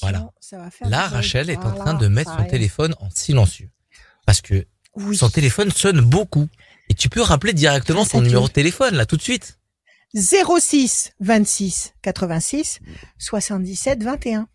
[0.00, 0.30] Voilà.
[0.40, 0.88] ça va faire.
[0.88, 1.08] Là.
[1.08, 3.70] Rachel est en Voilà, train de mettre son téléphone en silencieux.
[4.26, 5.16] Parce que Oui.
[5.16, 6.48] son téléphone sonne beaucoup.
[6.88, 9.58] Et tu peux rappeler directement son numéro de téléphone, là, tout de suite.
[10.14, 12.80] 06 26 86
[13.18, 14.48] 77 21.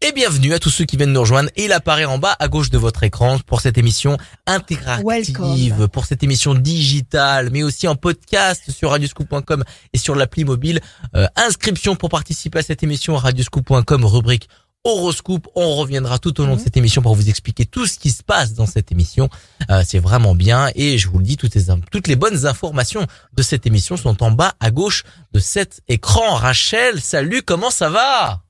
[0.00, 1.48] Et bienvenue à tous ceux qui viennent nous rejoindre.
[1.56, 5.88] Et il apparaît en bas à gauche de votre écran pour cette émission interactive, Welcome.
[5.88, 9.64] pour cette émission digitale, mais aussi en podcast sur radioscoop.com
[9.94, 10.80] et sur l'appli mobile.
[11.14, 14.48] Euh, inscription pour participer à cette émission radioscoop.com, rubrique
[14.84, 15.46] horoscope.
[15.54, 16.64] On reviendra tout au long de Mhm.
[16.64, 19.30] cette émission pour vous expliquer tout ce qui se passe dans cette émission.
[19.70, 23.06] Euh, C'est vraiment bien et je vous le dis, toutes les, toutes les bonnes informations
[23.32, 26.34] de cette émission sont en bas à gauche de cet écran.
[26.34, 28.42] Rachel, salut, comment ça va?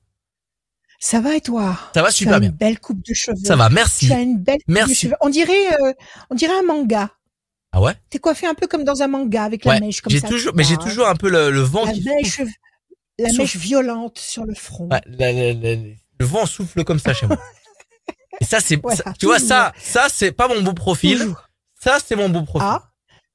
[0.99, 1.77] Ça va et toi?
[1.93, 2.49] Ça va super as bien.
[2.49, 3.37] une belle coupe de cheveux.
[3.43, 4.07] Ça va, merci.
[4.07, 4.91] Tu as une belle coupe Merci.
[4.91, 5.15] de cheveux.
[5.21, 5.93] On dirait, euh,
[6.29, 7.09] on dirait un manga.
[7.71, 7.93] Ah ouais?
[8.09, 10.27] T'es coiffé un peu comme dans un manga avec la Ouais, mèche comme j'ai ça.
[10.29, 12.39] toujours, mais j'ai Ah, toujours un peu le, le vent la qui mèche,
[13.19, 13.41] la Souffle.
[13.41, 14.87] mèche violente sur le front.
[14.89, 17.37] Ouais, la- la- la- le vent souffle comme ça chez moi.
[18.41, 21.19] Et ça, c'est, Voilà, ça- tu vois, ça, ça, c'est pas mon beau profil.
[21.19, 21.49] Toujours.
[21.81, 22.67] Ça, c'est mon beau profil.
[22.69, 22.83] Ah,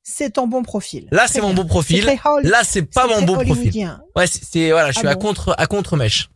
[0.03, 1.07] c'est ton bon profil.
[1.11, 2.05] Là, c'est mon beau profil.
[2.43, 3.99] Là, c'est pas mon beau profil.
[4.17, 6.31] Ouais, c'est, voilà, je suis Ah à contre, à contre mèche.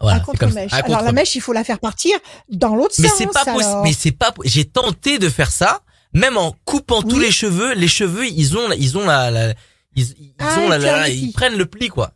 [0.00, 0.72] Voilà, contre mèche.
[0.72, 2.16] Alors la mèche, il faut la faire partir
[2.48, 3.18] dans l'autre Mais sens.
[3.18, 3.80] c'est pas possible.
[3.84, 4.32] Mais c'est pas.
[4.44, 5.80] J'ai tenté de faire ça,
[6.14, 7.74] même en coupant tous les cheveux.
[7.74, 9.54] Les cheveux, ils ont, ils ont la, la-
[9.96, 12.12] ils, ils Ah, ont la, ils prennent le pli quoi.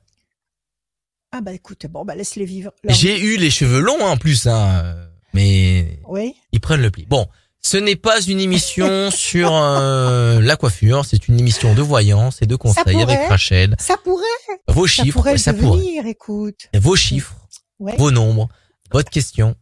[1.32, 2.70] Ah bah écoute, bon bah laisse-les vivre.
[2.88, 4.96] J'ai eu les cheveux longs hein, en plus, hein,
[5.32, 6.34] mais Oui.
[6.52, 7.06] ils prennent le pli.
[7.06, 7.26] Bon,
[7.60, 12.46] ce n'est pas une émission sur euh, la coiffure, c'est une émission de voyance et
[12.46, 13.02] de conseils pourrait.
[13.02, 13.74] avec Rachel.
[13.80, 14.22] Ça pourrait,
[14.68, 15.78] Vos ça chiffres, pourrait ça pourrait.
[15.80, 16.68] devenir, écoute.
[16.74, 17.34] Vos chiffres,
[17.80, 17.96] Ouais.
[17.98, 18.48] vos nombres,
[18.92, 19.54] votre question,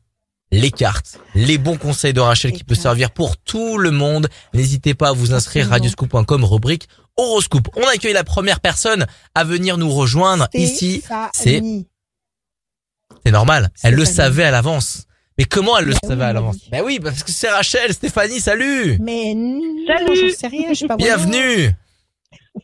[0.50, 4.28] les cartes, les bons conseils de Rachel qui peut servir pour tout le monde.
[4.52, 7.69] N'hésitez pas à vous inscrire radioscoop.com rubrique horoscope.
[7.77, 11.02] On accueille la première personne à venir nous rejoindre ici.
[11.32, 11.62] c'est-.
[13.24, 13.70] C'est normal.
[13.82, 15.04] Elle le savait à l'avance.
[15.38, 16.56] Mais comment elle le Bah savait oui, à l'avance?
[16.70, 20.30] Ben oui, parce que c'est Rachel, Stéphanie, salut Mais non, Salut.
[20.32, 20.97] sais rien, je suis pas.
[20.98, 21.72] Bienvenue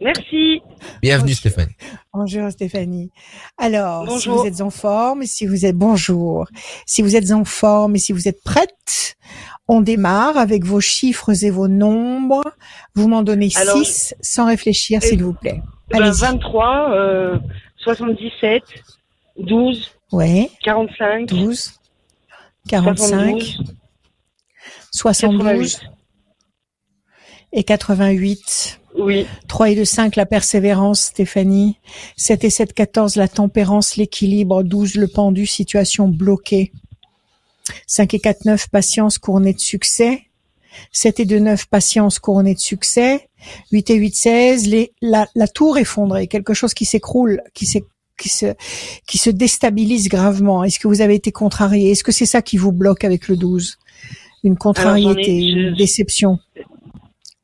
[0.00, 0.60] Merci.
[1.03, 1.37] Bienvenue Bonjour.
[1.38, 1.75] Stéphanie.
[2.12, 3.10] Bonjour Stéphanie.
[3.56, 4.21] Alors, Bonjour.
[4.21, 6.47] si vous êtes en forme, si vous êtes bonjour,
[6.87, 9.16] si vous êtes en forme et si vous êtes prête,
[9.66, 12.44] on démarre avec vos chiffres et vos nombres.
[12.94, 15.60] Vous m'en donnez Alors, 6 sans réfléchir, et- s'il vous plaît.
[15.91, 16.20] Ben, Allez-y.
[16.20, 17.38] 23, euh,
[17.78, 18.62] 77,
[19.38, 21.72] 12, Ouais, 45, 12,
[22.69, 23.75] 45, 72,
[24.93, 25.91] 72 88.
[27.53, 28.78] et 88.
[28.97, 31.76] Oui, 3 et 2, 5, la persévérance, Stéphanie.
[32.16, 34.62] 7 et 7, 14, la tempérance, l'équilibre.
[34.62, 36.72] 12, le pendu, situation bloquée.
[37.87, 40.22] 5 et 4, 9, patience couronnée de succès.
[40.93, 43.28] 7 et 2, 9, patience couronnée de succès.
[43.72, 47.84] 8 et 8, 16, les, la, la tour effondrée, quelque chose qui s'écroule, qui s'é-
[48.20, 48.47] qui se,
[49.06, 50.65] qui se déstabilise gravement.
[50.65, 51.93] Est-ce que vous avez été contrarié?
[51.93, 53.78] Est-ce que c'est ça qui vous bloque avec le 12?
[54.43, 56.38] Une contrariété, j'en ai- je- une déception.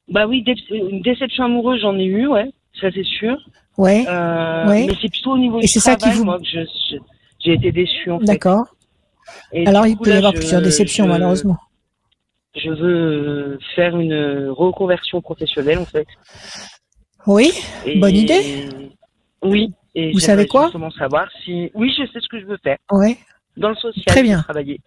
[0.08, 2.50] Bah oui, dé- une déception amoureuse, j'en ai eu, ouais,
[2.80, 3.36] ça c'est sûr.
[3.76, 4.86] Ouais, Euh, Ouais.
[4.86, 6.44] Mais c'est plutôt au niveau Et du c'est ça qui travail, vous- moi, que
[7.40, 8.26] j'ai été déçue, en fait.
[8.26, 8.66] d'accord.
[9.66, 11.56] Alors, il coup, peut y avoir plusieurs déceptions, je- malheureusement.
[12.56, 16.06] Je veux faire une reconversion professionnelle, en fait.
[17.26, 17.50] Oui,
[17.84, 18.68] Et- Bonne idée.
[19.42, 19.72] Oui.
[19.96, 20.70] Et Vous savez quoi?
[20.98, 21.70] savoir si...
[21.74, 22.78] Oui, je sais ce que je veux faire.
[22.92, 23.16] ouais,
[23.56, 24.42] Dans le social, Très bien.
[24.42, 24.80] travailler.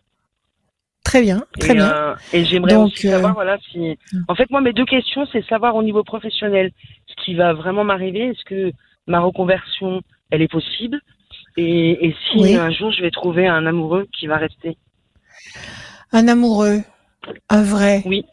[1.08, 1.90] Très bien, très et, bien.
[1.96, 3.98] euh, et j'aimerais Donc, aussi euh, savoir, voilà, si.
[4.28, 6.72] En fait, moi, mes deux questions, c'est savoir au niveau professionnel
[7.08, 8.28] ce qui va vraiment m'arriver.
[8.28, 8.72] Est-ce que
[9.08, 10.02] ma reconversion,
[10.32, 11.00] elle est possible?
[11.56, 12.56] Et, et si Oui.
[12.56, 14.78] un jour je vais trouver un amoureux qui va rester,
[16.12, 16.82] Un amoureux,
[17.50, 18.26] un vrai, Oui.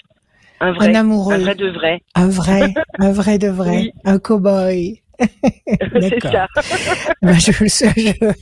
[0.60, 2.02] un vrai, un amoureux, un vrai de vrai.
[2.16, 3.92] un vrai, un vrai de vrai, Oui.
[4.04, 5.00] un cow-boy.
[5.20, 6.32] c'est D'accord.
[6.32, 6.46] ça.
[7.22, 8.34] Ben, je, je,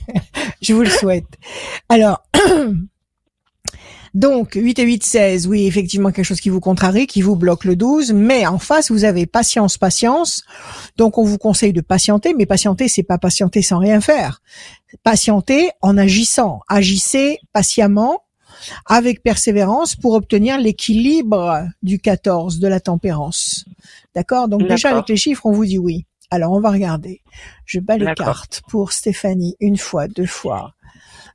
[0.61, 1.37] je vous le souhaite.
[1.87, 2.23] Alors,
[4.13, 7.65] donc, 8 et 8, 16, oui, effectivement, quelque chose qui vous contrarie, qui vous bloque
[7.65, 10.43] le 12, mais en face, vous avez patience, patience.
[10.97, 14.43] Donc, on vous conseille de patienter, mais patienter, c'est pas patienter sans rien faire.
[15.01, 16.59] Patienter en agissant.
[16.67, 18.19] Agissez patiemment,
[18.85, 23.65] avec persévérance, pour obtenir l'équilibre du 14, de la tempérance.
[24.13, 24.47] D'accord?
[24.47, 26.05] Donc, déjà, avec les chiffres, on vous dit oui.
[26.29, 27.21] Alors, on va regarder.
[27.65, 30.73] Je bats les cartes pour Stéphanie une fois, deux fois,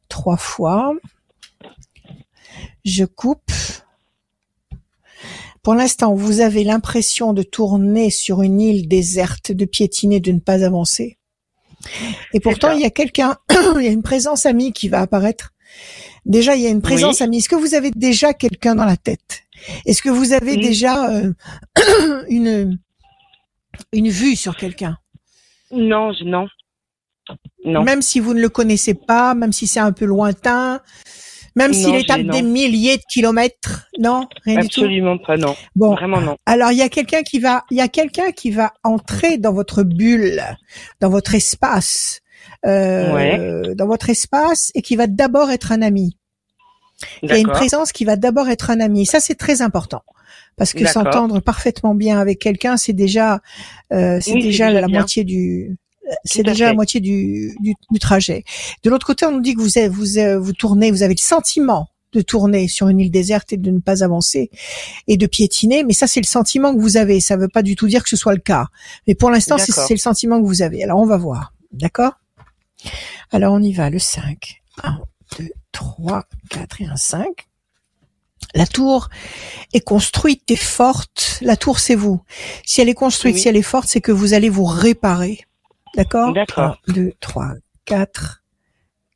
[0.08, 0.92] trois fois.
[2.84, 3.50] Je coupe.
[5.62, 10.38] Pour l'instant, vous avez l'impression de tourner sur une île déserte, de piétiner, de ne
[10.40, 11.18] pas avancer.
[12.32, 13.36] Et pourtant, il y a quelqu'un,
[13.76, 15.52] il y a une présence amie qui va apparaître.
[16.26, 17.24] Déjà, il y a une présence Oui.
[17.24, 17.38] amie.
[17.38, 19.42] Est-ce que vous avez déjà quelqu'un dans la tête?
[19.86, 20.60] Est-ce que vous avez Oui.
[20.60, 21.32] déjà euh,
[22.28, 22.78] une
[23.92, 24.96] une vue sur quelqu'un?
[25.70, 26.46] Non, je, non.
[27.64, 27.82] Non.
[27.82, 30.80] Même si vous ne le connaissez pas, même si c'est un peu lointain,
[31.56, 34.80] même s'il Non, est à j'ai- des milliers de kilomètres, non, rien du tout.
[34.80, 35.54] Absolument pas, non.
[35.76, 36.36] Bon, Vraiment non.
[36.46, 39.52] alors il y a quelqu'un qui va, il y a quelqu'un qui va entrer dans
[39.52, 40.42] votre bulle,
[41.00, 42.20] dans votre espace,
[42.66, 46.16] euh, dans votre espace, et qui va d'abord être un ami.
[47.22, 49.06] Il y a une présence qui va d'abord être un ami.
[49.06, 50.02] Ça, c'est très important.
[50.56, 53.40] Parce que s'entendre parfaitement bien avec quelqu'un, c'est déjà,
[53.92, 54.98] euh, c'est Oui, déjà déjà la bien.
[54.98, 55.76] moitié du,
[56.24, 58.44] c'est déjà la moitié du, du, du trajet.
[58.82, 61.88] De l'autre côté, on nous dit que vous, vous, vous tournez, vous avez le sentiment
[62.12, 64.50] de tourner sur une île déserte et de ne pas avancer
[65.08, 65.84] et de piétiner.
[65.84, 67.20] Mais ça, c'est le sentiment que vous avez.
[67.20, 68.68] Ça ne veut pas du tout dire que ce soit le cas.
[69.06, 70.82] Mais pour l'instant, c'est le sentiment que vous avez.
[70.82, 71.52] Alors, on va voir.
[71.72, 72.12] D'accord?
[73.30, 73.90] Alors, on y va.
[73.90, 74.62] Le 5.
[74.84, 74.98] 1,
[75.38, 77.26] 2, 3, 4 et un 5.
[78.54, 79.10] La tour
[79.74, 81.38] est construite et forte.
[81.42, 82.22] La tour, c'est vous.
[82.64, 83.40] Si elle est construite, Oui.
[83.42, 85.40] si elle est forte, c'est que vous allez vous réparer.
[85.94, 86.78] D'accord D'accord.
[86.88, 87.52] 1, 2, 3,
[87.84, 88.42] 4,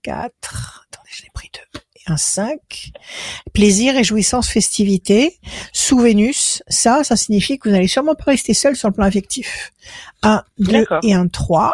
[0.03, 0.87] 4.
[0.91, 1.81] Attendez, je l'ai pris deux.
[1.97, 2.91] Et un 5.
[3.53, 5.39] Plaisir et jouissance, festivité.
[5.73, 9.05] Sous Vénus, ça, ça signifie que vous n'allez sûrement pas rester seul sur le plan
[9.05, 9.73] affectif.
[10.23, 11.01] 1, 2 D'accord.
[11.03, 11.73] et un 3.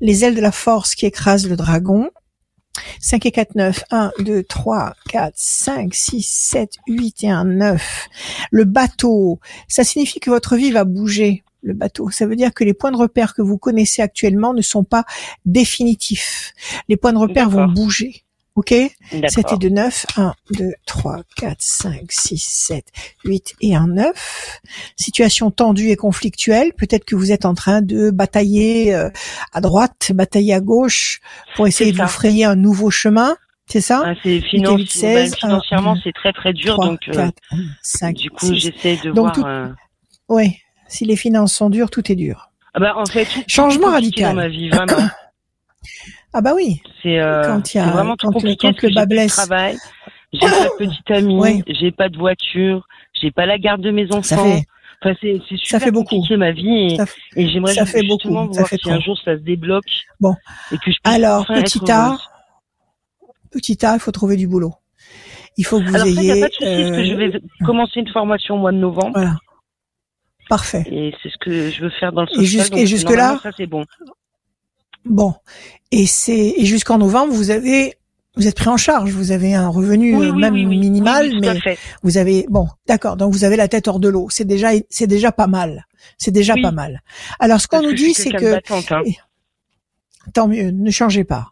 [0.00, 2.10] Les ailes de la force qui écrasent le dragon.
[3.00, 3.84] 5 et 4, 9.
[3.90, 8.08] 1, 2, 3, 4, 5, 6, 7, 8 et un 9.
[8.50, 9.38] Le bateau,
[9.68, 11.44] ça signifie que votre vie va bouger.
[11.62, 14.62] Le bateau, ça veut dire que les points de repère que vous connaissez actuellement ne
[14.62, 15.04] sont pas
[15.44, 16.52] définitifs.
[16.88, 18.24] Les points de repère vont bouger.
[18.56, 18.70] Ok?
[18.70, 19.58] 7 et D'accord.
[19.58, 20.06] 2, 9.
[20.16, 22.84] 1, 2, 3, 4, 5, 6, 7,
[23.24, 24.60] 8 et un 9.
[24.96, 26.72] Situation tendue et conflictuelle.
[26.76, 29.08] Peut-être que vous êtes en train de batailler euh,
[29.52, 31.20] à droite, batailler à gauche
[31.56, 32.04] pour essayer de ça.
[32.04, 33.36] vous frayer un nouveau chemin.
[33.66, 34.02] C'est ça?
[34.04, 34.40] Ah, c'est
[34.88, 37.32] seize, bah, financièrement, c'est très très dur, 3, donc euh, 4,
[37.82, 39.32] 5, du coup, j'essaie de Donc, voir.
[39.32, 39.68] tout- euh,
[40.28, 40.56] Oui,
[40.90, 42.50] si les finances sont dures, tout est dur.
[42.74, 44.30] Ah bah en fait, Changement radical.
[44.30, 44.92] dans ma vie, vraiment.
[46.32, 48.86] Ah bah oui, C'est euh, Quand il y a- vraiment quand compliqué quand parce que
[48.86, 49.32] le bas blesse.
[49.34, 49.76] travail,
[50.32, 51.62] j'ai pas de petite amie, Ouais.
[51.66, 52.86] j'ai pas de voiture,
[53.20, 54.22] j'ai pas la garde de mes enfants.
[54.22, 54.62] ça fait,
[55.02, 56.22] Enfin, c'est c'est super fait beaucoup.
[56.36, 57.04] ma vie et, ça
[57.34, 59.82] et j'aimerais ça fait beaucoup, ça voir fait si un jour ça se débloque.
[60.20, 60.34] Bon.
[60.70, 61.90] Et que je puisse Alors, petit.
[61.90, 62.16] A,
[63.50, 64.74] petit A, il faut trouver du boulot.
[65.56, 66.42] Il faut que vous Alors ça, y ayez.
[66.42, 68.76] a pas de souci, parce que je euh, vais commencer une formation au mois de
[68.76, 69.36] novembre Voilà.
[70.50, 70.84] Parfait.
[70.90, 72.66] et c'est ce que je veux faire dans le Et social.
[72.66, 73.84] jusqu- donc et jusque-là normalement, ça c'est bon.
[75.06, 75.34] Bon.
[75.92, 77.94] Et c'est et jusqu'en novembre, vous avez
[78.36, 79.10] vous êtes pris en charge.
[79.12, 80.78] Vous avez un revenu Oui, euh, même oui, oui.
[80.78, 83.16] minimal, mais vous avez bon, d'accord.
[83.16, 84.28] Donc vous avez la tête hors de l'eau.
[84.30, 85.86] C'est déjà c'est déjà pas mal.
[86.18, 87.00] C'est déjà pas mal.
[87.38, 89.02] Alors ce qu'on nous dit, c'est que hein.
[90.34, 91.48] tant mieux, ne changez pas.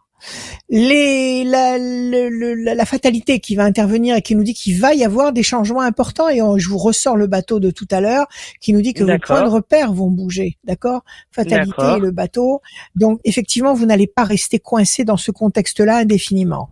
[0.69, 4.79] Les, la, le- le- la, la fatalité qui va intervenir et qui nous dit qu'il
[4.79, 7.87] va y avoir des changements importants et on- je vous ressors le bateau de tout
[7.91, 8.27] à l'heure
[8.61, 11.03] qui nous dit que vos points de repère vont bouger, d'accord?
[11.31, 12.61] Fatalité et le bateau.
[12.95, 16.69] Donc effectivement, vous n'allez pas rester coincé dans ce contexte-là indéfiniment.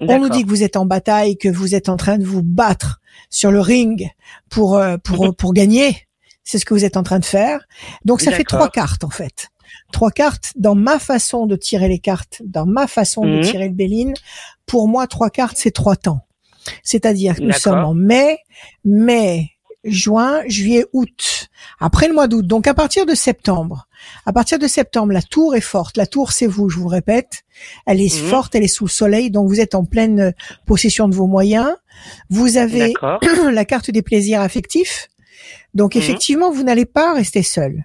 [0.00, 2.42] On nous dit que vous êtes en bataille, que vous êtes en train de vous
[2.42, 4.08] battre sur le ring
[4.48, 6.06] pour euh, pour pour gagner.
[6.42, 7.60] C'est ce que vous êtes en train de faire.
[8.04, 9.48] Donc ça fait trois cartes en fait.
[9.92, 13.42] Trois cartes dans ma façon de tirer les cartes, dans ma façon de Mhm.
[13.42, 14.14] tirer le béline.
[14.66, 16.20] Pour moi, trois cartes, c'est trois temps.
[16.82, 18.38] C'est-à-dire que nous sommes en mai,
[18.84, 19.50] mai,
[19.84, 21.48] juin, juillet, août.
[21.80, 22.46] Après le mois d'août.
[22.46, 23.88] Donc à partir de septembre.
[24.26, 25.96] À partir de septembre, la tour est forte.
[25.96, 27.42] La tour, c'est vous, je vous répète.
[27.86, 28.28] Elle est Mhm.
[28.28, 30.32] forte, elle est sous le soleil, donc vous êtes en pleine euh,
[30.66, 31.70] possession de vos moyens.
[32.28, 32.94] Vous avez
[33.52, 35.08] la carte des plaisirs affectifs.
[35.74, 36.02] Donc Mhm.
[36.02, 37.84] effectivement, vous n'allez pas rester seul.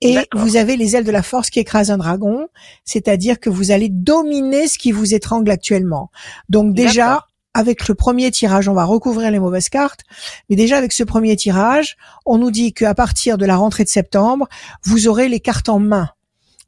[0.00, 2.48] Et vous avez les ailes de la force qui écrasent un dragon,
[2.84, 6.10] c'est-à-dire que vous allez dominer ce qui vous étrangle actuellement.
[6.48, 10.02] Donc déjà, avec le premier tirage, on va recouvrir les mauvaises cartes,
[10.48, 13.88] mais déjà avec ce premier tirage, on nous dit qu'à partir de la rentrée de
[13.88, 14.48] septembre,
[14.84, 16.10] vous aurez les cartes en main.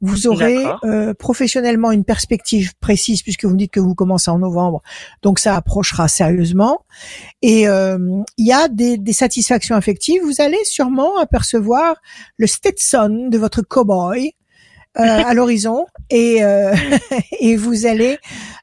[0.01, 4.39] Vous aurez euh, professionnellement une perspective précise puisque vous me dites que vous commencez en
[4.39, 4.81] novembre,
[5.21, 6.79] donc ça approchera sérieusement.
[7.43, 7.99] Et euh,
[8.37, 10.21] il y a des, des satisfactions affectives.
[10.23, 11.95] Vous allez sûrement apercevoir
[12.37, 14.31] le Stetson de votre cowboy
[14.99, 16.73] euh, à l'horizon et euh,
[17.39, 18.17] et vous allez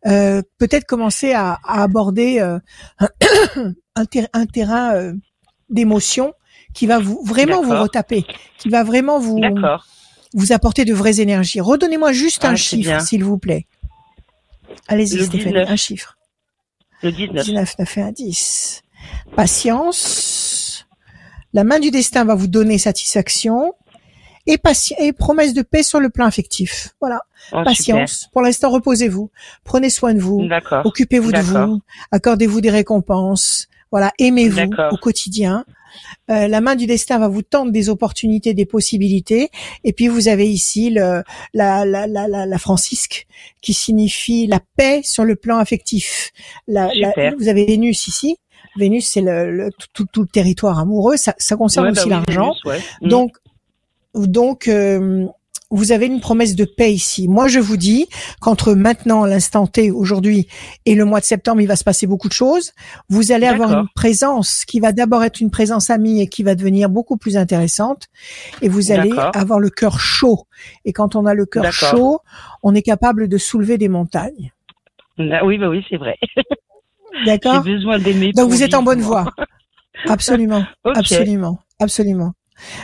[0.07, 2.59] euh, peut-être commencer à, à aborder euh,
[3.95, 5.13] un, ter- un terrain euh,
[5.71, 6.33] d'émotion
[6.75, 8.25] qui va vous vraiment vous retaper,
[8.59, 9.39] qui va vraiment vous.
[10.35, 11.61] Vous apporter de vraies énergies.
[11.61, 13.67] Redonnez-moi juste Ah, un c'est chiffre, s'il vous plaît.
[14.87, 15.71] Allez-y, Le Stéphanie, 19.
[15.71, 16.19] un chiffre.
[17.03, 17.45] Le 19.
[17.45, 18.83] 19, 9 et un 10.
[19.37, 20.87] Patience.
[21.55, 23.75] La main du destin va vous donner satisfaction.
[24.47, 24.59] Et,
[24.99, 26.95] et promesse de paix sur le plan affectif.
[27.01, 27.21] Voilà.
[27.53, 28.29] Oh, Patience.
[28.33, 29.31] Pour l'instant, reposez-vous.
[29.63, 30.41] Prenez soin de vous.
[30.85, 31.81] Occupez-vous de vous.
[32.13, 33.69] Accordez-vous des récompenses.
[33.91, 34.13] Voilà.
[34.19, 35.65] Aimez-vous au quotidien.
[36.31, 39.51] Euh, la main du destin va vous tendre des opportunités, des possibilités.
[39.85, 41.23] Et puis vous avez ici le,
[41.55, 43.27] la, la, la, la, la francisque
[43.61, 46.31] qui signifie la paix sur le plan affectif.
[46.67, 46.89] La,
[47.39, 48.37] vous avez Vénus ici.
[48.77, 51.17] Vénus, c'est le, le- tout, tout le territoire amoureux.
[51.17, 52.55] Ça, ça concerne Ouais, bah aussi oui, l'argent.
[52.65, 52.79] Ouais.
[53.03, 53.09] Mm.
[53.09, 53.37] Donc,
[54.15, 55.27] donc euh,
[55.71, 57.29] vous avez une promesse de paix ici.
[57.29, 58.09] Moi, je vous dis
[58.41, 60.49] qu'entre maintenant, l'instant T, aujourd'hui,
[60.87, 62.73] et le mois de septembre, il va se passer beaucoup de choses.
[63.09, 66.55] Vous allez avoir une présence qui va d'abord être une présence amie et qui va
[66.55, 68.09] devenir beaucoup plus intéressante.
[68.63, 70.47] Et vous allez avoir le cœur chaud.
[70.85, 72.21] Et quand on a le cœur chaud,
[72.63, 74.53] on est capable de soulever des montagnes.
[75.19, 76.17] Ah oui, bah oui, c'est vrai.
[77.19, 78.33] J'ai D'accord besoin d'aimer.
[78.33, 79.33] Donc vous êtes en bonne voie.
[80.07, 80.65] Absolument.
[80.85, 81.59] Absolument.
[81.81, 82.33] Absolument.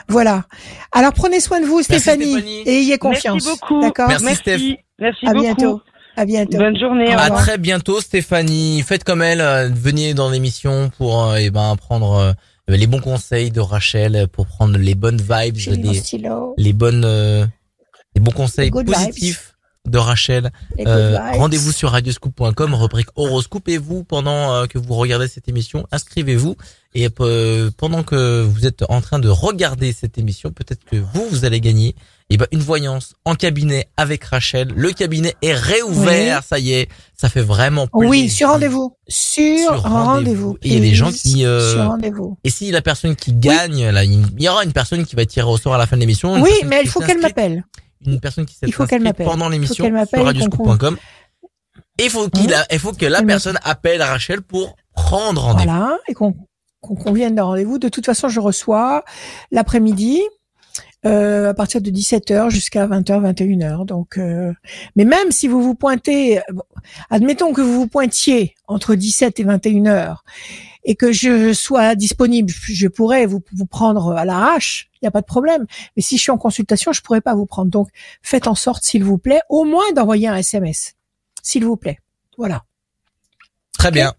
[0.09, 0.45] Voilà.
[0.93, 2.62] Alors prenez soin de vous, Stéphanie, Stéphanie.
[2.66, 3.45] et ayez confiance.
[3.45, 3.81] Merci beaucoup.
[3.81, 4.40] D'accord Merci, Merci.
[4.40, 4.59] Steph.
[4.99, 5.43] Merci À beaucoup.
[5.45, 5.83] bientôt.
[6.16, 6.59] À bientôt.
[6.59, 7.12] Bonne journée.
[7.12, 8.83] À très bientôt Stéphanie.
[8.83, 12.33] Faites comme elle, euh, venez dans l'émission pour euh, eh ben prendre euh,
[12.69, 15.57] les bons conseils de Rachel pour prendre les bonnes vibes,
[16.57, 17.50] les, bonnes
[18.14, 19.54] les bons conseils Les positifs
[19.88, 20.50] de Rachel.
[20.81, 21.19] Euh.
[21.33, 26.57] Rendez-vous sur radioscoop.com, rubrique horoscope et vous pendant euh, que vous regardez cette émission, inscrivez-vous
[26.95, 31.27] et euh, pendant que vous êtes en train de regarder cette émission, peut-être que vous
[31.29, 31.97] vous allez gagner
[32.31, 34.73] eh ben, une voyance en cabinet avec Rachel.
[34.77, 38.09] Le cabinet est réouvert, ça y est, ça fait vraiment plaisir.
[38.09, 38.97] Oui, sur rendez-vous.
[39.09, 40.57] Sur, Sur rendez-vous.
[40.63, 42.39] Et il y a des gens qui, euh, Sur rendez-vous.
[42.45, 45.49] Et si la personne qui gagne, là, il y aura une personne qui va tirer
[45.49, 46.41] au sort à la fin de l'émission.
[46.41, 47.65] Oui, mais il faut qu'elle m'appelle.
[48.07, 49.27] Une personne qui s'est Il faut qu'elle inscrite m'appelle.
[49.27, 50.97] pendant l'émission sur radioscoop.com.
[51.99, 55.71] Il faut qu'il Hein il faut que la personne appelle Rachel pour prendre rendez-vous.
[55.71, 55.99] Voilà.
[56.09, 56.35] Et qu'on
[56.85, 57.79] qu'on convienne d'un rendez-vous.
[57.79, 59.05] De toute façon, je reçois
[59.50, 60.21] l'après-midi.
[61.07, 63.85] euh, à partir de 17h jusqu'à 20h, 21h.
[63.85, 64.53] Donc, euh,
[64.97, 66.62] mais même si vous vous pointez, euh, bon,
[67.11, 70.17] admettons que vous vous pointiez entre 17 et 21h
[70.85, 75.11] et que je sois disponible, je pourrais vous, vous prendre à l'arrache, il n'y a
[75.11, 75.67] pas de problème.
[75.97, 77.71] Mais si je suis en consultation, je pourrais pas vous prendre.
[77.71, 77.88] Donc,
[78.23, 80.95] faites en sorte, s'il vous plaît, au moins d'envoyer un SMS.
[81.43, 81.99] S'il vous plaît.
[82.38, 82.64] Voilà.
[83.79, 84.14] Très bien.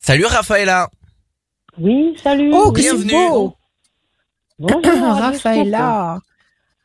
[0.00, 0.90] Salut Raphaëla.
[1.78, 2.52] Oui, salut.
[2.54, 3.12] Oh, que c'est Bienvenue.
[3.30, 3.54] beau
[4.58, 6.22] Bonjour, Scoop.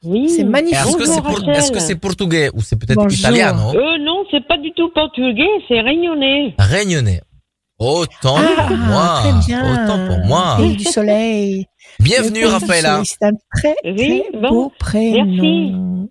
[0.03, 0.29] Oui.
[0.29, 0.77] C'est magnifique.
[0.79, 3.19] Est-ce que Bonjour, c'est pour, est-ce que c'est portugais ou c'est peut-être Bonjour.
[3.19, 3.75] italien, non?
[3.75, 6.55] Euh, non, c'est pas du tout portugais, c'est réunionnais.
[6.57, 7.21] Réunionnais.
[7.77, 9.19] Autant pour moi.
[9.19, 9.83] Ah, très bien.
[9.85, 10.55] Autant pour moi.
[10.57, 11.65] Pays du soleil.
[11.99, 15.25] Bienvenue soleil, C'est un très, Oui, très bon, beau prénom.
[15.25, 16.09] merci.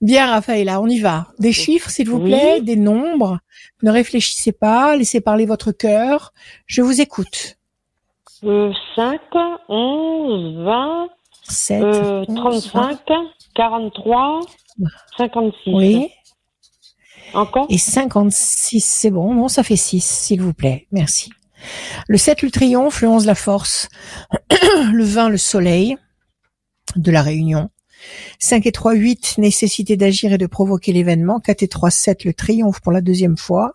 [0.00, 1.26] Bien, Raphaëla, on y va.
[1.38, 2.30] Des chiffres, s'il vous Oui.
[2.30, 3.38] plaît, des nombres.
[3.82, 6.32] Ne réfléchissez pas, laissez parler votre cœur.
[6.66, 7.58] Je vous écoute.
[8.44, 9.20] Euh, 5,
[9.68, 11.08] 11, 20,
[11.44, 12.98] 7, euh, 35,
[13.54, 14.40] 43,
[15.16, 15.54] 56.
[15.66, 16.10] Oui.
[17.34, 17.66] Encore?
[17.68, 19.34] Et 56, c'est bon.
[19.34, 20.86] Non, ça fait 6, s'il vous plaît.
[20.92, 21.30] Merci.
[22.06, 23.02] Le 7, le triomphe.
[23.02, 23.88] Le 11, la force.
[24.92, 25.96] le 20, le soleil
[26.96, 27.70] de la réunion.
[28.38, 31.40] 5 et 3, 8, nécessité d'agir et de provoquer l'événement.
[31.40, 33.74] 4 et 3, 7, le triomphe pour la deuxième fois.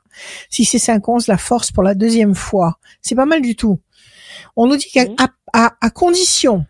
[0.50, 2.80] 6 et 5, 11, la force pour la deuxième fois.
[3.02, 3.80] C'est pas mal du tout.
[4.56, 5.16] On nous dit qu'à Oui.
[5.20, 6.66] à, à- à condition,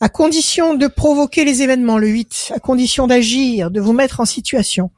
[0.00, 4.24] à condition de provoquer les événements, le 8, à condition d'agir, de vous mettre en
[4.26, 4.90] situation,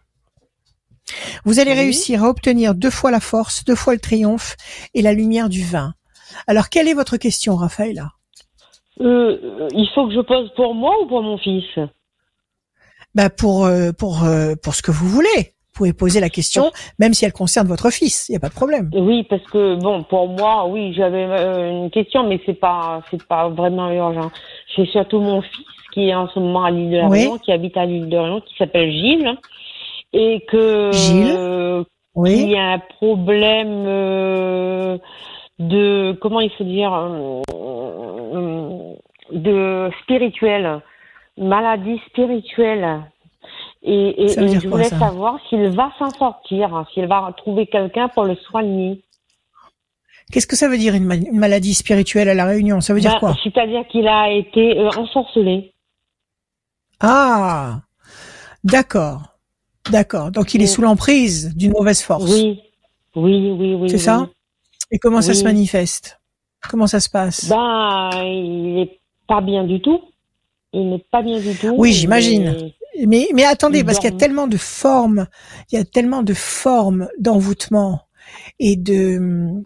[1.44, 1.78] vous allez Oui.
[1.78, 4.56] réussir à obtenir deux fois la force, deux fois le triomphe
[4.94, 5.94] et la lumière du vin.
[6.46, 8.04] Alors, quelle est votre question, Raphaël?
[9.00, 11.64] Euh, Il faut que je pose pour moi ou pour mon fils?
[13.14, 15.54] Bah pour euh, pour euh, pour ce que vous voulez.
[15.68, 18.28] Vous pouvez poser la question, même si elle concerne votre fils.
[18.28, 18.90] Il n'y a pas de problème.
[18.92, 23.22] Oui, parce que bon, pour moi, oui, j'avais euh, une question, mais c'est pas, c'est
[23.22, 24.32] pas vraiment urgent.
[24.74, 27.20] C'est surtout mon fils qui est en ce moment à l'île de la Oui.
[27.20, 29.38] Réunion, qui habite à l'île de la Réunion, qui s'appelle Gilles,
[30.12, 31.34] et que Gilles.
[31.36, 31.84] euh,
[32.16, 32.32] Oui.
[32.42, 34.98] il y a un problème euh,
[35.58, 38.94] de comment il faut dire euh, euh,
[39.32, 40.80] de spirituel,
[41.36, 43.02] maladie spirituelle.
[43.82, 48.24] Et, et, et je voulais savoir s'il va s'en sortir, s'il va trouver quelqu'un pour
[48.24, 49.02] le soigner.
[50.32, 52.80] Qu'est-ce que ça veut dire une, ma- une maladie spirituelle à la Réunion?
[52.80, 53.34] Ça veut dire Ben, quoi?
[53.42, 55.72] C'est-à-dire qu'il a été euh, ensorcelé.
[57.00, 57.80] Ah,
[58.64, 59.36] d'accord,
[59.90, 60.32] d'accord.
[60.32, 60.68] Donc il est Oui.
[60.68, 62.30] sous l'emprise d'une mauvaise force.
[62.30, 62.60] Oui,
[63.14, 63.88] oui, oui, oui.
[63.88, 64.02] C'est oui.
[64.02, 64.28] ça
[64.90, 65.36] Et comment ça Oui.
[65.38, 66.20] se manifeste?
[66.70, 67.48] Comment ça se passe?
[67.48, 70.00] Ben, il est pas bien du tout.
[70.72, 71.74] Il n'est pas bien du tout.
[71.76, 72.54] Oui, j'imagine.
[72.96, 75.26] Mais- Mais, mais attendez, parce qu'il y a tellement de formes,
[75.70, 78.00] il y a tellement de formes d'envoûtement
[78.58, 79.62] et de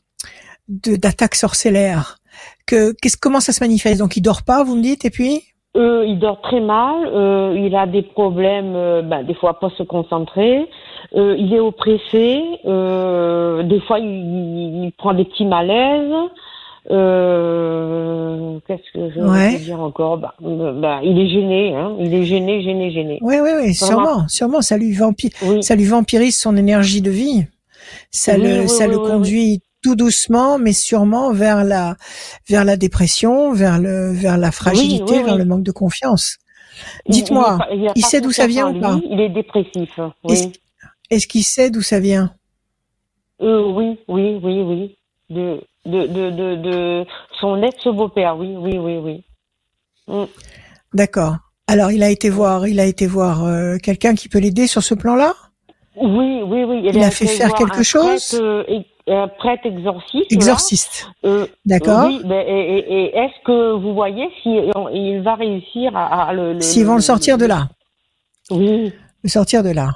[0.68, 2.18] de- d'attaques sorcellaires
[2.66, 3.98] que qu'est-ce comment ça se manifeste?
[4.00, 5.42] Donc il dort pas, vous me dites, et puis?
[5.76, 7.06] Euh, il dort très mal.
[7.06, 10.68] euh, il a des problèmes, euh, ben, des fois pas se concentrer.
[11.14, 12.42] Euh, il est oppressé.
[12.64, 16.12] euh, des fois, il, il prend des petits malaises.
[16.90, 19.52] Euh, Qu'est-ce que je Ouais.
[19.52, 20.18] veux dire encore?
[20.18, 21.94] Bah, euh, bah, il est gêné, hein.
[22.00, 23.18] Il est gêné, gêné, gêné.
[23.23, 24.62] Oui, oui, oui, sûrement, sûrement.
[24.62, 25.62] Ça lui vampi- Oui.
[25.62, 27.47] ça lui vampirise son énergie de vie.
[28.11, 31.97] Ça Oui, le, oui, ça le conduit tout doucement, mais sûrement vers la,
[32.49, 36.37] vers la dépression, vers le, vers la fragilité, vers le manque de confiance.
[37.09, 37.59] Dites-moi,
[37.94, 38.99] il, sait d'où ça vient en ou pas?
[39.11, 39.99] Il est dépressif.
[40.25, 40.52] Oui.
[41.14, 42.33] Est-ce qu'il sait d'où ça vient?
[43.40, 44.97] Euh, oui, oui, oui, oui.
[45.31, 47.07] De, de, de, de, de
[47.40, 49.25] son ex-beau-père, oui, oui, oui, oui.
[50.09, 50.25] Mm.
[50.95, 51.37] D'accord.
[51.66, 54.83] Alors, il a été voir, il a été voir euh, quelqu'un qui peut l'aider sur
[54.83, 55.35] ce plan-là?
[55.97, 56.83] Oui, oui, oui.
[56.85, 60.31] Il a fait faire quelque chose prêtre, euh, et- Un prêtre exorciste.
[60.31, 61.09] Exorciste.
[61.25, 62.04] Euh, D'accord.
[62.07, 66.33] Oui, et, et- et est-ce que vous voyez si on- il va réussir à, à
[66.33, 67.69] le, le- S'ils vont le sortir de là.
[68.50, 68.92] Oui,
[69.25, 69.90] Le sortir de là.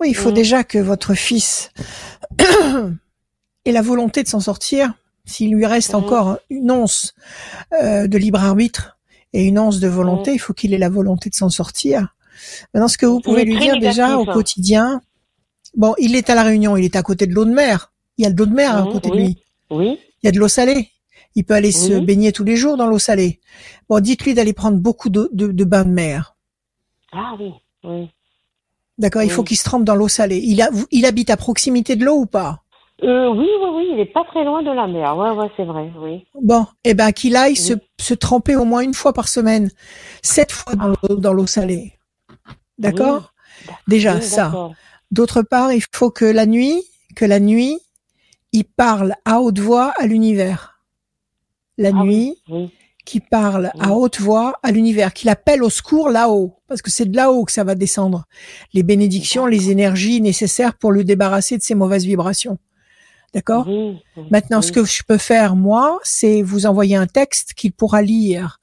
[0.00, 0.34] Oui, il faut Mm.
[0.34, 1.70] déjà que votre fils
[3.64, 4.92] ait la volonté de s'en sortir.
[5.24, 5.96] S'il lui reste Mm.
[5.96, 7.14] encore une once
[7.82, 8.96] euh, de libre arbitre
[9.32, 9.92] et une once de Mm.
[9.92, 12.14] volonté, il faut qu'il ait la volonté de s'en sortir.
[12.74, 14.32] Maintenant, ce que vous pouvez lui dire déjà au hein.
[14.32, 15.00] quotidien,
[15.74, 17.92] bon, il est à la Réunion, il est à côté de l'eau de mer.
[18.18, 19.42] Il y a de l'eau de mer à Mm, côté de lui.
[19.70, 20.90] oui, Il y a de l'eau salée.
[21.34, 23.40] Il peut aller se baigner tous les jours dans l'eau salée.
[23.90, 26.34] Bon, dites-lui d'aller prendre beaucoup de, de, de bains de mer.
[27.12, 27.52] ah oui,
[27.84, 28.10] oui.
[28.98, 29.30] D'accord Il Oui.
[29.32, 30.38] faut qu'il se trempe dans l'eau salée.
[30.42, 32.62] Il, a, il habite à proximité de l'eau ou pas?
[33.02, 35.16] Euh, oui, oui, oui, il est pas très loin de la mer.
[35.18, 36.24] Ouais, ouais, c'est vrai, oui.
[36.40, 37.80] Bon, eh ben qu'il aille se, Oui.
[38.00, 39.70] se tremper au moins une fois par semaine,
[40.22, 41.92] sept fois dans l'eau dans l'eau salée.
[42.78, 43.34] D'accord?
[43.86, 44.70] Déjà Oui, ça.
[45.10, 46.82] D'autre part, il faut que la nuit,
[47.14, 47.78] que la nuit,
[48.52, 50.80] il parle à haute voix à l'univers.
[51.76, 52.70] La Ah nuit, Oui,
[53.06, 57.06] qui parle à haute voix à l'univers, qu'il appelle au secours là-haut, parce que c'est
[57.06, 58.26] de là-haut que ça va descendre.
[58.74, 62.58] Les bénédictions, les énergies nécessaires pour le débarrasser de ces mauvaises vibrations.
[63.32, 63.66] D'accord?
[63.68, 64.64] Oui, oui, Maintenant, oui.
[64.66, 68.60] ce que je peux faire, moi, c'est vous envoyer un texte qu'il pourra lire.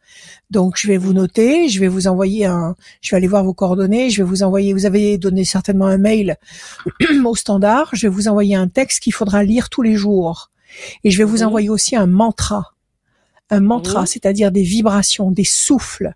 [0.49, 3.53] Donc, je vais vous noter, je vais vous envoyer un, je vais aller voir vos
[3.53, 6.37] coordonnées, je vais vous envoyer, vous avez donné certainement un mail
[7.25, 10.51] au standard, je vais vous envoyer un texte qu'il faudra lire tous les jours.
[11.03, 11.43] Et je vais vous Oui.
[11.43, 12.72] envoyer aussi un mantra.
[13.49, 14.07] Un mantra, Oui.
[14.07, 16.13] c'est-à-dire des vibrations, des souffles,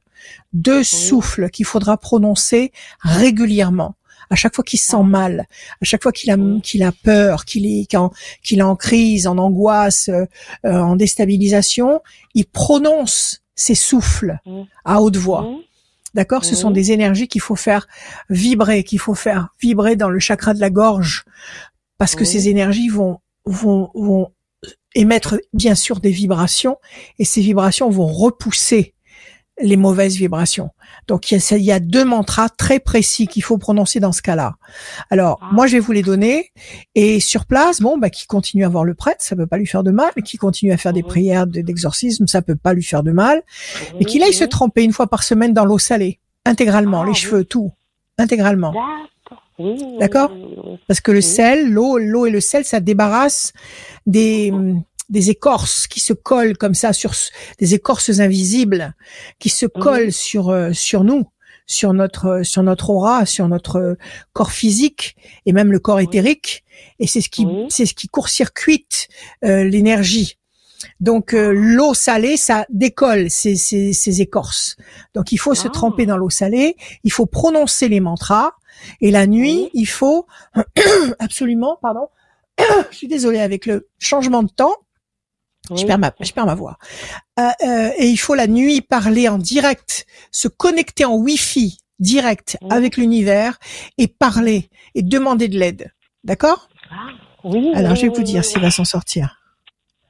[0.54, 3.96] deux souffles qu'il faudra prononcer régulièrement.
[4.30, 5.04] À chaque fois qu'il se sent Ah.
[5.04, 5.46] mal,
[5.82, 7.88] à chaque fois qu'il a, qu'il a peur, qu'il est,
[8.44, 10.26] qu'il est en crise, en angoisse, euh,
[10.66, 12.02] euh, en déstabilisation,
[12.34, 14.38] il prononce ces souffles
[14.84, 15.48] à haute voix.
[16.14, 16.46] D'accord?
[16.46, 17.88] Ce sont des énergies qu'il faut faire
[18.30, 21.26] vibrer, qu'il faut faire vibrer dans le chakra de la gorge,
[21.98, 24.32] parce que ces énergies vont vont vont
[24.98, 26.78] émettre bien sûr des vibrations,
[27.20, 28.94] et ces vibrations vont repousser
[29.60, 30.70] les mauvaises vibrations.
[31.08, 34.12] Donc il y a, il y a deux mantras très précis qu'il faut prononcer dans
[34.12, 34.54] ce cas-là.
[35.10, 35.50] Alors Ah.
[35.52, 36.52] moi je vais vous les donner
[36.94, 39.66] et sur place, bon bah qui continue à voir le prêtre, ça peut pas lui
[39.66, 42.84] faire de mal, qui continue à faire des prières de- d'exorcisme, ça peut pas lui
[42.84, 43.42] faire de mal,
[43.94, 47.06] oui, et qu'il aille se tremper une fois par semaine dans l'eau salée, intégralement, Ah,
[47.06, 47.18] les oui.
[47.18, 47.72] cheveux, tout,
[48.20, 48.74] intégralement.
[49.60, 50.32] Oui, oui, D'accord?
[50.34, 50.78] Oui.
[50.88, 51.24] Parce que le Oui.
[51.24, 53.54] sel, l'eau, l'eau et le sel, ça débarrasse
[54.06, 57.14] des hum, des écorces qui se collent comme ça sur
[57.60, 58.94] des écorces invisibles
[59.40, 61.24] qui se collent sur euh, sur nous,
[61.66, 63.96] sur notre euh, sur notre aura, sur notre euh,
[64.34, 65.16] corps physique
[65.46, 66.66] et même le corps éthérique.
[67.00, 69.08] Et c'est ce qui c'est ce qui court-circuite
[69.46, 70.38] euh, l'énergie.
[71.00, 74.76] Donc euh, l'eau salée, ça décolle ces, ces, ces écorces.
[75.16, 75.72] Donc il faut se Ah.
[75.72, 78.52] tremper dans l'eau salée, il faut prononcer les mantras,
[79.02, 80.26] et la nuit, il faut
[81.20, 82.10] absolument, pardon,
[82.92, 84.76] je suis désolée avec le changement de temps,
[85.76, 86.78] je perds ma, je perds ma voix.
[87.40, 92.58] Euh, euh, et il faut la nuit parler en direct, se connecter en Wi-Fi direct
[92.62, 92.68] Oui.
[92.72, 93.60] avec l'univers
[93.98, 95.92] et parler et demander de l'aide.
[96.24, 96.70] D'accord?
[96.90, 97.10] Ah,
[97.44, 99.42] oui, Alors je vais vous dire s'il va s'en sortir.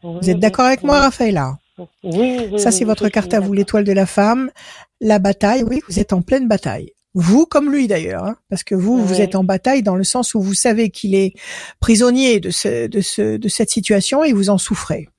[0.03, 1.01] Vous êtes d'accord avec moi, oui.
[1.01, 1.58] Raphaëla?
[2.03, 4.51] Oui, Ça, c'est votre carte à vous, l'étoile de la femme.
[5.01, 6.93] La bataille, oui, vous êtes en pleine bataille.
[7.19, 10.36] Vous comme lui d'ailleurs, hein, parce que vous, vous êtes en bataille dans le sens
[10.36, 11.34] où vous savez qu'il est
[11.80, 15.10] prisonnier de, ce, de, ce, de cette situation et vous en souffrez.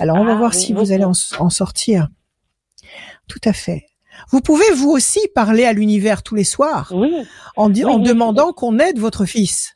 [0.00, 2.08] Alors, on va Ah, voir oui, si oui, vous allez en, en sortir.
[3.28, 3.86] Tout à fait.
[4.30, 7.12] Vous pouvez vous aussi parler à l'univers tous les soirs Oui,
[7.56, 9.73] en, demandant qu'on aide votre fils.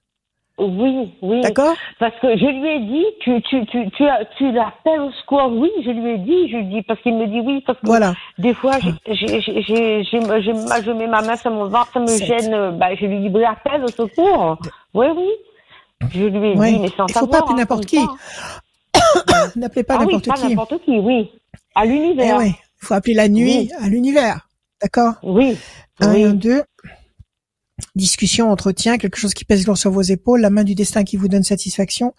[0.59, 1.41] Oui, oui.
[1.43, 4.05] D'accord Parce que je lui ai dit, tu, tu, tu, tu,
[4.37, 7.27] tu l'appelles au secours, oui, je lui ai dit, je lui dis, parce qu'il me
[7.27, 8.15] dit oui, parce que Voilà.
[8.39, 13.07] des fois, je mets ma main sur mon ventre, ça me gêne, euh, bah, je
[13.07, 14.59] lui dis, appelle au secours.
[14.95, 15.29] Oui, oui.
[16.13, 16.73] Je lui ai Oui.
[16.75, 17.31] dit, mais sans Il faut savoir.
[17.31, 18.01] pas appeler hein, n'importe qui.
[19.57, 20.49] N'appelez pas ah oui, n'importe pas qui.
[20.49, 21.31] n'importe qui, oui.
[21.75, 22.37] À Eh l'univers.
[22.39, 24.47] oui, il faut appeler la nuit à l'univers.
[24.81, 25.15] D'accord?
[25.23, 25.57] Oui.
[26.01, 26.37] Un et un, Oui.
[26.37, 26.63] deux.
[27.95, 31.17] Discussion, entretien, quelque chose qui pèse lourd sur vos épaules, la main du destin qui
[31.17, 32.15] vous donne satisfaction.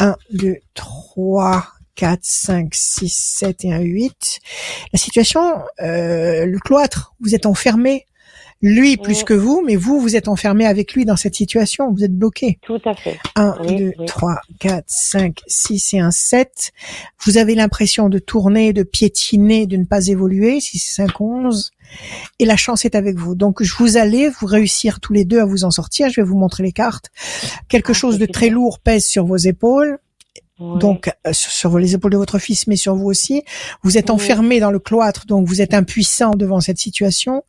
[0.00, 4.40] Un, deux, trois, 4, 5, 6, 7 et un 8.
[4.92, 8.06] La situation, euh, le cloître, vous êtes enfermé
[8.62, 12.04] lui plus que vous, mais vous, vous êtes enfermé avec lui dans cette situation, vous
[12.04, 12.58] êtes bloqué.
[12.62, 13.18] Tout à fait.
[13.34, 16.70] 1, 2, 3, 4, 5, 6 et un 7.
[17.24, 21.72] Vous avez l'impression de tourner, de piétiner, de ne pas évoluer, 6, 5, 11.
[22.38, 23.34] Et la chance est avec vous.
[23.34, 26.08] Donc, je vous allez vous réussir tous les deux à vous en sortir.
[26.08, 27.10] Je vais vous montrer les cartes.
[27.68, 28.54] Quelque Ah, chose de très bien.
[28.54, 29.98] lourd pèse sur vos épaules.
[30.62, 30.78] Ouais.
[30.78, 33.42] Donc euh, sur, les épaules de votre fils, mais sur vous aussi.
[33.82, 37.42] Vous êtes enfermé dans le cloître, donc vous êtes impuissant devant cette situation.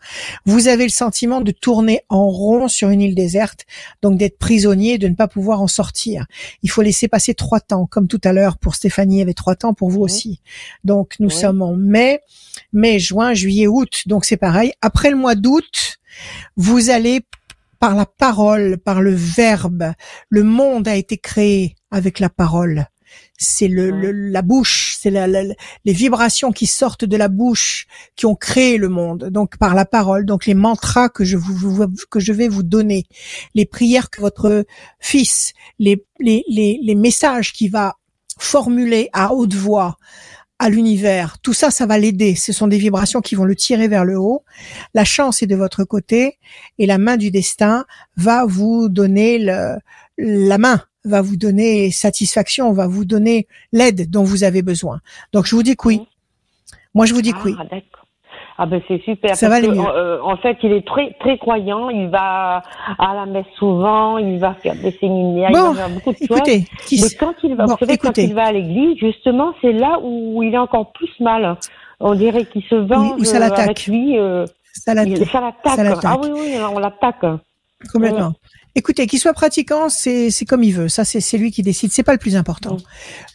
[0.46, 3.66] Vous avez le sentiment de tourner en rond sur une île déserte,
[4.02, 6.26] donc d'être prisonnier, de ne pas pouvoir en sortir.
[6.64, 9.34] Il faut laisser passer trois temps, comme tout à l'heure pour Stéphanie, il y avait
[9.34, 10.42] trois temps pour vous aussi.
[10.84, 12.20] Donc nous sommes en mai,
[12.72, 14.74] mai, juin, juillet, août, donc c'est pareil.
[14.82, 16.00] Après le mois d'août,
[16.58, 17.22] vous allez
[17.84, 19.92] par la parole, par le verbe.
[20.30, 22.86] Le monde a été créé avec la parole.
[23.38, 24.12] C'est le, Ouais.
[24.12, 25.44] le- la bouche, c'est la, la-
[25.86, 29.30] les vibrations qui sortent de la bouche qui ont créé le monde.
[29.32, 32.64] Donc par la parole, donc les mantras que je vous, vous- que je vais vous
[32.64, 33.06] donner,
[33.56, 34.66] les prières que votre
[35.00, 37.96] fils, les les les, les messages qu'il va
[38.40, 39.98] formuler à haute voix
[40.60, 42.36] à l'univers, tout ça, ça va l'aider.
[42.36, 44.44] Ce sont des vibrations qui vont le tirer vers le haut.
[44.94, 46.40] La chance est de votre côté
[46.78, 49.76] et la main du destin va vous donner le,
[50.18, 55.00] la main, va vous donner satisfaction, va vous donner l'aide dont vous avez besoin.
[55.34, 56.02] Donc je vous dis que oui.
[56.94, 57.56] Moi je vous dis que oui.
[57.60, 58.06] Ah, d'accord.
[58.56, 59.36] Ah ben c'est super.
[59.36, 59.88] Ça parce va aller que, mieux.
[59.98, 61.90] euh, en fait, il est très très croyant.
[61.90, 62.62] Il va
[63.00, 64.20] à la messe souvent.
[64.20, 65.50] Il va faire des séminaires.
[65.52, 66.38] Bon, il va faire beaucoup de choses.
[66.38, 69.54] Écoutez, qui Mais quand il va, Bon, vous savez, quand il va à l'église, justement,
[69.62, 71.58] c'est là où il est encore plus mal.
[72.00, 74.20] On dirait qu'il se venge où ça euh, avec lui.
[74.20, 76.04] euh, ça l'attaque.
[76.04, 77.26] Ah oui, oui, on l'attaque.
[77.92, 78.34] complètement.
[78.76, 80.90] Écoutez, qu'il soit pratiquant, c'est comme il veut.
[80.90, 81.92] Ça, c'est lui qui décide.
[81.92, 82.78] C'est pas le plus important.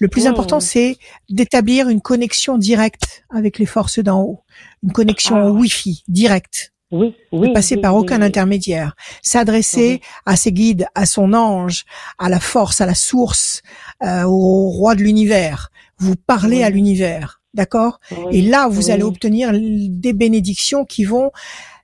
[0.00, 0.96] Le plus important, c'est
[1.28, 4.40] d'établir une connexion directe avec les forces d'en haut,
[4.82, 5.50] une connexion Ah.
[5.50, 6.72] Wi-Fi directe.
[6.90, 7.48] Oui, oui.
[7.50, 8.24] ne passer oui, par aucun oui.
[8.24, 11.84] intermédiaire, s'adresser à ses guides, à son ange,
[12.18, 13.60] à la force, à la source,
[14.02, 15.70] euh, au roi de l'univers.
[15.98, 18.00] Vous parlez à l'univers, d'accord?
[18.32, 21.30] Et là, vous allez obtenir des bénédictions qui vont,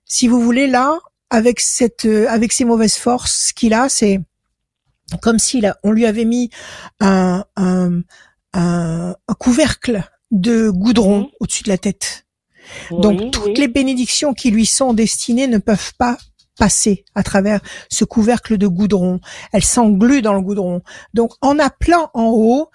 [0.07, 0.99] si vous voulez, là,
[1.31, 4.21] avec cette, euh, avec ces mauvaises forces qu'il a, c'est
[5.21, 6.51] comme si là, on lui avait mis
[7.01, 8.01] un, un,
[8.53, 11.27] un, un couvercle de goudron Mhm.
[11.41, 12.27] au-dessus de la tête.
[12.91, 13.55] Donc toutes oui.
[13.57, 16.17] les bénédictions qui lui sont destinées ne peuvent pas
[16.59, 17.61] passer à travers
[17.91, 19.21] ce couvercle de goudron.
[19.53, 20.83] Elles s'engluent dans le goudron.
[21.13, 22.71] Donc en appelant en haut,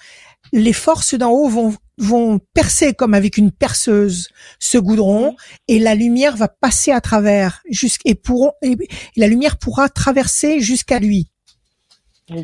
[0.54, 5.36] les forces d'en haut vont vont percer comme avec une perceuse ce goudron
[5.68, 9.90] et la lumière va passer à travers jusqu' et pourront et, et la lumière pourra
[9.90, 11.30] traverser jusqu'à lui.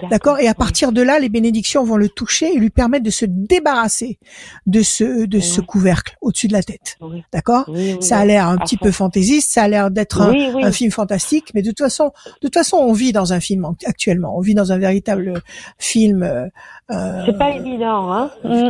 [0.10, 3.10] D'accord Et à partir de là, les bénédictions vont le toucher et lui permettre de
[3.10, 4.19] se débarrasser
[4.65, 6.98] de ce de ce couvercle au-dessus de la tête.
[7.02, 8.86] Oui, D'accord oui, ça a l'air un petit fond.
[8.86, 12.54] peu fantaisiste, ça a l'air d'être un, film fantastique, mais de toute façon, de toute
[12.54, 14.36] façon, on vit dans un film en- actuellement.
[14.38, 15.41] On vit dans un véritable
[15.78, 16.24] film.
[16.24, 16.48] euh,
[16.91, 18.69] euh, C'est pas évident, hein, mm,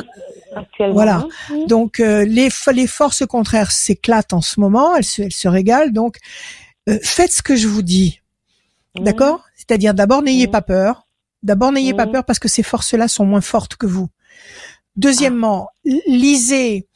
[0.55, 0.93] actuellement.
[0.93, 1.25] Voilà.
[1.49, 1.65] Mm.
[1.67, 5.91] donc euh, les les forces contraires s'éclatent en ce moment, elles se elles se régalent.
[5.91, 6.17] Donc
[6.89, 8.21] euh, faites ce que je vous dis,
[8.99, 9.41] d'accord?
[9.55, 10.51] C'est-à-dire d'abord n'ayez Mm.
[10.51, 11.04] pas peur.
[11.45, 12.11] D'abord n'ayez pas Mm.
[12.11, 14.07] peur parce que ces forces-là sont moins fortes que vous.
[14.97, 15.69] Deuxièmement,
[16.07, 16.87] lisez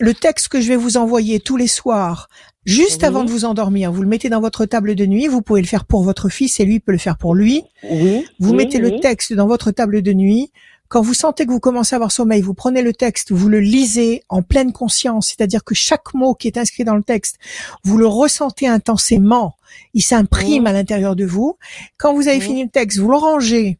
[0.00, 2.28] le texte que je vais vous envoyer tous les soirs,
[2.64, 3.06] juste Oui.
[3.08, 3.92] avant de vous endormir.
[3.92, 5.28] Vous le mettez dans votre table de nuit.
[5.28, 7.62] Vous pouvez le faire pour votre fils et lui peut le faire pour lui.
[7.88, 8.24] Oui.
[8.40, 10.50] Vous oui, mettez le texte dans votre table de nuit.
[10.88, 13.58] Quand vous sentez que vous commencez à avoir sommeil, vous prenez le texte, vous le
[13.60, 17.38] lisez en pleine conscience, c'est-à-dire que chaque mot qui est inscrit dans le texte,
[17.84, 19.54] vous le ressentez intensément.
[19.94, 20.66] Il s'imprime Mhm.
[20.66, 21.56] à l'intérieur de vous.
[21.96, 22.42] Quand vous avez Mhm.
[22.42, 23.78] fini le texte, vous le rangez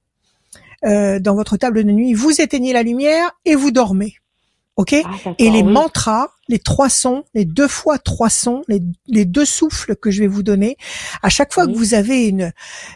[0.85, 4.15] euh, dans votre table de nuit, vous éteignez la lumière et vous dormez.
[4.77, 5.73] Ok Ah, et les oui.
[5.73, 10.21] mantras, les trois sons, les deux fois trois sons, les, les deux souffles que je
[10.21, 10.77] vais vous donner,
[11.23, 11.73] à chaque fois Oui.
[11.73, 12.53] que vous avez une,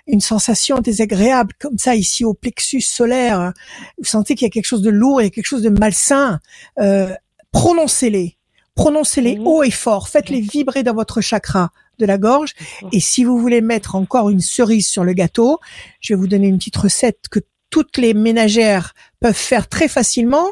[0.09, 3.53] une sensation désagréable comme ça ici au plexus solaire,
[3.97, 5.69] vous sentez qu'il y a quelque chose de lourd, il y a quelque chose de
[5.71, 6.41] malsain,
[6.81, 7.15] euh,
[7.53, 8.37] prononcez-les.
[8.75, 9.43] Prononcez-les Oui.
[9.45, 12.55] haut et fort, faites-les vibrer dans votre chakra de la gorge.
[12.93, 15.59] Et si vous voulez mettre encore une cerise sur le gâteau,
[16.01, 20.47] je vais vous donner une petite recette que toutes les ménagères peuvent faire très facilement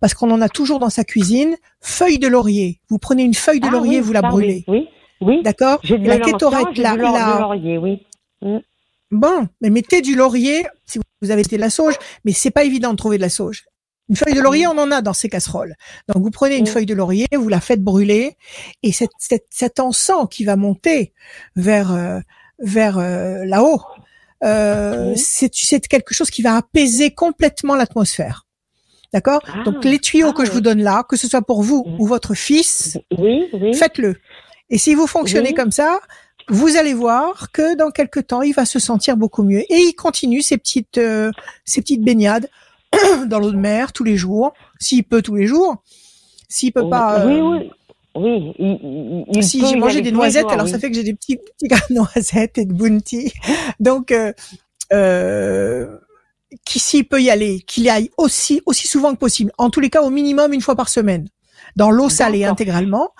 [0.00, 1.56] parce qu'on en a toujours dans sa cuisine.
[1.80, 2.80] Feuille de laurier.
[2.88, 4.64] Vous prenez une feuille de Ah laurier, oui, vous la brûlez.
[4.68, 4.88] Oui,
[5.20, 5.36] oui.
[5.36, 5.42] oui.
[5.42, 8.06] D'accord La kétorette, la, de la- de laurier, oui.
[9.10, 12.62] Bon, mais mettez du laurier si vous avez été de la sauge, mais c'est pas
[12.64, 13.64] évident de trouver de la sauge.
[14.08, 15.74] Une feuille de laurier, on en a dans ces casseroles.
[16.08, 16.68] Donc vous prenez une Mm.
[16.68, 18.36] feuille de laurier, vous la faites brûler,
[18.82, 21.12] et cette, cette- cet encens qui va monter
[21.56, 22.18] vers euh,
[22.60, 23.80] vers euh, là-haut,
[24.42, 28.46] euh, c'est quelque chose qui va apaiser complètement l'atmosphère.
[29.12, 29.40] D'accord?
[29.46, 30.54] Ah, Donc les tuyaux ah, que je ouais.
[30.54, 33.74] vous donne là, que ce soit pour vous ou votre fils, Oui, oui.
[33.74, 34.16] faites-le.
[34.70, 35.98] Et si vous fonctionnez comme ça,
[36.48, 39.60] vous allez voir que dans quelques temps, il va se sentir beaucoup mieux.
[39.72, 41.32] Et il continue ses petites, euh,
[41.64, 42.48] ses petites baignades
[43.26, 45.82] dans l'eau de mer tous les jours, s'il peut tous les jours.
[46.48, 47.24] S'il peut pas.
[47.26, 47.70] Oui, euh,
[48.14, 48.52] oui.
[48.54, 50.72] Oui, il, il, si j'ai mangé des noisettes, jours, alors oui.
[50.72, 53.32] ça fait que j'ai des petits, petits grains de noisettes et de bounty.
[53.78, 54.32] Donc, euh,
[54.92, 55.96] euh,
[56.64, 59.52] qui s'il peut y aller, qu'il y aille aussi aussi souvent que possible.
[59.58, 61.28] En tous les cas, au minimum une fois par semaine,
[61.76, 63.10] dans l'eau salée intégralement.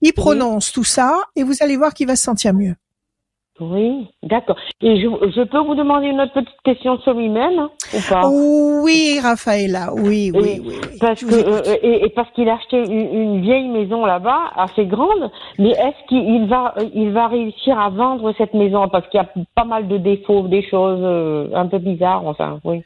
[0.00, 2.74] Il prononce tout ça et vous allez voir qu'il va se sentir mieux.
[3.70, 4.56] Oui, d'accord.
[4.80, 8.28] Et je, je peux vous demander une autre petite question sur lui-même hein, ou pas?
[8.28, 10.60] Oui, Raphaëla, oui, oui, oui.
[10.66, 10.98] oui.
[11.00, 14.86] Parce que euh, et, et parce qu'il a acheté une, une vieille maison là-bas, assez
[14.86, 18.88] grande, mais est-ce qu'il va euh, il va réussir à vendre cette maison?
[18.88, 22.58] Parce qu'il y a pas mal de défauts, des choses euh, un peu bizarres, enfin,
[22.64, 22.82] oui.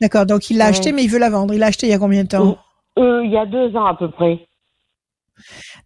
[0.00, 0.70] D'accord, donc il l'a Ouais.
[0.70, 1.52] acheté, mais il veut la vendre.
[1.54, 2.56] Il l'a acheté il y a combien de temps?
[2.98, 4.38] Euh, il y a deux ans à peu près.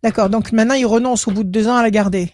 [0.02, 2.30] D'accord, donc maintenant il renonce au bout de deux ans à la garder.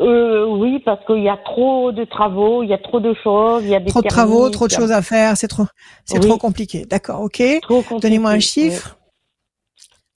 [0.00, 3.62] Euh, oui, parce qu'il y a trop de travaux, il y a trop de choses,
[3.62, 5.66] il y a des Trop de travaux, trop de choses à faire, c'est trop,
[6.04, 6.26] c'est Oui.
[6.28, 6.84] trop compliqué.
[6.84, 7.40] D'accord, ok.
[7.62, 8.98] Trop compliqué, Donnez-moi un chiffre.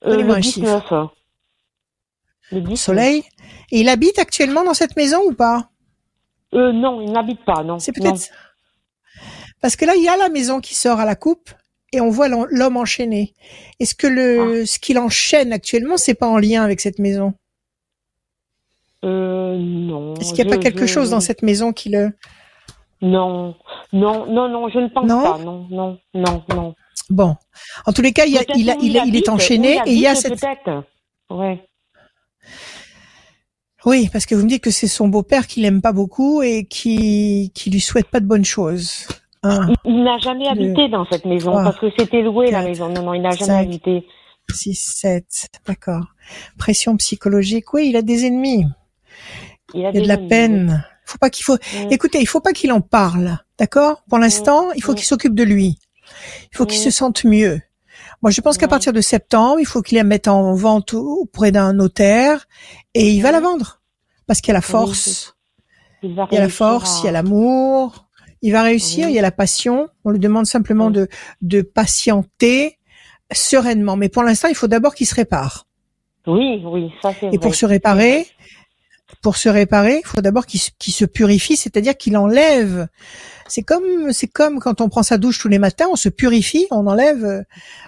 [0.05, 0.81] Euh, Donnez-moi le un chiffre.
[0.81, 1.09] 19.
[2.51, 2.77] Le 19.
[2.77, 3.23] Soleil.
[3.71, 5.69] Et il habite actuellement dans cette maison ou pas?
[6.53, 7.79] Euh, non, il n'habite pas, non.
[7.79, 8.29] C'est peut-être
[9.61, 11.49] parce que là il y a la maison qui sort à la coupe
[11.91, 13.33] et on voit l'homme enchaîné.
[13.79, 14.09] Est-ce que Ah.
[14.09, 17.33] le ce qu'il enchaîne actuellement c'est pas en lien avec cette maison?
[19.05, 20.13] Euh, non.
[20.15, 22.11] Est-ce qu'il n'y a je- pas quelque je- chose dans cette maison qui le
[23.01, 23.55] Non,
[23.93, 25.37] non, non, non, je ne pense Non pas.
[25.39, 26.75] Non, non, non, non.
[27.09, 27.35] Bon.
[27.85, 29.93] En tous les cas, il, a- il, a- il, a- il habite, est enchaîné et
[29.93, 30.83] il y a cette Peut-être.
[31.29, 31.63] Ouais.
[33.85, 36.65] Oui, parce que vous me dites que c'est son beau-père qui l'aime pas beaucoup et
[36.65, 39.07] qui qui lui souhaite pas de bonnes choses.
[39.41, 42.63] Un, Il, n'a jamais Deux, habité dans cette maison trois, parce que c'était loué la
[42.63, 42.89] maison.
[42.89, 44.05] Non, non, il n'a jamais habité.
[44.51, 46.07] six, sept, d'accord.
[46.57, 48.65] Pression psychologique, oui, il a des ennemis.
[49.73, 50.85] Il a Il y a de la peine.
[51.05, 51.57] Faut pas qu'il faut.
[51.89, 54.03] Écoutez, il faut pas qu'il en parle, d'accord?
[54.07, 55.79] Pour l'instant, il faut qu'il s'occupe de lui.
[56.51, 57.61] Il faut qu'il se sente mieux.
[58.21, 61.51] Moi, je pense qu'à partir de septembre, il faut qu'il la mette en vente auprès
[61.51, 62.47] d'un notaire
[62.93, 63.81] et il va la vendre
[64.27, 65.35] parce qu'il y a la force.
[66.03, 68.07] Il, y a la force, il y a l'amour,
[68.41, 69.13] il va réussir, Oui.
[69.13, 69.87] il y a la passion.
[70.05, 70.93] On lui demande simplement Oui.
[70.93, 71.07] de,
[71.41, 72.77] de patienter
[73.31, 73.95] sereinement.
[73.95, 75.65] Mais pour l'instant, il faut d'abord qu'il se répare.
[76.27, 77.35] Oui, oui, ça c'est vrai.
[77.35, 78.27] Et pour se réparer,
[79.21, 82.87] pour se réparer, il faut d'abord qu'il se, purifie, c'est-à-dire qu'il enlève.
[83.47, 86.67] C'est comme, c'est comme quand on prend sa douche tous les matins, on se purifie,
[86.71, 87.43] on enlève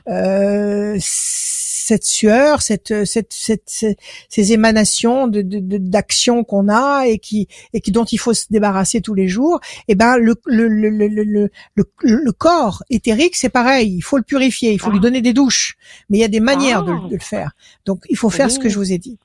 [0.10, 3.98] euh, cette sueur, cette, cette, cette, cette-
[4.30, 8.34] ces émanations de, de, de- d'action qu'on a et qui, et qui dont il faut
[8.34, 9.60] se débarrasser tous les jours.
[9.88, 14.02] Et ben le, le, le, le, le, le, le- le corps éthérique, c'est pareil, il
[14.02, 14.94] faut le purifier, il faut Ah.
[14.94, 15.76] lui donner des douches,
[16.10, 17.08] mais il y a des manières de, Ah.
[17.08, 17.52] de le faire.
[17.86, 18.70] Donc il faut faire ce que Oui.
[18.72, 19.18] je vous ai dit.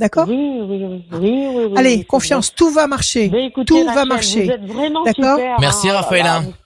[0.00, 3.30] D'accord Oui, oui, oui, oui, oui, oui, oui, Allez, confiance, tout va marcher.
[3.32, 4.44] Écoutez, Tout va marcher.
[4.46, 5.60] Vous êtes vraiment D'accord super.
[5.60, 6.40] Merci, hein, Raphaëla.
[6.40, 6.56] voilà.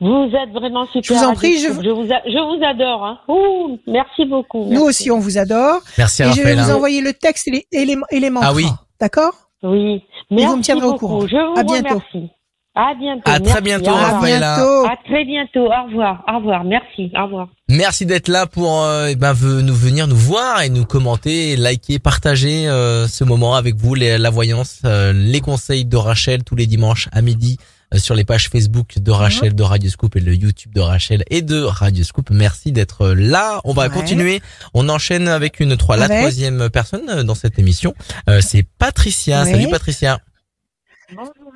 [0.00, 1.02] Vous êtes vraiment super.
[1.02, 1.80] Je vous en prie, je- vous,
[2.12, 3.04] a- je vous adore.
[3.04, 3.18] Hein.
[3.26, 4.64] Ouh, merci beaucoup.
[4.64, 4.84] Nous merci.
[4.84, 5.80] aussi, on vous adore.
[5.96, 8.50] Merci Et je vais vous envoyer le texte et les, et les, et les mantras.
[8.50, 8.66] Ah oui.
[9.00, 11.26] D'accord Oui, merci vous me tiendrez au courant.
[11.26, 12.00] Je vous À bientôt.
[12.12, 12.30] remercie.
[12.80, 13.22] À bientôt.
[13.24, 14.22] À très bientôt, Au revoir.
[14.22, 14.86] À bientôt.
[14.86, 15.66] À très bientôt.
[15.66, 16.22] Au revoir.
[16.32, 16.62] Au revoir.
[16.64, 17.10] Merci.
[17.18, 17.48] Au revoir.
[17.68, 21.98] Merci d'être là pour euh, eh ben, nous venir nous voir et nous commenter, liker,
[21.98, 26.54] partager euh, ce moment avec vous, les- la voyance, euh, les conseils de Rachel tous
[26.54, 27.58] les dimanches à midi
[27.92, 31.24] euh, sur les pages Facebook de Rachel, de Radio Scoop et le YouTube de Rachel
[31.30, 32.30] et de Radio Scoop.
[32.30, 33.60] Merci d'être là.
[33.64, 33.90] On va Ouais.
[33.90, 34.40] continuer.
[34.72, 37.92] On enchaîne avec une trois, la troisième personne euh, dans cette émission.
[38.30, 39.44] Euh, C'est Patricia.
[39.44, 40.20] Salut Patricia.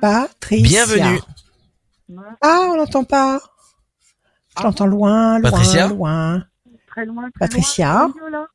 [0.01, 0.85] Patricia.
[0.85, 1.19] Bienvenue.
[2.41, 3.39] Ah, on n'entend pas.
[4.57, 5.87] Je l'entends loin, loin, Patricia?
[5.87, 6.43] loin.
[6.87, 8.09] Très loin, très Patricia?
[8.29, 8.47] loin.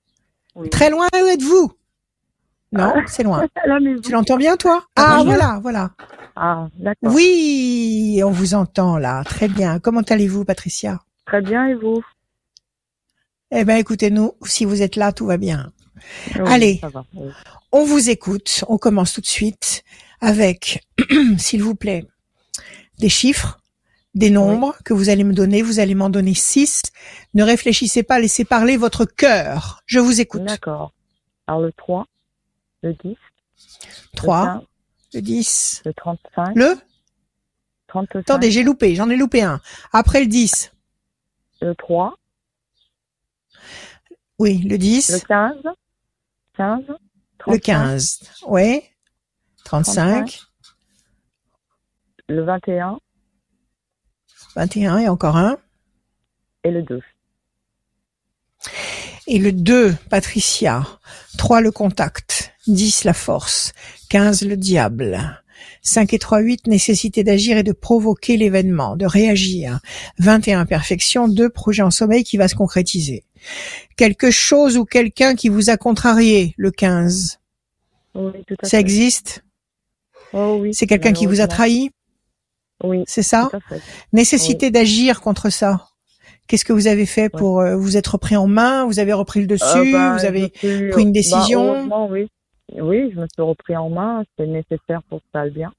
[0.54, 0.70] Oui.
[0.70, 1.72] Très loin, où êtes-vous?
[2.72, 3.02] Non, Ah.
[3.06, 3.46] c'est loin.
[4.04, 4.84] Tu l'entends bien, toi?
[4.96, 5.26] Ah, oui.
[5.26, 5.90] voilà, voilà.
[6.37, 7.12] Ah, d'accord.
[7.14, 9.24] Oui, on vous entend là.
[9.24, 9.78] Très bien.
[9.80, 11.00] Comment allez-vous, Patricia?
[11.26, 12.02] Très bien, et vous?
[13.50, 14.34] Eh ben, écoutez-nous.
[14.44, 15.72] Si vous êtes là, tout va bien.
[16.37, 16.78] Oui, Allez.
[16.80, 17.30] ça va, oui.
[17.72, 18.64] On vous écoute.
[18.68, 19.82] On commence tout de suite
[20.20, 20.87] avec,
[21.38, 22.04] s'il vous plaît,
[22.98, 23.59] des chiffres,
[24.14, 25.62] des nombres que vous allez me donner.
[25.62, 26.83] Vous allez m'en donner six.
[27.35, 29.81] Ne réfléchissez pas, laissez parler votre cœur.
[29.87, 30.44] Je vous écoute.
[30.44, 30.92] D'accord.
[31.46, 32.07] Alors, le 3,
[32.83, 33.16] le 10,
[34.16, 34.62] 3, le 15,
[35.14, 36.74] le 10, le 35, le...
[37.88, 39.61] 35, Attendez, j'ai loupé, j'en ai loupé un.
[39.92, 40.72] Après le 10,
[41.62, 42.18] le 3,
[44.38, 45.54] oui, le 10, le 15,
[46.59, 46.85] 15,
[47.38, 48.83] 35, le 15, oui,
[49.68, 50.40] 35,
[52.31, 52.98] le 21
[54.57, 55.59] 21 et encore un.
[56.64, 57.02] et le 2.
[59.26, 60.87] et le 2, Patricia.
[61.37, 62.54] 3, le contact.
[62.66, 63.74] 10, la force.
[64.09, 65.42] 15, le diable.
[65.83, 69.81] 5 et 3, 8, nécessité d'agir et de provoquer l'événement, de réagir.
[70.18, 71.28] 21, perfection.
[71.28, 73.22] 2, projet en sommeil qui va se concrétiser.
[73.98, 77.38] Quelque chose ou quelqu'un qui vous a contrarié, le 15.
[78.14, 78.81] Oui, tout à Ça fait.
[78.81, 79.44] existe?
[80.33, 80.75] Oh, oui.
[80.75, 81.91] C'est quelqu'un qui vous a trahi
[82.85, 83.51] Oui, C'est ça.
[84.12, 85.88] Nécessité d'agir contre ça.
[86.47, 89.41] Qu'est-ce que vous avez fait pour euh, vous être repris en main Vous avez repris
[89.41, 92.29] le dessus Euh, bah, Vous avez suis- pris une bah, décision heureusement, oui.
[92.81, 94.25] Oui, je me suis repris en main.
[94.31, 95.73] C'était nécessaire pour que ça aille bien.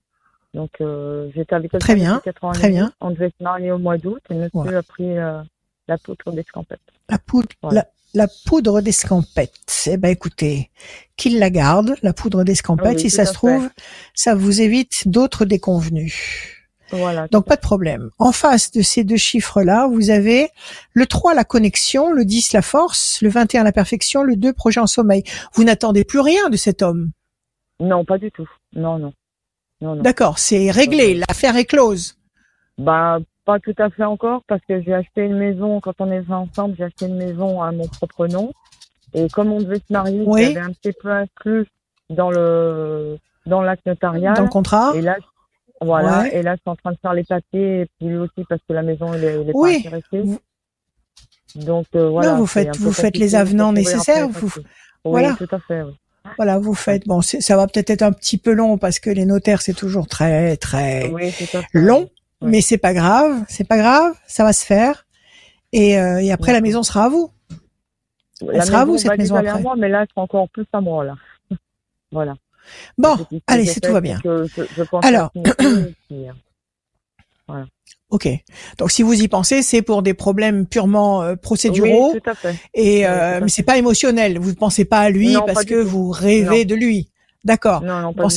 [0.54, 2.22] Donc, euh, j'étais avec quelqu'un Très bien,
[2.54, 2.92] très bien.
[3.02, 5.42] On devait se marier au mois d'août et monsieur a pris euh,
[5.88, 6.80] la poudre d'escampette.
[7.08, 7.18] la
[7.62, 7.82] Voilà.
[7.82, 9.86] la, la poudre d'escampette.
[9.88, 10.72] Eh ben écoutez,
[11.18, 12.96] qu'il la garde, la poudre d'escampette.
[12.96, 13.36] Oui, si ça se fait.
[13.36, 13.70] trouve,
[14.14, 16.56] ça vous évite d'autres déconvenus.
[16.92, 17.28] Voilà.
[17.28, 18.10] Donc pas de problème.
[18.18, 20.50] En face de ces deux chiffres-là, vous avez
[20.94, 24.80] le 3 la connexion, le 10 la force, le 21 la perfection, le 2 projet
[24.80, 25.24] en sommeil.
[25.54, 27.12] Vous n'attendez plus rien de cet homme.
[27.80, 28.50] Non, pas du tout.
[28.76, 29.14] Non, non.
[29.82, 30.02] Non, non.
[30.02, 32.18] D'accord, c'est réglé, l'affaire est close.
[32.78, 33.20] Bah,
[33.52, 36.76] pas tout à fait encore parce que j'ai acheté une maison, quand on est ensemble,
[36.78, 38.52] j'ai acheté une maison à mon propre nom.
[39.14, 40.46] Et comme on devait se marier, Oui.
[40.54, 41.66] j'avais un petit peu inclus
[42.12, 44.36] dans le, dans l'acte notarial.
[44.36, 45.16] Dans le contrat Et là,
[45.82, 46.20] voilà.
[46.22, 46.36] Ouais.
[46.38, 48.62] Et là, je suis en train de faire les papiers, et puis lui aussi parce
[48.68, 49.82] que la maison, il est, il est Oui.
[49.84, 50.40] pas intéressé.
[51.56, 52.36] Donc, euh, voilà.
[52.36, 54.52] vous faites- vous faites les avenants nécessaires, vous-.
[54.58, 54.64] Oui,
[55.06, 55.36] voilà.
[55.36, 55.94] tout à fait, oui.
[56.38, 57.08] Voilà, vous faites.
[57.08, 60.06] Bon, ça va peut-être être un petit peu long parce que les notaires c'est toujours
[60.08, 61.34] très très Oui,
[61.74, 62.08] long,
[62.42, 62.50] Ouais.
[62.52, 65.06] mais c'est pas grave, c'est pas grave, ça va se faire.
[65.72, 67.32] Et, euh, et après la maison sera à vous.
[68.42, 69.64] La sera à vous, cette maison elle est à après.
[69.64, 71.16] moi, mais là, elle sera encore plus à moi, là.
[72.12, 72.36] voilà.
[72.98, 74.20] Bon, allez, c'est tout va c'est bien.
[74.22, 75.32] que je, je pense Alors.
[76.12, 77.66] euh,
[78.12, 78.28] Ok.
[78.78, 82.36] Donc si vous y pensez, c'est pour des problèmes purement euh, procéduraux Oui, tout à
[82.36, 82.56] fait.
[82.74, 84.40] et oui, tout à mais c'est pas émotionnel.
[84.40, 87.10] Vous ne pensez pas à lui Non, parce que vous rêvez de lui.
[87.46, 87.82] D'accord.
[87.82, 87.88] Du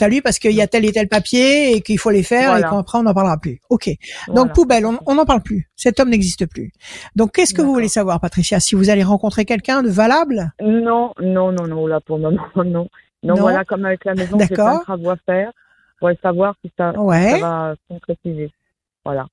[0.04, 2.50] à lui parce qu'il y a tel et tel papier et qu'il faut les faire
[2.52, 2.66] Voilà.
[2.66, 3.60] et qu'après on n'en parlera plus.
[3.68, 3.88] Ok.
[4.28, 4.52] Donc Voilà.
[4.52, 5.68] poubelle, on n'en parle plus.
[5.76, 6.70] Cet homme n'existe plus.
[7.16, 8.60] Donc qu'est-ce que vous voulez savoir, Patricia?
[8.60, 10.52] Si vous allez rencontrer quelqu'un de valable?
[10.62, 12.64] Non, non, non, non, là, pour le moment, non.
[12.64, 13.34] Non, Non?
[13.36, 14.78] voilà, comme avec la maison, D'accord.
[14.78, 15.50] de travaux à faire.
[16.00, 17.38] Voudrais savoir si ça, Ouais.
[17.38, 18.50] ça va se concrétiser.
[19.04, 19.26] Voilà.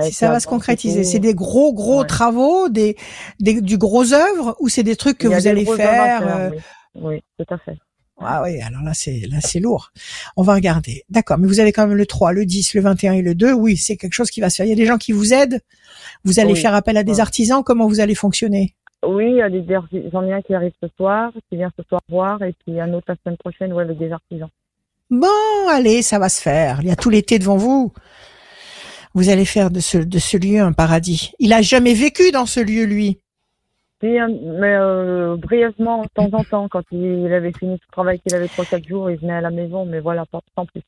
[0.00, 2.06] Si ça va se concrétiser, c'est des gros gros Ouais.
[2.06, 2.96] travaux, des,
[3.38, 6.60] des du gros œuvre ou c'est des trucs que vous allez faire faire, euh, oui.
[6.94, 7.76] oui, tout à fait.
[8.22, 9.92] Ah oui, alors là c'est là c'est lourd.
[10.36, 11.04] On va regarder.
[11.08, 13.52] D'accord, mais vous avez quand même le 3, le 10, le 21 et le 2.
[13.52, 14.66] Oui, c'est quelque chose qui va se faire.
[14.66, 15.60] Il y a des gens qui vous aident.
[16.24, 16.58] Vous allez Oui.
[16.60, 18.74] faire appel à des artisans, comment vous allez fonctionner?
[19.06, 21.70] Oui, il y a des, des- j'en ai un qui arrive ce soir, qui vient
[21.78, 24.50] ce soir voir, et puis un autre la semaine prochaine, ouais, avec des artisans.
[25.10, 25.26] Bon,
[25.70, 26.80] allez, ça va se faire.
[26.82, 27.92] Il y a tout l'été devant vous.
[29.14, 31.32] Vous allez faire de ce de ce lieu un paradis.
[31.40, 33.18] Il a jamais vécu dans ce lieu lui.
[34.02, 38.48] Mais euh, brièvement, de temps en temps, quand il, avait fini ce travail qu'il avait
[38.48, 40.82] trois quatre jours, il venait à la maison, mais voilà, pas sans plus.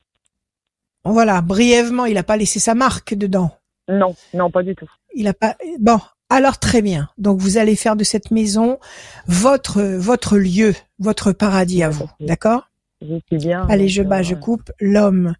[1.05, 3.51] Voilà, brièvement, il a pas laissé sa marque dedans.
[3.87, 4.89] Non, non, pas du tout.
[5.13, 5.55] Il a pas.
[5.79, 5.99] Bon,
[6.29, 7.09] alors très bien.
[7.17, 8.79] Donc vous allez faire de cette maison
[9.27, 12.09] votre votre lieu, votre paradis à vous.
[12.21, 12.69] D'accord?
[13.01, 13.67] Je suis bien.
[13.69, 14.71] Allez, je bats, euh, je coupe.
[14.79, 15.35] L'homme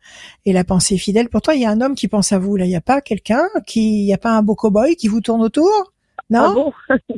[0.46, 1.30] et la pensée fidèle.
[1.30, 2.58] Pourtant, il y a un homme qui pense à vous.
[2.58, 5.08] Là, il n'y a pas quelqu'un qui, il y a pas un beau cow-boy qui
[5.08, 5.93] vous tourne autour?
[6.32, 6.74] Ah Non bon?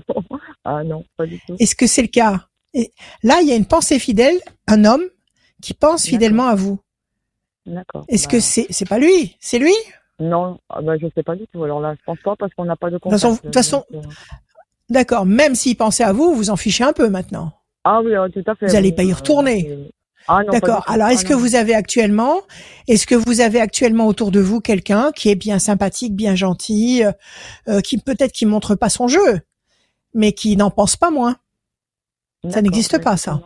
[0.07, 0.37] Non.
[0.63, 1.55] Ah non, pas du tout.
[1.59, 2.47] Est-ce que c'est le cas?
[2.73, 2.91] Et
[3.23, 4.37] Là, il y a une pensée fidèle,
[4.67, 5.03] un homme
[5.61, 6.79] qui pense fidèlement à vous.
[7.65, 8.05] D'accord.
[8.07, 9.37] Est-ce Bah, que c'est c'est pas lui?
[9.39, 9.73] C'est lui?
[10.19, 11.63] Non, ah bah, je sais pas du tout.
[11.63, 13.23] Alors là, je pense pas parce qu'on n'a pas de contact.
[13.23, 14.01] de toute façon- euh,
[14.89, 15.25] D'accord.
[15.25, 17.51] Même s'il pensait à vous, vous en fichez un peu maintenant.
[17.83, 18.67] Ah oui, euh, tout à fait.
[18.67, 19.91] Vous allez oui, pas y retourner.
[20.27, 20.83] Ah D'accord.
[20.87, 21.39] Alors, Ah est-ce que non.
[21.39, 22.41] vous avez actuellement,
[22.87, 27.03] est-ce que vous avez actuellement autour de vous quelqu'un qui est bien sympathique, bien gentil,
[27.03, 27.11] euh,
[27.67, 29.41] euh, qui peut-être qui montre pas son jeu,
[30.13, 31.37] mais qui n'en pense pas moins?
[32.43, 33.41] D'accord, n'existe pas, ça.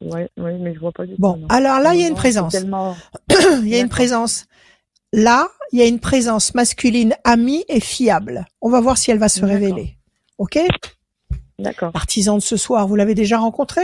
[0.00, 1.46] Oui, oui, mais je vois pas du Bon, tout.
[1.48, 2.52] alors là, il y a une présence.
[2.52, 2.96] tellement-
[3.62, 4.46] Il y a une présence.
[5.12, 8.46] Là, il y a une présence masculine amie et fiable.
[8.60, 9.96] On va voir si elle va se révéler.
[10.38, 10.58] Ok?
[11.58, 11.92] D'accord.
[11.94, 13.82] L'artisan de ce soir, vous l'avez déjà rencontré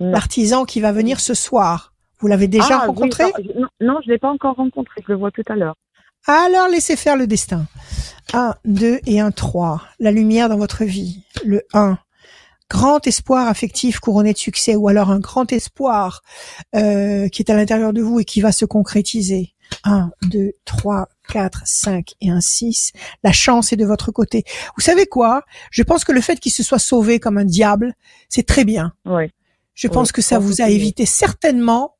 [0.00, 0.10] Non.
[0.10, 3.24] L'artisan qui va venir ce soir, vous l'avez déjà Ah, rencontré?
[3.24, 5.02] non, je- non, non, je l'ai pas encore rencontré.
[5.06, 5.74] Je le vois tout à l'heure.
[6.26, 7.66] Alors laissez faire le destin.
[8.32, 9.82] 1, 2 et un 3.
[10.00, 11.22] La lumière dans votre vie.
[11.44, 11.98] Le 1.
[12.68, 16.22] Grand espoir affectif couronné de succès ou alors un grand espoir
[16.74, 19.52] euh, qui est à l'intérieur de vous et qui va se concrétiser.
[19.84, 22.92] 1, 2, 3, 4, 5 et un 6.
[23.22, 24.42] La chance est de votre côté.
[24.76, 25.42] Vous savez quoi?
[25.70, 27.94] Je pense que le fait qu'il se soit sauvé comme un diable,
[28.28, 28.92] c'est très bien.
[29.04, 29.30] Oui.
[29.76, 31.94] Je pense que ça vous a évité certainement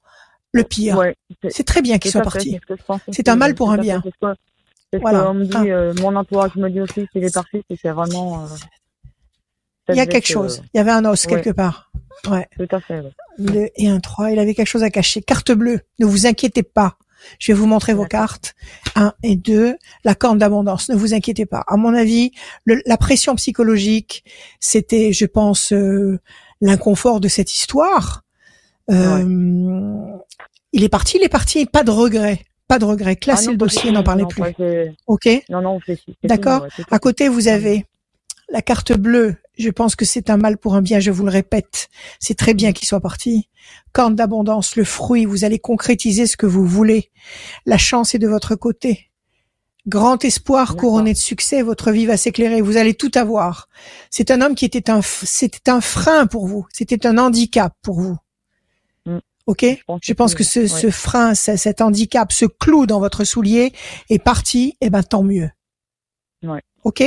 [0.53, 0.97] le pire.
[0.97, 1.14] Ouais,
[1.51, 2.59] c'est- très bien qu'il soit parti.
[3.12, 4.03] c'est un mal pour un bien.
[4.05, 5.24] C'est ce Voilà.
[5.24, 5.62] qu'on me dit, Ah.
[5.64, 8.45] euh, mon entourage me dit aussi qu'il est parti, c'est vraiment.
[8.45, 8.47] euh,
[9.91, 10.62] Il y a quelque se- chose.
[10.74, 11.31] Il y avait un os Ouais.
[11.31, 11.91] quelque part.
[12.29, 12.49] Ouais.
[12.57, 13.01] Tout à fait.
[13.01, 13.12] ouais.
[13.39, 15.20] Le et un 3, il avait quelque chose à cacher.
[15.22, 16.97] Carte bleue, ne vous inquiétez pas.
[17.39, 18.55] Je vais vous montrer vos cartes.
[18.95, 21.62] 1 et 2, la corne d'abondance, ne vous inquiétez pas.
[21.66, 22.31] À mon avis,
[22.64, 24.24] le- la pression psychologique,
[24.61, 26.18] c'était, je pense, euh,
[26.61, 28.23] l'inconfort de cette histoire.
[28.91, 29.25] Euh,
[30.73, 32.45] Il est parti, il est parti, pas de regret.
[32.69, 33.17] Pas de regret.
[33.17, 34.43] Classez Ah non, le dossier, n'en parlez Non, plus.
[35.07, 35.81] Ok Non, non,
[36.25, 36.63] D'accord.
[36.63, 37.87] ouais, à côté, vous avez
[38.51, 39.37] la carte bleue.
[39.59, 41.89] Je pense que c'est un mal pour un bien, je vous le répète.
[42.21, 43.49] C'est très bien qu'il soit parti.
[43.93, 47.11] Corne d'abondance, le fruit, vous allez concrétiser ce que vous voulez.
[47.65, 49.11] La chance est de votre côté.
[49.87, 53.68] Grand espoir couronné de succès, votre vie va s'éclairer, vous allez tout avoir.
[54.11, 58.01] C'est un homme qui était un, c'était un frein pour vous, c'était un handicap pour
[58.01, 58.16] vous.
[59.07, 59.18] Mm.
[59.47, 59.64] Ok?
[59.87, 63.72] pense Je pense que ce, ce frein, ce- cet handicap, ce clou dans votre soulier
[64.11, 65.51] est parti, et ben tant mieux.
[66.43, 66.62] Ouais.
[66.82, 67.01] Ok?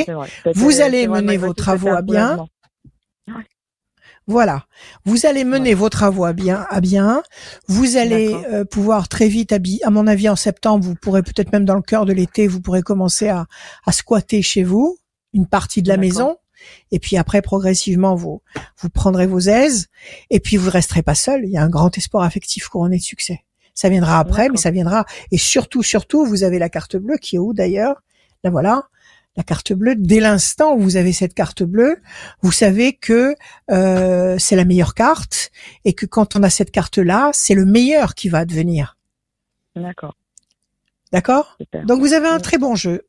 [0.56, 2.48] Vous allez mener vos travaux à bien.
[4.30, 4.66] Voilà.
[5.06, 7.24] Vous allez mener vos travaux à bien, à bien.
[7.68, 9.84] Vous allez euh, pouvoir très vite habiller.
[9.84, 12.62] À mon avis, en septembre, vous pourrez peut-être même dans le cœur de l'été, vous
[12.62, 13.48] pourrez commencer à,
[13.88, 15.00] à squatter chez vous
[15.34, 16.38] une partie de la maison.
[16.92, 18.44] Et puis après, progressivement, vous
[18.80, 19.88] vous prendrez vos aises.
[20.30, 21.42] Et puis vous resterez pas seul.
[21.46, 23.46] Il y a un grand espoir affectif couronné de succès.
[23.74, 25.06] Ça viendra après, mais ça viendra.
[25.32, 28.04] Et surtout, surtout, vous avez la carte bleue qui est où d'ailleurs?
[28.44, 28.84] Là voilà.
[29.40, 32.02] La carte bleue, dès l'instant où vous avez cette carte bleue,
[32.42, 33.36] vous savez que
[33.72, 35.52] euh, c'est la meilleure carte
[35.86, 38.98] et que quand on a cette carte-là, c'est le meilleur qui va advenir.
[39.78, 40.14] D'accord.
[41.14, 41.58] D'accord?
[41.86, 43.06] Donc vous avez un très bon jeu.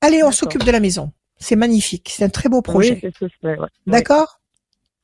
[0.00, 1.12] Allez, on s'occupe de la maison.
[1.36, 2.14] C'est magnifique.
[2.16, 3.12] C'est un très beau Oui, projet.
[3.20, 3.56] ce ouais.
[3.86, 4.40] D'accord?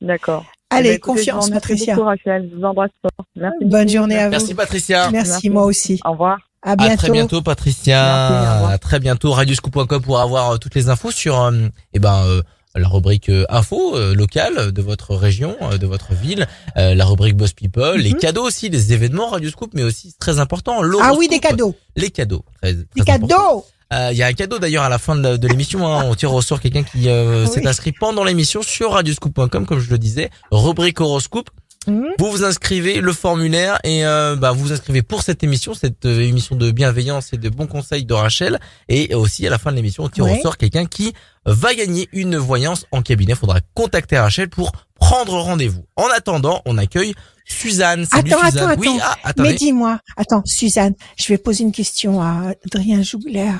[0.01, 0.45] D'accord.
[0.71, 1.93] Eh Allez, ben, écoutez, confiance, Patricia.
[1.93, 2.49] beaucoup, Rachel.
[2.51, 3.27] Je vous embrasse fort.
[3.35, 3.65] Merci.
[3.65, 3.93] Bonne beaucoup.
[3.93, 4.31] journée à vous.
[4.31, 5.11] Merci Patricia.
[5.11, 5.49] Merci, Merci.
[5.51, 5.99] moi aussi.
[6.03, 6.39] Au revoir.
[6.63, 6.93] À bientôt.
[6.93, 8.29] À très bientôt Patricia.
[8.31, 11.51] Merci, à très bientôt radioscoop.com pour avoir euh, toutes les infos sur euh,
[11.93, 12.41] eh ben euh,
[12.75, 16.47] la rubrique euh, info euh, locale de votre région, euh, de votre ville,
[16.77, 18.17] euh, la rubrique Boss People, les Mhm.
[18.19, 21.75] cadeaux aussi, les événements Radioscoop, mais aussi très important Ah oui, des cadeaux.
[21.95, 22.43] Les cadeaux.
[22.61, 23.27] Très, très Des important.
[23.27, 23.65] cadeaux.
[23.93, 25.85] Euh, Il y a un cadeau d'ailleurs à la fin de, l'émission.
[25.85, 26.05] Hein.
[26.07, 29.79] On tire au sort quelqu'un qui euh, Ah s'est inscrit pendant l'émission sur radioscoop.com, comme
[29.79, 30.31] je le disais.
[30.51, 31.51] Rubrique horoscope.
[31.87, 32.07] Mhm.
[32.19, 36.05] Vous vous inscrivez le formulaire et euh, bah, vous vous inscrivez pour cette émission, cette
[36.05, 38.59] euh, émission de bienveillance et de bons conseils de Rachel.
[38.89, 41.13] Et aussi à la fin de l'émission, on tire au sort quelqu'un qui
[41.45, 43.35] va gagner une voyance en cabinet.
[43.35, 45.85] Faudra contacter Rachel pour prendre rendez-vous.
[45.95, 47.13] En attendant, on accueille
[47.45, 48.05] Suzanne.
[48.05, 48.69] Salut Attends, Suzanne.
[48.69, 49.17] attends, oui, attends.
[49.23, 49.31] ah.
[49.43, 53.51] Mais dis-moi, attends, Suzanne, je vais poser une question à Adrien Jougler.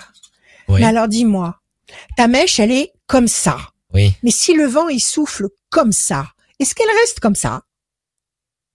[0.69, 0.79] Oui.
[0.79, 1.59] Mais alors dis-moi,
[2.15, 3.57] ta mèche, elle est comme ça.
[3.93, 4.13] Oui.
[4.23, 6.27] Mais si le vent, il souffle comme ça,
[6.59, 7.61] est-ce qu'elle reste comme ça?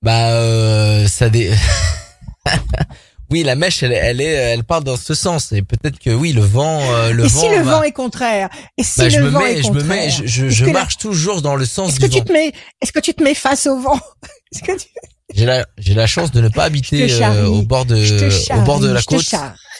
[0.02, 1.52] Bah, euh, ça dé...
[3.30, 5.52] oui, la mèche, elle, elle est, elle part dans ce sens.
[5.52, 7.40] Et peut-être que oui, le vent, euh, le Et vent.
[7.40, 9.62] si le va- vent est contraire Et si Bah, le je me vent mets, est
[9.62, 12.00] je me contraire mets, je, je, je que la- marche toujours dans le sens Est-ce
[12.00, 12.24] que tu vent.
[12.24, 13.98] te mets Est-ce que tu te mets face au vent
[14.52, 14.88] Est-ce que tu-
[15.34, 17.36] J'ai la, j'ai la chance de ne pas habiter charrie.
[17.38, 19.34] euh, au bord de, charrie, au bord de la côte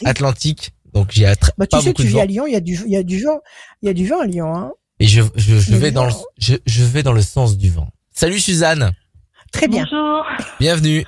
[0.05, 0.71] atlantique.
[0.93, 2.21] Donc j'ai attra- Bah, tu pas sais, beaucoup tu de vis vent.
[2.21, 3.39] à Lyon, il y a du, il y a du vent,
[3.81, 4.71] il y a du vent à Lyon, hein.
[4.99, 7.87] Et je, je, je vais dans le, je, je vais dans le sens du vent.
[8.13, 8.91] Salut Suzanne.
[9.51, 9.85] Très bien.
[9.89, 10.25] Bonjour.
[10.59, 11.05] Bienvenue.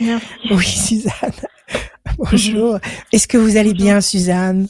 [0.00, 0.26] Merci.
[0.50, 1.32] Oui, Suzanne.
[2.18, 2.78] Bonjour.
[3.12, 4.68] Est-ce que vous allez bien, Suzanne?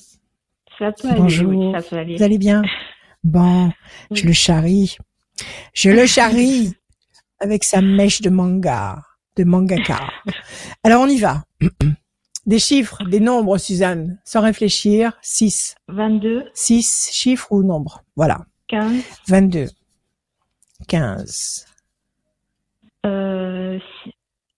[0.78, 1.20] Ça peut aller.
[1.20, 1.50] Bonjour.
[1.50, 2.16] oui, ça peut aller.
[2.16, 2.62] Vous allez bien?
[3.22, 3.70] Bon,
[4.10, 4.96] je le charrie.
[5.72, 6.74] Je le charrie
[7.38, 9.02] avec sa mèche de manga,
[9.36, 10.00] de mangaka.
[10.84, 11.44] Alors on y va.
[12.46, 15.12] Des chiffres, des nombres, Suzanne, sans réfléchir.
[15.22, 15.74] 6.
[15.88, 18.02] 22, 6 chiffres ou nombres?
[18.16, 18.40] Voilà.
[18.68, 19.68] 15, 22.
[20.88, 21.66] 15.
[23.06, 23.78] Euh,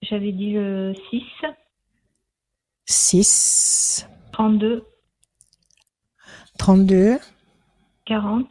[0.03, 1.23] j'avais dit le 6,
[2.87, 4.07] 6.
[4.33, 4.85] 32,
[6.59, 7.19] 32.
[8.07, 8.51] 40,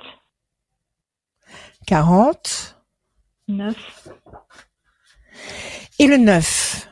[1.87, 2.77] 40.
[3.47, 3.75] 9,
[5.99, 6.87] Et le 9.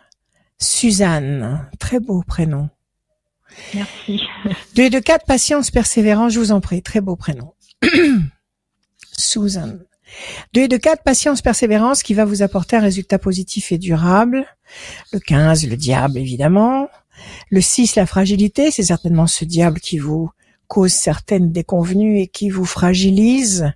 [0.62, 1.70] Suzanne.
[1.80, 2.70] Très beau prénom.
[3.74, 4.22] merci.
[4.76, 6.82] 2 et de 4, patience, persévérance, je vous en prie.
[6.82, 7.54] Très beau prénom.
[9.18, 9.80] Susan.
[10.54, 14.46] 2 et de 4, patience, persévérance, qui va vous apporter un résultat positif et durable.
[15.12, 16.90] Le 15, le diable, évidemment.
[17.50, 20.30] Le 6, la fragilité, c'est certainement ce diable qui vous
[20.68, 23.72] cause certaines déconvenues et qui vous fragilise.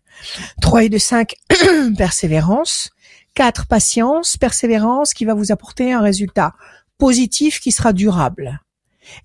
[0.62, 1.36] 3 et de 5,
[1.98, 2.92] persévérance.
[3.34, 6.54] 4, patience, persévérance, qui va vous apporter un résultat
[7.00, 8.62] positif qui sera durable.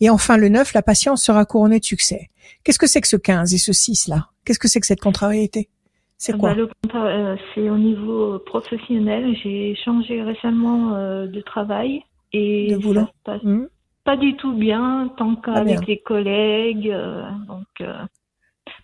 [0.01, 2.31] Et enfin, le 9, la patience sera couronnée de succès.
[2.65, 5.01] Qu'est-ce que c'est que ce 15 et ce 6 là Qu'est-ce que c'est que cette
[5.01, 5.69] contrariété?
[6.19, 9.37] C'est Ah quoi bah, euh, C'est au niveau euh, professionnel.
[9.43, 12.03] J'ai changé récemment euh, de travail
[12.33, 13.03] et De boulot.
[13.03, 13.67] ça se passe Hmm
[14.05, 15.81] pas du tout bien tant qu'avec bien.
[15.87, 16.91] les collègues.
[17.47, 17.67] donc,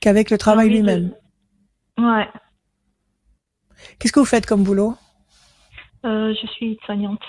[0.00, 1.14] Qu'avec le travail de- lui-même.
[1.96, 2.28] Ouais.
[3.98, 4.94] Qu'est-ce que vous faites comme boulot?
[6.04, 7.22] Euh, je suis soignante.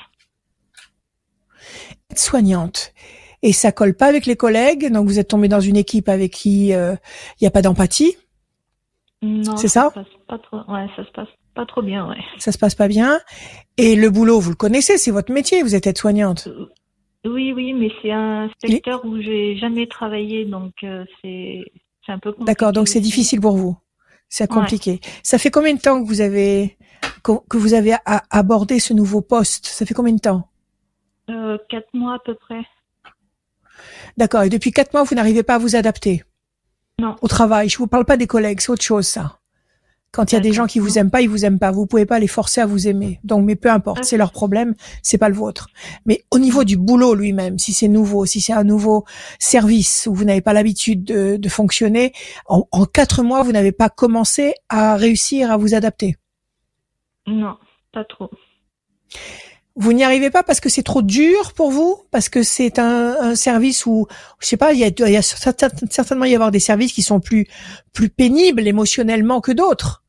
[2.16, 2.94] Soignante.
[3.42, 6.34] Et ça colle pas avec les collègues, donc vous êtes tombé dans une équipe avec
[6.34, 6.98] qui il
[7.42, 8.18] n'y a pas d'empathie?
[9.26, 10.58] Non, C'est ça se passe pas trop.
[10.72, 12.22] Ouais, ça se passe pas trop bien, ouais.
[12.38, 13.20] Ça se passe pas bien.
[13.78, 16.48] Et le boulot, vous le connaissez, c'est votre métier, vous êtes aide-soignante.
[17.26, 21.64] Oui, oui, mais c'est un secteur où j'ai jamais travaillé, donc euh, c'est
[22.08, 22.46] un peu compliqué.
[22.46, 23.76] D'accord, donc c'est difficile pour vous.
[24.30, 24.60] C'est Ouais.
[24.60, 25.00] compliqué.
[25.24, 26.78] Ça fait combien de temps que vous avez
[27.24, 27.96] que vous avez
[28.30, 29.66] abordé ce nouveau poste?
[29.66, 30.48] Ça fait combien de temps?
[31.32, 32.62] Euh, quatre mois à peu près.
[34.18, 34.44] D'accord.
[34.44, 36.24] Et depuis quatre mois, vous n'arrivez pas à vous adapter?
[37.00, 37.16] Non.
[37.22, 37.70] au travail.
[37.70, 39.40] Je vous parle pas des collègues, c'est autre chose ça.
[40.12, 41.72] Quand il y a des gens qui vous aiment pas, ils vous aiment pas.
[41.72, 43.20] Vous pouvez pas les forcer à vous aimer.
[43.26, 44.04] Donc, mais peu importe, Ah.
[44.04, 44.74] c'est leur problème,
[45.04, 45.68] c'est pas le vôtre.
[46.06, 49.04] Mais au niveau du boulot lui-même, si c'est nouveau, si c'est un nouveau
[49.40, 52.14] service où vous n'avez pas l'habitude de, de fonctionner,
[52.46, 56.16] en, en quatre mois, vous n'avez pas commencé à réussir à vous adapter.
[57.28, 57.58] Non,
[57.92, 58.30] pas trop.
[59.78, 63.18] Vous n'y arrivez pas parce que c'est trop dur pour vous, parce que c'est un,
[63.20, 64.08] un service où,
[64.40, 67.02] je sais pas, il y a, y a certain- certainement y avoir des services qui
[67.02, 67.46] sont plus
[67.92, 70.04] plus pénibles émotionnellement que d'autres.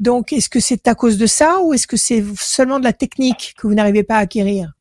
[0.00, 2.92] Donc, est-ce que c'est à cause de ça ou est-ce que c'est seulement de la
[2.92, 4.72] technique que vous n'arrivez pas à acquérir?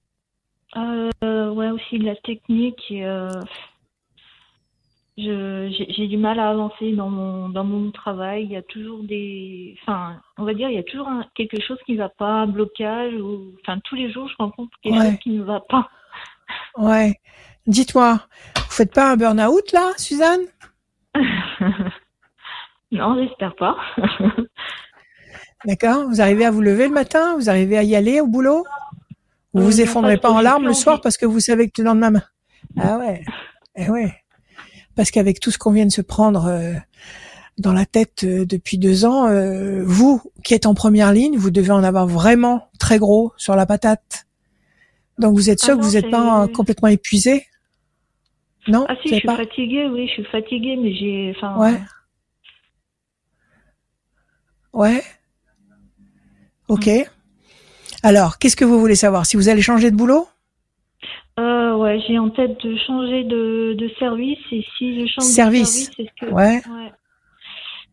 [0.78, 1.10] Euh,
[1.52, 2.80] ouais, aussi de la technique.
[2.90, 3.30] Et, euh,
[5.22, 8.44] j'ai, du mal à avancer dans mon, dans mon travail.
[8.46, 11.62] Il y a toujours des, enfin, on va dire, il y a toujours un- quelque
[11.62, 14.98] chose qui ne va pas, un blocage ou, enfin, tous les jours, je rencontre quelque
[14.98, 15.10] Ouais.
[15.12, 15.90] chose qui ne va pas.
[16.78, 17.16] Ouais.
[17.68, 18.20] Dites-moi,
[18.56, 20.42] vous faites pas un burn-out là, Suzanne?
[22.92, 23.78] Non, j'espère pas.
[25.66, 27.36] D'accord Vous arrivez à vous lever le matin?
[27.36, 28.66] Vous arrivez à y aller au boulot?
[29.54, 31.88] Vous Euh, vous effondrez pas en larmes le soir parce que vous savez que le
[31.88, 32.22] lendemain?
[32.80, 33.24] Ah ouais.
[33.76, 34.12] Eh ouais.
[35.00, 36.74] Parce qu'avec tout ce qu'on vient de se prendre euh,
[37.58, 41.52] dans la tête euh, depuis deux ans, euh, vous qui êtes en première ligne, vous
[41.52, 44.28] devez en avoir vraiment très gros sur la patate.
[45.18, 47.46] Donc vous êtes Ah sûr que non, vous n'êtes pas complètement épuisé?
[48.68, 49.38] Non Ah si, je suis pas?
[49.38, 51.80] fatiguée, oui, je suis fatiguée, mais j'ai, enfin, Ouais.
[54.74, 55.02] Ouais.
[56.68, 56.90] Ok.
[58.04, 59.26] Alors, qu'est-ce que vous voulez savoir?
[59.26, 60.28] Si vous allez changer de boulot?
[61.40, 65.90] Euh, ouais, j'ai en tête de changer de, de service et si je change Service.
[65.90, 66.62] de service, que Ouais.
[66.70, 66.92] ouais.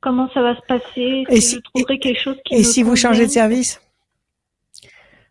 [0.01, 1.25] comment ça va se passer?
[1.29, 3.81] Et si- je trouverai quelque chose qui Et me si vous changez de service?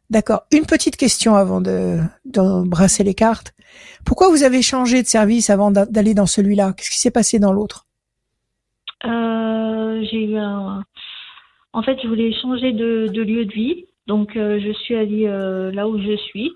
[0.10, 0.44] D'accord.
[0.52, 3.54] Une petite question avant de, de brasser les cartes.
[4.06, 6.74] Pourquoi vous avez changé de service avant d'a- d'aller dans celui-là?
[6.78, 7.86] Qu'est-ce qui s'est passé dans l'autre?
[9.04, 10.84] Euh, j'ai eu un.
[11.74, 15.26] En fait, je voulais changer de, de lieu de vie, donc euh, je suis allée
[15.28, 16.52] euh, là où je suis.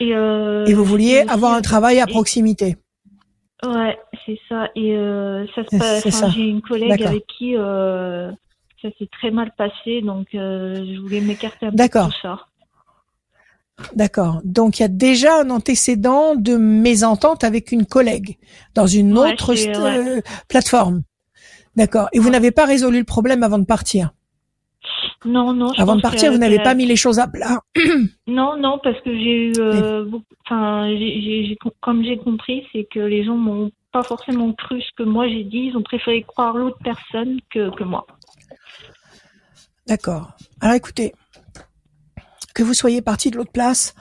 [0.00, 2.76] Et, euh, Et vous vouliez avoir un travail à et- proximité.
[3.64, 4.68] Ouais, c'est ça.
[4.74, 6.06] Et euh, ça se passe.
[6.06, 6.30] enfin.
[6.30, 8.30] J'ai une collègue avec qui euh,
[8.80, 12.46] ça s'est très mal passé, donc euh, je voulais m'écarter un peu de tout ça.
[13.94, 14.40] D'accord.
[14.44, 18.38] Donc il y a déjà un antécédent de mésentente avec une collègue
[18.74, 20.18] dans une Ouais, autre ouais.
[20.18, 21.02] euh, plateforme.
[21.76, 22.08] D'accord.
[22.12, 24.12] Et vous n'avez pas résolu le problème avant de partir.
[25.24, 25.72] Non, non.
[25.74, 27.60] je Avant de partir, vous n'avez pas mis les choses à plat.
[28.26, 30.88] Non, non, parce que j'ai eu, euh, beaucoup- enfin,
[31.80, 35.42] comme j'ai compris, c'est que les gens m'ont pas forcément cru ce que moi j'ai
[35.44, 35.70] dit.
[35.72, 38.06] Ils ont préféré croire l'autre personne que, que moi.
[39.88, 40.30] D'accord.
[40.60, 41.12] Alors écoutez,
[42.54, 43.94] que vous soyez parti de l'autre place,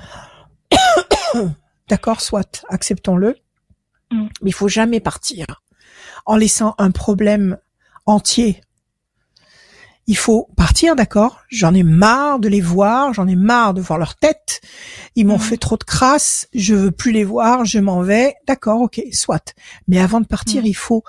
[1.89, 3.35] d'accord, soit, acceptons-le,
[4.11, 4.27] Mm.
[4.41, 5.45] mais il faut jamais partir
[6.25, 7.57] en laissant un problème
[8.07, 8.59] entier.
[10.11, 11.41] Il faut partir, d'accord?
[11.49, 14.59] J'en ai marre de les voir, j'en ai marre de voir leur tête.
[15.15, 15.41] Ils m'ont Mm.
[15.41, 18.33] fait trop de crasse, je veux plus les voir, je m'en vais.
[18.47, 19.53] D'accord, ok, soit.
[19.87, 20.65] Mais avant de partir, Mm.
[20.65, 21.03] il faut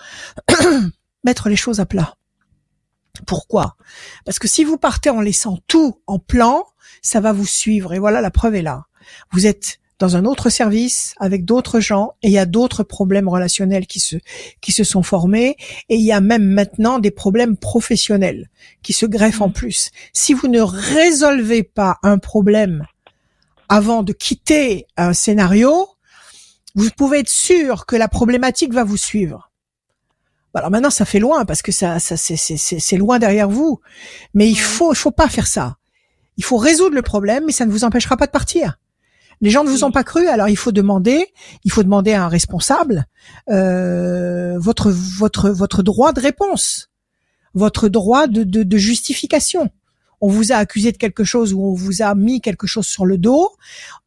[1.25, 2.15] mettre les choses à plat.
[3.27, 3.77] Pourquoi?
[4.27, 6.67] Parce que si vous partez en laissant tout en plan,
[7.01, 7.95] ça va vous suivre.
[7.95, 8.85] Et voilà, la preuve est là.
[9.33, 13.29] Vous êtes dans un autre service avec d'autres gens et il y a d'autres problèmes
[13.29, 14.17] relationnels qui se
[14.61, 15.57] qui se sont formés
[15.89, 18.49] et il y a même maintenant des problèmes professionnels
[18.83, 19.53] qui se greffent en Mm.
[19.53, 19.91] plus.
[20.13, 22.87] Si vous ne résolvez pas un problème
[23.69, 25.89] avant de quitter un scénario,
[26.75, 29.51] vous pouvez être sûr que la problématique va vous suivre.
[30.55, 33.19] Bah, Alors maintenant, ça fait loin parce que ça, ça c'est, c'est, c'est, c'est loin
[33.19, 33.81] derrière vous.
[34.35, 35.77] Mais il faut, il faut pas faire ça.
[36.37, 38.79] Il faut résoudre le problème, mais ça ne vous empêchera pas de partir.
[39.41, 41.27] Les gens ne vous ont pas cru, alors il faut demander,
[41.65, 43.07] il faut demander à un responsable
[43.49, 46.91] euh, votre votre votre droit de réponse,
[47.55, 49.71] votre droit de, de, de justification.
[50.23, 53.07] On vous a accusé de quelque chose ou on vous a mis quelque chose sur
[53.07, 53.49] le dos.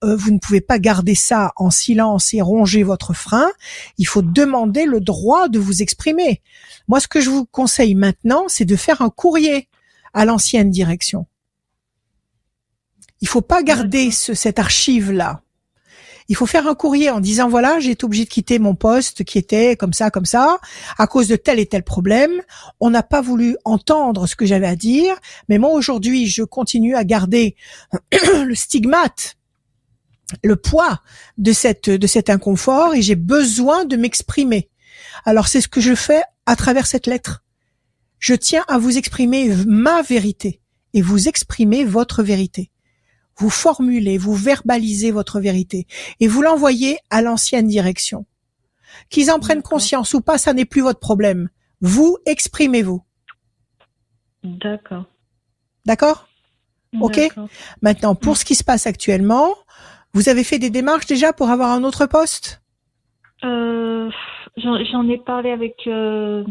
[0.03, 3.49] euh, vous ne pouvez pas garder ça en silence et ronger votre frein.
[3.97, 6.43] Il faut demander le droit de vous exprimer.
[6.87, 9.67] Moi, ce que je vous conseille maintenant, c'est de faire un courrier
[10.13, 11.25] à l'ancienne direction.
[13.23, 15.43] Il faut pas garder ce, cette archive là.
[16.27, 19.23] Il faut faire un courrier en disant voilà, j'ai été obligé de quitter mon poste
[19.23, 20.59] qui était comme ça, comme ça,
[20.97, 22.41] à cause de tel et tel problème.
[22.81, 25.15] On n'a pas voulu entendre ce que j'avais à dire,
[25.47, 27.55] mais moi aujourd'hui, je continue à garder
[28.43, 29.37] le stigmate,
[30.43, 31.01] le poids
[31.37, 34.69] de cette de cet inconfort et j'ai besoin de m'exprimer.
[35.23, 37.45] Alors c'est ce que je fais à travers cette lettre.
[38.19, 40.59] Je tiens à vous exprimer ma vérité
[40.93, 42.72] et vous exprimer votre vérité
[43.37, 45.87] vous formulez, vous verbalisez votre vérité
[46.19, 48.25] et vous l'envoyez à l'ancienne direction.
[49.09, 51.49] Qu'ils en prennent conscience ou pas, ça n'est plus votre problème.
[51.81, 53.03] Vous exprimez-vous.
[54.43, 55.05] D'accord.
[55.85, 56.27] D'accord?
[57.01, 57.19] Ok?
[57.81, 59.55] Maintenant, pour ce qui se passe actuellement,
[60.13, 62.61] vous avez fait des démarches déjà pour avoir un autre poste?
[63.43, 64.09] Euh,
[64.57, 66.43] J'en ai parlé avec euh,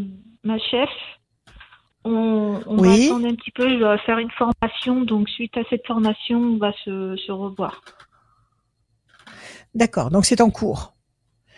[0.43, 0.89] ma chef
[2.03, 5.85] on, on va attendre un petit peu, je faire une formation, donc suite à cette
[5.85, 7.81] formation, on va se, se revoir.
[9.73, 10.93] D'accord, donc c'est en cours.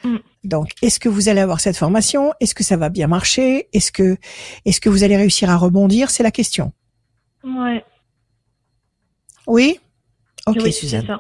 [0.04, 0.18] Mm.
[0.44, 2.34] Donc, est-ce que vous allez avoir cette formation?
[2.40, 3.68] Est-ce que ça va bien marcher?
[3.74, 4.18] Est-ce que,
[4.66, 6.12] est-ce que vous allez réussir à rebondir?
[6.12, 6.72] C'est la question.
[7.44, 7.84] Ouais.
[9.48, 9.80] Oui?
[10.46, 11.20] Ok, Suzanne.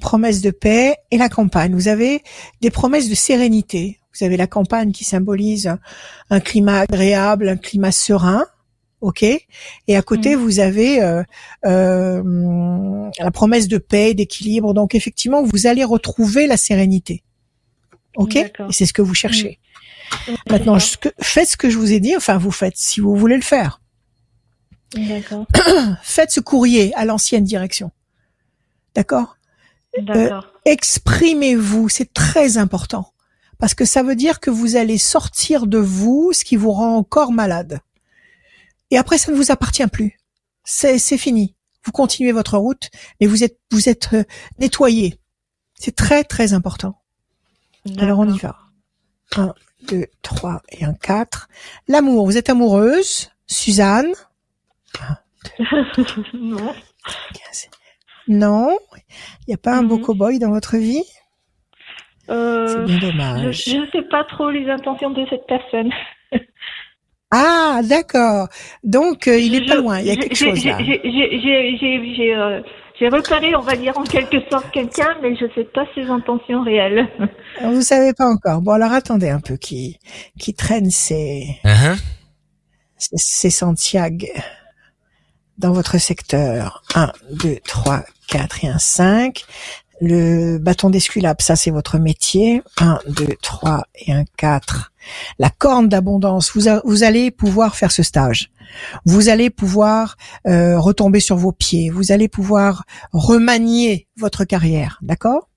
[0.00, 1.74] Promesse de paix et la campagne.
[1.74, 2.22] Vous avez
[2.60, 3.99] des promesses de sérénité.
[4.12, 5.76] Vous avez la campagne qui symbolise
[6.30, 8.44] un, climat agréable, un climat serein,
[9.00, 9.22] ok?
[9.22, 10.38] Et à côté, mm.
[10.38, 11.22] vous avez euh,
[11.64, 14.74] euh, la promesse de paix, d'équilibre.
[14.74, 17.22] Donc effectivement, vous allez retrouver la sérénité,
[18.16, 18.36] ok?
[18.36, 19.58] Et c'est ce que vous cherchez.
[20.26, 20.34] Mm.
[20.50, 20.78] Maintenant,
[21.20, 22.16] faites ce que je vous ai dit.
[22.16, 23.80] Enfin, vous faites si vous voulez le faire.
[24.94, 25.46] D'accord.
[26.02, 27.92] faites ce courrier à l'ancienne direction.
[28.96, 29.36] D'accord?
[29.96, 30.44] D'accord.
[30.44, 33.12] Euh, exprimez-vous, c'est très important
[33.60, 36.96] parce que ça veut dire que vous allez sortir de vous ce qui vous rend
[36.96, 37.80] encore malade.
[38.90, 40.18] Et après, ça ne vous appartient plus.
[40.64, 41.54] C'est, c'est fini.
[41.84, 42.90] Vous continuez votre route,
[43.20, 44.24] mais vous êtes, vous êtes euh,
[44.58, 45.20] nettoyé.
[45.74, 47.00] C'est très, très important.
[47.98, 48.58] Alors, on y va.
[49.36, 49.54] Un,
[49.88, 51.48] deux, trois et un quatre.
[51.88, 52.26] L'amour.
[52.26, 54.12] Vous êtes amoureuse, Suzanne?
[56.34, 56.74] non.
[58.28, 58.78] Non.
[59.46, 61.04] Il n'y a pas un beau cow-boy dans votre vie?
[62.30, 63.64] Euh, c'est bien dommage.
[63.66, 65.90] Je ne sais pas trop les intentions de cette personne.
[67.30, 68.48] ah, d'accord.
[68.84, 70.00] Donc, euh, il est pas loin.
[70.00, 70.78] Il y a quelque chose là.
[70.80, 72.62] Euh,
[73.00, 76.04] j'ai repéré, on va dire en quelque sorte quelqu'un, mais je ne sais pas ses
[76.04, 77.08] intentions réelles.
[77.62, 78.60] Vous savez pas encore.
[78.60, 79.56] Bon, alors attendez un peu.
[79.56, 79.98] Qui
[80.38, 81.98] qui traîne ses uh-huh.
[82.96, 84.26] ses Santiago
[85.58, 89.44] dans votre secteur 1, 2, 3, 4 et un 5
[90.00, 92.62] le bâton d'esculape, ça c'est votre métier.
[92.78, 94.92] 1, 2, 3 et un 4.
[95.38, 98.50] La corne d'abondance, vous, vous allez pouvoir faire ce stage.
[99.04, 101.90] Vous allez pouvoir euh, retomber sur vos pieds.
[101.90, 104.98] Vous allez pouvoir remanier votre carrière.
[105.02, 105.48] D'accord?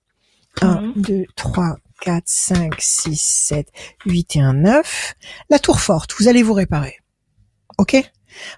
[0.61, 3.67] 1, 2, 3, 4, 5, 6, 7,
[4.05, 5.13] 8 et un 9.
[5.49, 6.97] La tour forte, vous allez vous réparer.
[7.77, 7.95] OK?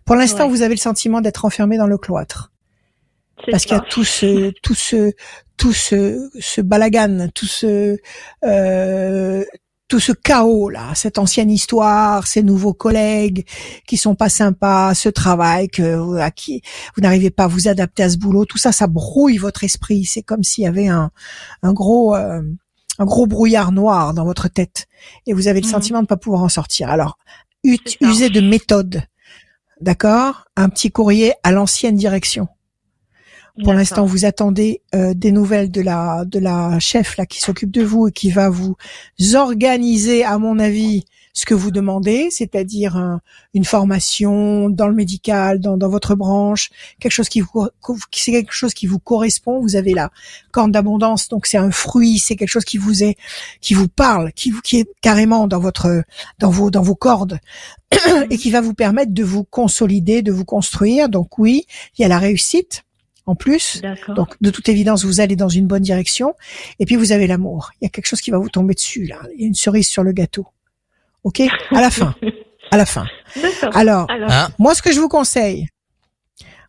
[0.05, 2.51] Pour l'instant, vous avez le sentiment d'être enfermé dans le cloître
[3.51, 5.13] parce qu'il y a tout ce tout ce
[5.58, 7.97] tout ce ce balagan, tout ce
[8.43, 9.43] euh,
[9.88, 13.45] tout ce chaos là, cette ancienne histoire, ces nouveaux collègues
[13.88, 16.62] qui sont pas sympas, ce travail que à qui
[16.95, 20.06] vous n'arrivez pas à vous adapter à ce boulot, tout ça, ça brouille votre esprit.
[20.06, 21.12] C'est comme s'il y avait un
[21.62, 22.41] un gros euh,
[22.97, 24.88] un gros brouillard noir dans votre tête
[25.28, 25.72] et vous avez le mhm.
[25.72, 26.89] sentiment de ne pas pouvoir en sortir.
[26.89, 27.18] Alors,
[27.64, 29.03] usez de méthode,
[29.82, 30.45] d'accord?
[30.56, 32.47] Un petit courrier à l'ancienne direction.
[33.64, 37.72] Pour l'instant, vous attendez euh, des nouvelles de la de la chef là qui s'occupe
[37.72, 38.76] de vous et qui va vous
[39.34, 43.20] organiser, à mon avis, ce que vous demandez, c'est-à-dire
[43.53, 47.68] une formation dans le médical, dans, dans votre branche, quelque chose qui vous
[48.12, 49.60] c'est quelque chose qui vous correspond.
[49.60, 50.12] Vous avez la
[50.51, 53.18] corne d'abondance, donc c'est un fruit, c'est quelque chose qui vous est
[53.60, 56.03] qui vous parle, qui vous qui est carrément dans votre
[56.39, 57.39] dans vos dans vos cordes
[58.30, 61.10] et qui va vous permettre de vous consolider, de vous construire.
[61.10, 61.66] Donc oui,
[61.97, 62.84] il y a la réussite
[63.26, 63.82] en plus.
[64.15, 66.34] Donc, de toute évidence, vous allez dans une bonne direction.
[66.80, 67.71] Et puis, vous avez l'amour.
[67.82, 69.19] Il y a quelque chose qui va vous tomber dessus, là.
[69.34, 70.47] Il y a une cerise sur le gâteau.
[71.23, 71.41] OK?
[71.71, 72.15] À la fin.
[72.71, 73.05] À la fin.
[73.73, 74.49] Alors, hein?
[74.57, 75.67] moi, ce que je vous conseille,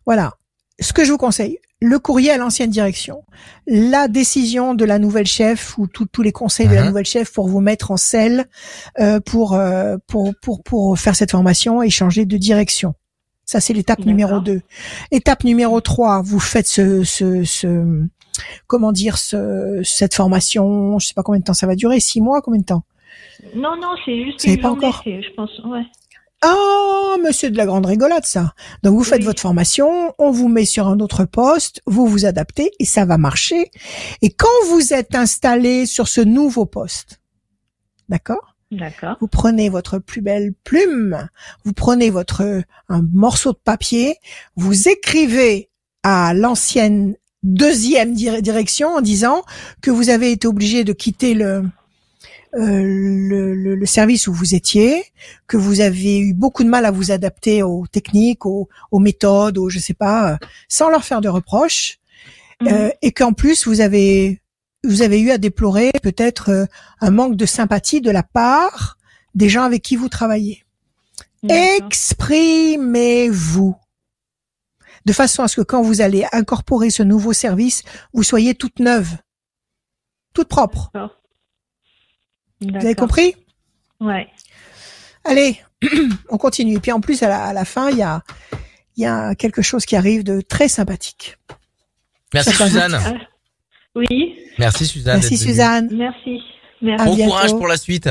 [0.05, 0.33] voilà,
[0.79, 3.23] ce que je vous conseille, le courrier à l'ancienne direction,
[3.65, 6.87] la décision de la nouvelle chef ou tous les conseils de la uh-huh.
[6.87, 8.45] nouvelle chef pour vous mettre en selle
[8.99, 12.93] euh, pour, euh, pour, pour, pour faire cette formation et changer de direction.
[13.47, 14.61] Ça, c'est l'étape numéro 2.
[15.11, 18.05] Étape numéro 3, vous faites ce, ce, ce
[18.67, 22.19] comment dire, ce, cette formation, je sais pas combien de temps ça va durer, six
[22.19, 22.83] mois, combien de temps?
[23.55, 25.01] Non, non, c'est juste une pas encore.
[25.05, 25.83] je pense, ouais.
[26.45, 28.53] Oh, monsieur de la grande rigolade, ça.
[28.83, 29.25] Donc vous faites Oui.
[29.25, 33.17] votre formation, on vous met sur un autre poste, vous vous adaptez et ça va
[33.17, 33.71] marcher.
[34.21, 37.21] Et quand vous êtes installé sur ce nouveau poste,
[38.09, 38.55] D'accord?
[39.21, 41.27] Vous prenez votre plus belle plume,
[41.63, 44.15] vous prenez votre un morceau de papier,
[44.55, 45.69] vous écrivez
[46.03, 49.43] à l'ancienne deuxième dir- direction en disant
[49.81, 51.63] que vous avez été obligé de quitter le,
[52.55, 55.03] euh, le, le- le service où vous étiez,
[55.47, 59.57] que vous avez eu beaucoup de mal à vous adapter aux techniques, aux, aux méthodes,
[59.57, 60.37] aux je sais pas, euh,
[60.67, 61.99] sans leur faire de reproches,
[62.61, 62.67] Mhm.
[62.69, 64.41] euh, et qu'en plus vous avez
[64.83, 66.65] vous avez eu à déplorer peut-être euh,
[67.01, 68.97] un manque de sympathie de la part
[69.35, 70.65] des gens avec qui vous travaillez.
[71.47, 73.75] Exprimez-vous
[75.05, 78.79] de façon à ce que quand vous allez incorporer ce nouveau service, vous soyez toute
[78.79, 79.17] neuve,
[80.33, 80.91] toute propre.
[82.59, 83.35] Vous avez compris?
[83.99, 84.27] Ouais.
[85.23, 85.61] Allez,
[86.29, 86.75] on continue.
[86.75, 88.23] Et puis en plus, à la, à la fin, il y a,
[88.97, 91.37] il y a quelque chose qui arrive de très sympathique.
[92.33, 92.99] Merci Suzanne.
[93.97, 94.35] Oui.
[94.59, 95.15] Merci Suzanne.
[95.15, 95.49] Merci venue.
[95.49, 95.89] Suzanne.
[95.91, 96.41] Merci.
[96.81, 97.05] Merci.
[97.05, 98.09] Bon courage pour la suite.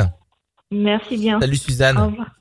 [0.71, 1.41] Merci bien.
[1.41, 1.97] Salut Suzanne.
[1.97, 2.36] Au revoir.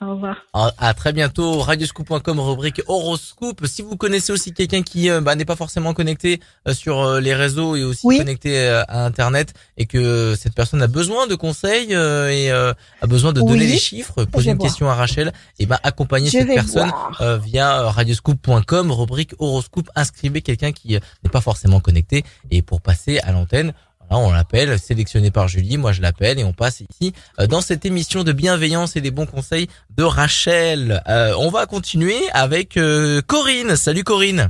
[0.00, 0.36] Au revoir.
[0.52, 1.58] À, à très bientôt.
[1.60, 3.66] Radioscoop.com rubrique horoscope.
[3.66, 7.20] Si vous connaissez aussi quelqu'un qui euh, bah, n'est pas forcément connecté euh, sur euh,
[7.20, 8.18] les réseaux et aussi Oui.
[8.18, 12.72] connecté euh, à Internet et que cette personne a besoin de conseils euh, et euh,
[13.02, 14.68] a besoin de donner des chiffres, poser une voir.
[14.68, 17.18] question à Rachel, et ben accompagner Je cette personne voir.
[17.20, 19.90] euh, via radioscoop.com rubrique horoscope.
[19.96, 23.72] Inscrivez quelqu'un qui euh, n'est pas forcément connecté et pour passer à l'antenne.
[24.10, 27.60] Voilà, on l'appelle, sélectionné par Julie, moi je l'appelle et on passe ici euh, dans
[27.60, 31.02] cette émission de bienveillance et des bons conseils de Rachel.
[31.08, 33.76] Euh, on va continuer avec euh, Corinne.
[33.76, 34.48] Salut Corinne.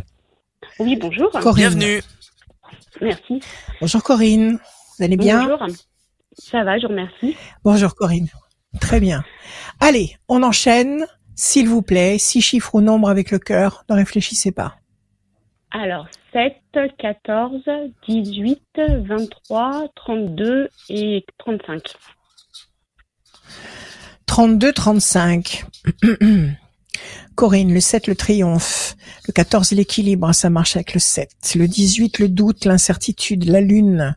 [0.78, 1.30] Oui, bonjour.
[1.30, 1.54] Corinne.
[1.54, 2.02] Bienvenue.
[3.00, 3.40] Merci.
[3.80, 4.59] Bonjour Corinne.
[4.98, 5.42] Vous allez bien?
[5.42, 5.66] Bonjour.
[6.32, 7.36] Ça va, je vous remercie.
[7.64, 8.28] Bonjour Corinne.
[8.80, 9.24] Très bien.
[9.80, 11.04] Allez, on enchaîne.
[11.34, 13.84] S'il vous plaît, six chiffres ou nombres avec le cœur.
[13.88, 14.76] Ne réfléchissez pas.
[15.70, 16.54] Alors, 7,
[16.98, 17.62] 14,
[18.08, 18.60] 18,
[19.06, 21.82] 23, 32 et 35.
[24.26, 25.64] 32, 35.
[27.34, 28.96] Corinne, le 7, le triomphe.
[29.26, 31.30] Le 14, l'équilibre, ça marche avec le 7.
[31.54, 34.16] Le 18, le doute, l'incertitude, la lune.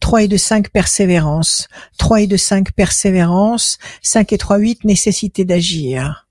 [0.00, 1.68] 3 et 2, 5, persévérance.
[1.98, 3.78] 3 et 2, 5, persévérance.
[4.02, 6.28] 5 et 3, 8, nécessité d'agir.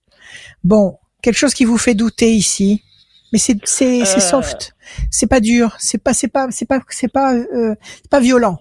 [0.63, 2.83] Bon, quelque chose qui vous fait douter ici?
[3.31, 4.19] Mais c'est, c'est, c'est Euh.
[4.19, 4.73] soft.
[5.09, 5.75] C'est pas dur.
[5.79, 8.59] C'est pas, c'est pas, c'est pas, c'est pas, euh, c'est pas violent.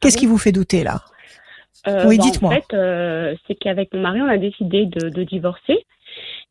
[0.00, 1.02] Qu'est-ce bon qui vous fait douter là?
[1.86, 2.50] Euh, Oui, bah, dites-moi.
[2.50, 5.84] En fait, euh, c'est qu'avec mon mari, on a décidé de, de divorcer.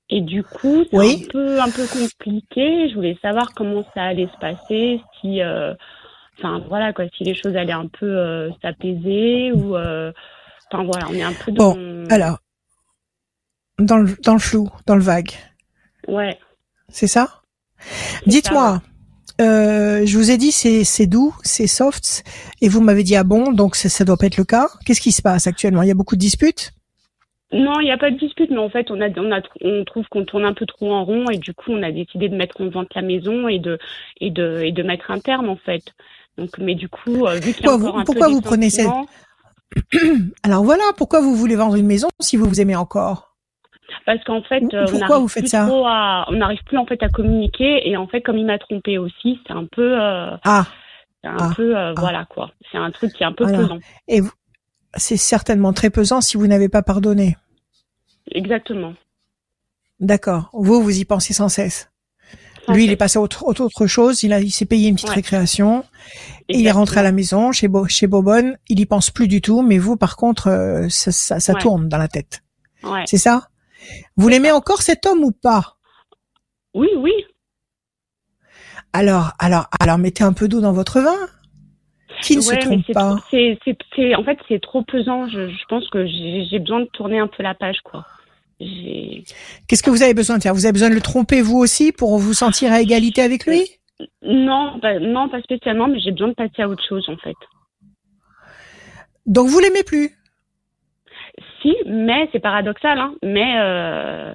[0.09, 1.23] Et du coup, c'est Oui.
[1.27, 2.89] un peu un peu compliqué.
[2.89, 5.73] Je voulais savoir comment ça allait se passer, si, euh,
[6.37, 11.23] enfin voilà quoi, si les choses allaient un peu s'apaiser ou, enfin voilà, on est
[11.23, 11.75] un peu dans.
[12.11, 12.37] Alors,
[13.79, 15.31] dans le, dans le flou, dans le vague,
[16.07, 16.37] Ouais.
[16.93, 17.41] C'est ça?
[18.27, 18.81] Dites-moi,
[19.41, 22.23] euh, je vous ai dit c'est doux, c'est soft,
[22.61, 24.69] et vous m'avez dit ah bon, donc ça, ça doit pas être le cas.
[24.85, 25.81] Qu'est-ce qui se passe actuellement?
[25.81, 26.71] Il y a beaucoup de disputes?
[27.51, 29.83] Non, il n'y a pas de dispute, mais en fait, on, a, on, a, on
[29.85, 32.35] trouve qu'on tourne un peu trop en rond et du coup, on a décidé de
[32.35, 33.77] mettre en vente la maison et de,
[34.19, 35.83] et de, et de mettre un terme, en fait.
[36.37, 38.33] Donc, mais du coup, euh, vu qu'il y a Pourquoi encore vous- un pourquoi peu
[38.33, 38.87] vous prenez cette...
[40.43, 43.32] Alors voilà, pourquoi vous voulez vendre une maison si vous vous aimez encore?
[44.05, 46.25] Parce qu'en fait, euh, on n'arrive plus à,
[46.65, 49.65] plus en fait à communiquer et en fait, comme il m'a trompé aussi, c'est un
[49.65, 50.65] peu, euh, Ah,
[51.21, 51.53] c'est un Ah.
[51.55, 51.99] peu, euh, Ah.
[51.99, 52.51] voilà quoi.
[52.71, 53.59] C'est un truc qui est un peu Voilà.
[53.59, 53.79] pesant.
[54.07, 54.31] et vous-
[54.95, 57.35] c'est certainement très pesant si vous n'avez pas pardonné.
[58.31, 58.93] Exactement.
[59.99, 60.49] D'accord.
[60.53, 61.89] Vous, vous y pensez sans cesse.
[62.65, 64.23] Sans Lui, il est passé à autre, autre, autre chose.
[64.23, 65.15] Il a, il s'est payé une petite Ouais.
[65.15, 65.83] récréation.
[66.47, 68.57] Et il est rentré à la maison chez Bo, chez Bobonne.
[68.69, 69.61] Il y pense plus du tout.
[69.61, 71.59] Mais vous, par contre, euh, ça, ça, ça Ouais.
[71.61, 72.41] tourne dans la tête.
[72.83, 73.03] Ouais.
[73.05, 73.47] C'est ça?
[74.17, 75.77] Vous l'aimez encore cet homme ou pas?
[76.73, 77.13] Oui, oui.
[78.93, 81.17] Alors, alors, alors, mettez un peu d'eau dans votre vin.
[82.21, 83.15] Qui ne se Ouais, trompe pas?
[83.15, 85.27] trop- c'est, en fait, c'est trop pesant.
[85.27, 88.05] Je, je pense que j'ai, besoin de tourner un peu la page, quoi.
[88.59, 90.53] Qu'est-ce que vous avez besoin de faire?
[90.53, 93.67] Vous avez besoin de le tromper vous aussi pour vous sentir à égalité avec lui?
[94.21, 97.35] Non, pas, non, pas spécialement, mais j'ai besoin de passer à autre chose, en fait.
[99.25, 100.11] Donc vous l'aimez plus?
[101.85, 103.13] Mais c'est paradoxal, hein.
[103.23, 104.33] Mais, euh,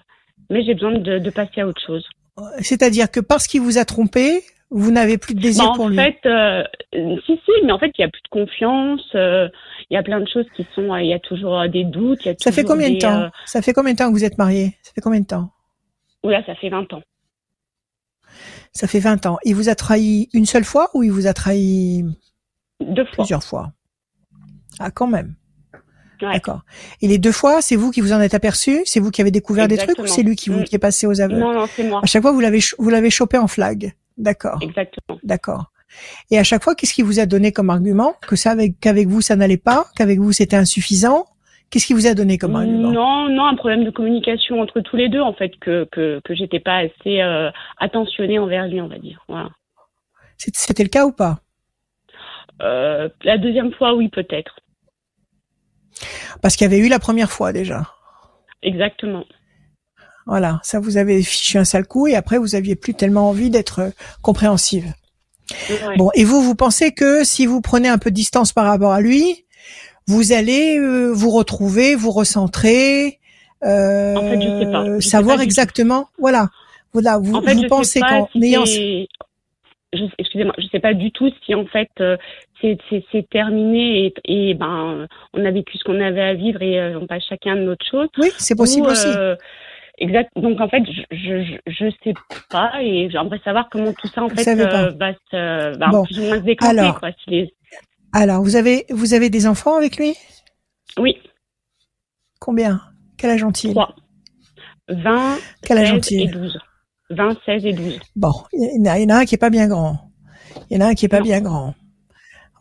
[0.51, 2.07] mais j'ai besoin de, de passer à autre chose.
[2.61, 5.89] C'est-à-dire que parce qu'il vous a trompé, vous n'avez plus de désir Bah, en pour
[5.89, 5.97] lui.
[5.97, 6.63] fait, euh,
[6.93, 9.03] si, si, mais en fait, il y a plus de confiance.
[9.15, 9.49] euh,
[9.91, 10.95] Il y a plein de choses qui sont.
[10.97, 12.25] Il y a toujours des doutes.
[12.25, 14.25] il Y a Ça fait combien de temps Ça fait combien de temps que vous
[14.25, 15.51] êtes mariés Ça fait combien de temps?
[16.23, 17.03] Oula, ça fait 20 ans.
[18.73, 19.39] Ça fait 20 ans.
[19.45, 22.05] Il vous a trahi une seule fois ou il vous a trahi
[22.81, 23.15] Deux fois.
[23.25, 23.73] plusieurs fois?
[24.79, 25.35] Ah, quand même.
[26.21, 26.63] D'accord.
[27.03, 28.81] Et les deux fois, c'est vous qui vous en êtes aperçu?
[28.85, 30.65] C'est vous qui avez découvert des trucs ou c'est lui qui, vous, mm.
[30.65, 32.01] qui est passé aux aveux Non, non, c'est moi.
[32.03, 33.95] À chaque fois, vous l'avez vous l'avez chopé en flag.
[34.17, 34.59] D'accord.
[34.61, 35.19] Exactement.
[35.23, 35.71] D'accord.
[36.31, 38.15] Et à chaque fois, qu'est-ce qui vous a donné comme argument?
[38.27, 41.25] Que ça, avec qu'avec vous, ça n'allait pas Qu'avec vous, c'était insuffisant?
[41.71, 42.91] Qu'est-ce qui vous a donné comme argument?
[42.91, 46.35] Non, non, un problème de communication entre tous les deux, en fait, que que que
[46.35, 49.23] j'étais pas assez euh, attentionnée envers lui, on va dire.
[49.29, 49.51] Voilà.
[50.37, 51.41] C'était le cas ou pas?
[52.63, 54.61] Euh, La deuxième fois, oui, peut-être.
[56.43, 57.95] Parce qu'il y avait eu la première fois déjà.
[58.63, 59.25] Exactement.
[60.27, 63.51] Voilà, ça vous avez fichu un sale coup et après vous aviez plus tellement envie
[63.51, 63.93] d'être
[64.23, 64.93] compréhensive.
[65.97, 68.93] Bon, et vous, vous pensez que si vous prenez un peu de distance par rapport
[68.93, 69.47] à lui,
[70.07, 73.19] vous allez euh, vous retrouver, vous recentrer,
[73.65, 75.01] euh, en fait, je sais pas.
[75.01, 76.49] savoir exactement, voilà,
[76.93, 78.65] voilà, vous, en fait, vous pensez qu'en ayant
[80.19, 82.17] excusez-moi, je sais pas du tout si en fait euh,
[82.61, 86.99] c'est terminé et, et, ben on a vécu ce qu'on avait à vivre et euh,
[87.01, 88.09] on passe chacun de notre chose.
[88.19, 89.07] Oui, c'est possible aussi.
[89.07, 89.37] Euh,
[89.99, 90.31] exact.
[90.37, 92.15] Donc en fait, je, je je sais
[92.51, 96.39] pas et j'aimerais savoir comment tout ça en fait va se va plus ou moins
[96.39, 96.79] se déclencher.
[96.79, 97.11] Alors, quoi,
[98.13, 100.15] alors vous avez vous avez des enfants avec lui?
[100.99, 101.17] Oui.
[102.41, 102.81] Combien?
[103.17, 103.73] Quel âge ont-ils?
[103.73, 103.95] 3.
[104.89, 106.59] 20 Quel âge et 12.
[107.11, 108.01] 20, 16 et 12.
[108.17, 109.97] Bon, il y, en a un qui est pas bien grand.
[110.71, 111.75] Il y en a un qui est pas bien grand.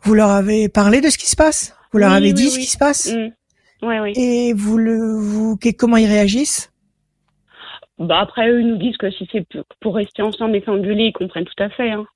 [0.02, 1.74] Vous leur avez parlé de ce qui se passe?
[1.92, 3.12] Vous leur avez dit ce qui se passe?
[3.12, 3.32] Mmh.
[3.82, 4.12] Oui, oui.
[4.16, 6.72] Et vous le, vous, comment ils réagissent?
[7.98, 9.44] Bah après eux ils nous disent que si c'est
[9.80, 11.90] pour rester ensemble et s'engueuler, ils comprennent tout à fait.
[11.90, 12.06] Hein.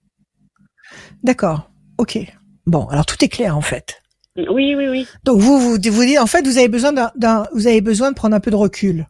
[1.25, 1.71] D'accord.
[1.99, 2.19] Ok.
[2.67, 4.01] Bon, alors tout est clair en fait.
[4.37, 5.07] Oui, oui, oui.
[5.25, 8.17] Donc vous, vous, vous dites, en fait, vous avez besoin d'un, vous avez besoin de
[8.17, 9.07] prendre un peu de recul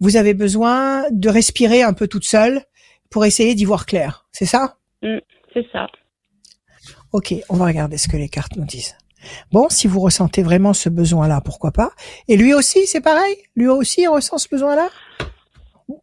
[0.00, 2.62] vous avez besoin de respirer un peu toute seule
[3.10, 4.26] pour essayer d'y voir clair.
[4.32, 4.76] C'est ça?
[5.02, 5.18] Mm,
[5.52, 5.86] C'est ça.
[7.14, 8.96] Ok, on va regarder ce que les cartes nous disent.
[9.52, 11.92] Bon, si vous ressentez vraiment ce besoin-là, pourquoi pas?
[12.26, 13.36] Et lui aussi, c'est pareil?
[13.54, 14.88] Lui aussi, il ressent ce besoin-là?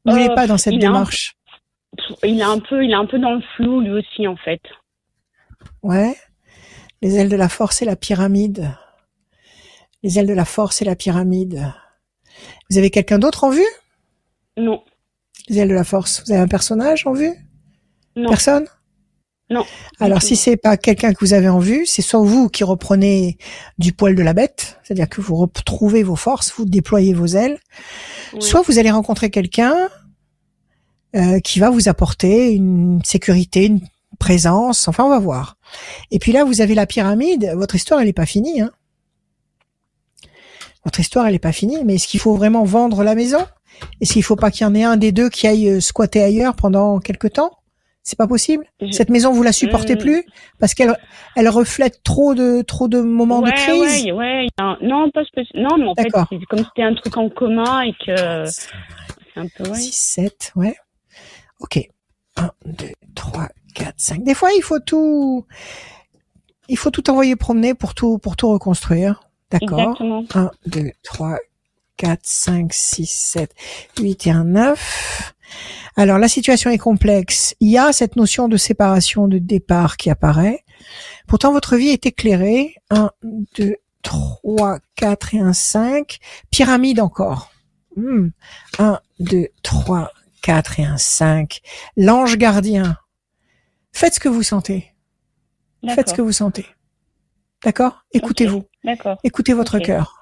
[0.06, 1.36] N'est euh, pas dans cette démarche?
[2.24, 4.62] Il est un peu, il est un peu dans le flou lui aussi en fait.
[5.84, 6.16] Ouais.
[7.02, 8.74] Les ailes de la force et la pyramide.
[10.04, 11.74] Les ailes de la force et la pyramide.
[12.70, 13.68] Vous avez quelqu'un d'autre en vue?
[14.56, 14.82] Non.
[15.50, 16.24] Les ailes de la force.
[16.26, 17.34] Vous avez un personnage en vue?
[18.16, 18.30] Non.
[18.30, 18.66] Personne?
[19.52, 19.66] Non.
[20.00, 23.38] Alors si c'est pas quelqu'un que vous avez en vue, c'est soit vous qui reprenez
[23.78, 27.60] du poil de la bête, c'est-à-dire que vous retrouvez vos forces, vous déployez vos ailes,
[28.40, 29.90] soit vous allez rencontrer quelqu'un
[31.18, 33.82] euh, qui va vous apporter une sécurité, une
[34.20, 35.58] présence, enfin on va voir.
[36.12, 38.62] Et puis là vous avez la pyramide, votre histoire elle n'est pas finie.
[38.62, 38.72] Hein.
[40.86, 43.46] Votre histoire elle n'est pas finie, mais est-ce qu'il faut vraiment vendre la maison?
[44.00, 46.24] Est-ce qu'il faut pas qu'il y en ait un des deux qui aille euh, squatter
[46.24, 47.52] ailleurs pendant quelque temps?
[48.12, 48.66] C'est pas possible.
[48.92, 50.26] Cette maison, vous la supportez plus
[50.60, 50.94] parce qu'elle
[51.38, 54.04] elle reflète trop de trop de moments de crise.
[54.08, 54.48] Ouais, ouais.
[54.82, 55.22] Non, pas
[55.56, 58.68] non, mais en fait, c'est comme c'était un truc en commun et que c'est
[59.38, 59.64] un peu.
[59.64, 59.78] Ouais.
[59.78, 60.76] 6, 7, ouais.
[61.62, 61.80] Ok.
[62.36, 64.24] 1, 2, 3, 4, 5.
[64.26, 65.46] Des fois, il faut tout,
[66.68, 69.24] il faut tout envoyer promener pour tout, pour tout reconstruire.
[69.52, 70.02] D'accord.
[70.02, 71.38] 1, 2, 3,
[71.96, 73.56] 4, 5, 6, 7,
[74.02, 75.34] 8 et un 9.
[75.96, 77.56] Alors la situation est complexe.
[77.60, 80.64] Il y a cette notion de séparation de départ qui apparaît.
[81.28, 82.76] Pourtant votre vie est éclairée.
[82.90, 83.12] 1,
[83.58, 86.18] 2, 3, 4 et un 5.
[86.50, 87.52] Pyramide encore.
[87.98, 91.62] 1, 2, 3, 4 et un 5.
[91.98, 92.98] L'ange gardien.
[93.92, 94.94] Faites ce que vous sentez.
[95.94, 96.66] Faites ce que vous sentez.
[97.64, 98.04] D'accord?
[98.14, 98.64] Écoutez-vous.
[98.84, 99.18] D'accord.
[99.24, 100.21] Écoutez votre cœur.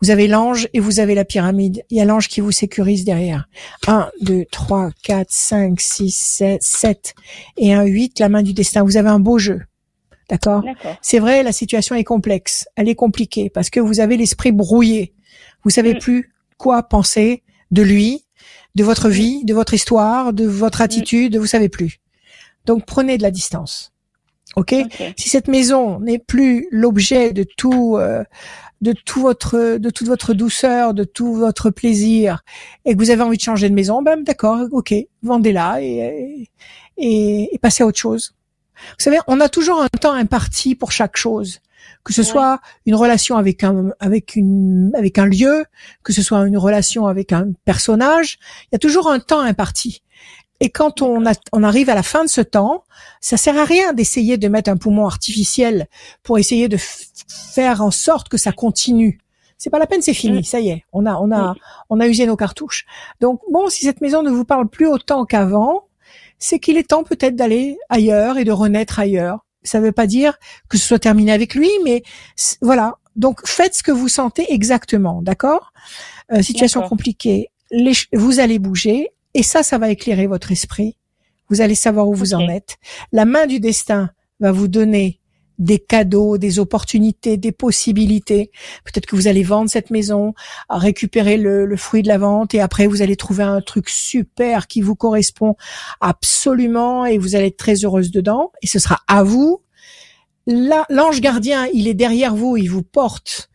[0.00, 1.84] Vous avez l'ange et vous avez la pyramide.
[1.90, 3.48] Il y a l'ange qui vous sécurise derrière.
[3.86, 7.14] 1, 2, 3, 4, 5, 6, 7, 7
[7.56, 8.82] et un 8, la main du destin.
[8.82, 9.62] Vous avez un beau jeu.
[10.28, 10.64] D'accord?
[11.02, 12.66] C'est vrai, la situation est complexe.
[12.76, 15.14] Elle est compliquée parce que vous avez l'esprit brouillé.
[15.64, 15.98] Vous savez mm.
[15.98, 18.24] plus quoi penser de lui,
[18.74, 20.84] de votre vie, de votre histoire, de votre mm.
[20.84, 21.36] attitude.
[21.36, 22.00] Vous savez plus.
[22.64, 23.92] Donc prenez de la distance.
[24.54, 24.74] Ok,
[25.18, 28.24] Si cette maison n'est plus l'objet de tout, euh,
[28.80, 32.42] de tout votre, de toute votre douceur, de tout votre plaisir,
[32.84, 36.48] et que vous avez envie de changer de maison, ben d'accord, ok, vendez-la et,
[36.98, 38.34] et, et, passez à autre chose.
[38.76, 41.60] Vous savez, on a toujours un temps imparti pour chaque chose,
[42.04, 45.64] que ce soit une relation avec un, avec une, avec un lieu,
[46.02, 50.02] que ce soit une relation avec un personnage, il y a toujours un temps imparti.
[50.60, 52.84] Et quand on, on arrive à la fin de ce temps,
[53.20, 55.86] ça sert à rien d'essayer de mettre un poumon artificiel
[56.22, 59.18] pour essayer de faire en sorte que ça continue.
[59.58, 60.44] C'est pas la peine, c'est fini, mm.
[60.44, 61.54] ça y est, on a, on a,
[61.88, 62.84] on a usé nos cartouches.
[63.20, 65.88] Donc bon, si cette maison ne vous parle plus autant qu'avant,
[66.38, 69.46] c'est qu'il est temps peut-être d'aller ailleurs et de renaître ailleurs.
[69.62, 70.38] Ça ne veut pas dire
[70.68, 72.02] que ce soit terminé avec lui, mais
[72.60, 75.72] voilà, Donc faites ce que vous sentez exactement, d'accord?
[76.32, 80.96] Euh, Situation compliquée, les, vous allez bouger et ça, ça va éclairer votre esprit.
[81.50, 82.78] Vous allez savoir où vous en êtes.
[83.12, 84.10] La main du destin
[84.40, 85.20] va vous donner
[85.58, 88.50] des cadeaux, des opportunités, des possibilités.
[88.84, 90.32] Peut-être que vous allez vendre cette maison,
[90.70, 94.68] récupérer le, le, fruit de la vente et après vous allez trouver un truc super
[94.68, 95.56] qui vous correspond
[96.00, 99.60] absolument et vous allez être très heureuse dedans et ce sera à vous.
[100.46, 103.50] L'ange gardien, il est derrière vous, il vous porte,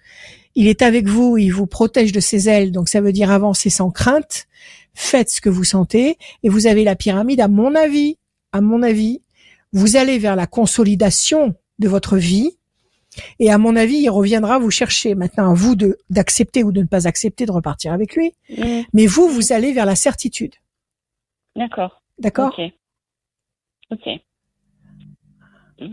[0.54, 3.72] il est avec vous, il vous protège de ses ailes, donc ça veut dire avancer
[3.72, 4.48] sans crainte.
[4.94, 8.18] Faites ce que vous sentez et vous avez la pyramide, à mon avis,
[8.52, 9.22] à mon avis,
[9.74, 12.58] vous allez vers la consolidation de votre vie.
[13.40, 15.16] Et à mon avis, il reviendra vous chercher.
[15.16, 18.34] Maintenant, à vous de d'accepter ou de ne pas accepter de repartir avec lui.
[18.50, 18.82] Mm.
[18.94, 20.54] Mais vous, vous allez vers la certitude.
[21.56, 22.02] D'accord.
[22.20, 22.54] D'accord?
[22.58, 22.72] Ok.
[23.92, 24.08] Ok.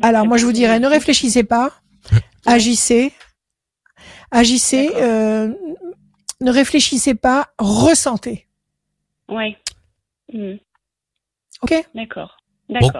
[0.03, 1.73] Alors moi, je vous dirais, ne réfléchissez pas,
[2.47, 3.13] agissez,
[4.31, 5.53] agissez, euh,
[6.41, 8.48] ne réfléchissez pas, ressentez.
[9.29, 9.57] Oui.
[10.33, 10.57] Mm.
[11.63, 11.75] Ok.
[11.95, 12.39] D'accord.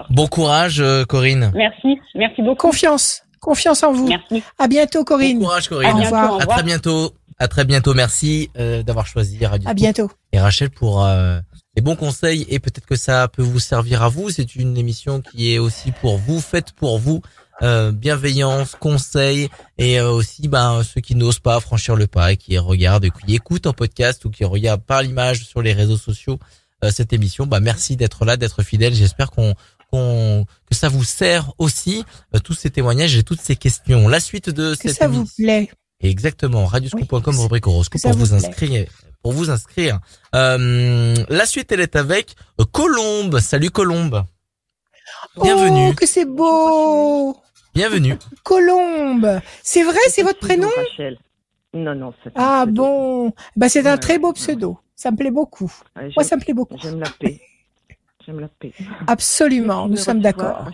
[0.09, 1.51] Bon, courage, euh, Corinne.
[1.53, 2.67] Merci, merci beaucoup.
[2.67, 4.07] Confiance, confiance en vous.
[4.07, 4.43] Merci.
[4.57, 5.39] À bientôt, Corinne.
[5.39, 5.95] Bon courage, Corinne.
[5.95, 6.41] Au revoir.
[6.41, 7.13] À très bientôt.
[7.37, 7.93] À très bientôt.
[7.93, 9.69] Merci euh, d'avoir choisi Radio.
[9.69, 10.09] À bientôt.
[10.33, 11.39] Et Rachel pour euh,
[11.75, 14.29] les bons conseils et peut-être que ça peut vous servir à vous.
[14.29, 17.21] C'est une émission qui est aussi pour vous, faite pour vous.
[17.61, 23.09] Bienveillance, conseils et aussi ben ceux qui n'osent pas franchir le pas et qui regardent,
[23.09, 26.39] qui écoutent en podcast ou qui regardent par l'image sur les réseaux sociaux
[26.83, 27.45] euh, cette émission.
[27.45, 28.93] Bah merci d'être là, d'être fidèle.
[28.93, 29.53] J'espère qu'on
[29.91, 32.05] qu'on que ça vous sert aussi
[32.35, 34.07] euh, tous ces témoignages et toutes ces questions.
[34.07, 35.69] La suite de que ça vous plaît.
[36.01, 38.85] Exactement, radioscoop.com rubrique horoscope pour vous inscrire
[39.21, 39.99] pour vous inscrire.
[40.33, 42.35] Euh, la suite elle est avec
[42.71, 43.39] Colombe.
[43.39, 44.23] Salut Colombe.
[45.41, 45.89] Bienvenue.
[45.91, 47.35] Oh, que c'est beau.
[47.79, 48.15] Bienvenue.
[48.43, 49.39] Colombe.
[49.63, 50.67] C'est vrai, c'est votre prénom
[51.73, 53.31] Non non, Ah bon.
[53.55, 54.79] Bah c'est un très beau pseudo.
[54.95, 55.71] Ça me plaît beaucoup.
[55.95, 56.75] Moi, ça me plaît beaucoup.
[56.77, 57.39] J'aime la paix.
[58.25, 58.73] J'aime la paix.
[59.07, 60.69] Absolument, nous sommes d'accord.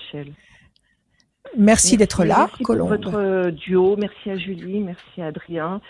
[1.56, 5.82] Merci, d'être là, merci Pour votre euh, duo, merci à Julie, merci à Adrien.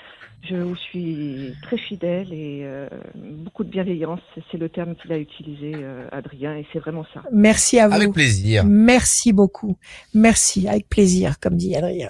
[0.48, 2.88] Je vous suis très fidèle et euh,
[3.24, 4.20] beaucoup de bienveillance.
[4.52, 7.24] C'est le terme qu'il a utilisé, euh, Adrien, et c'est vraiment ça.
[7.32, 7.96] Merci à vous.
[7.96, 8.64] Avec plaisir.
[8.66, 9.76] Merci beaucoup.
[10.14, 12.10] Merci, avec plaisir, comme dit Adrien.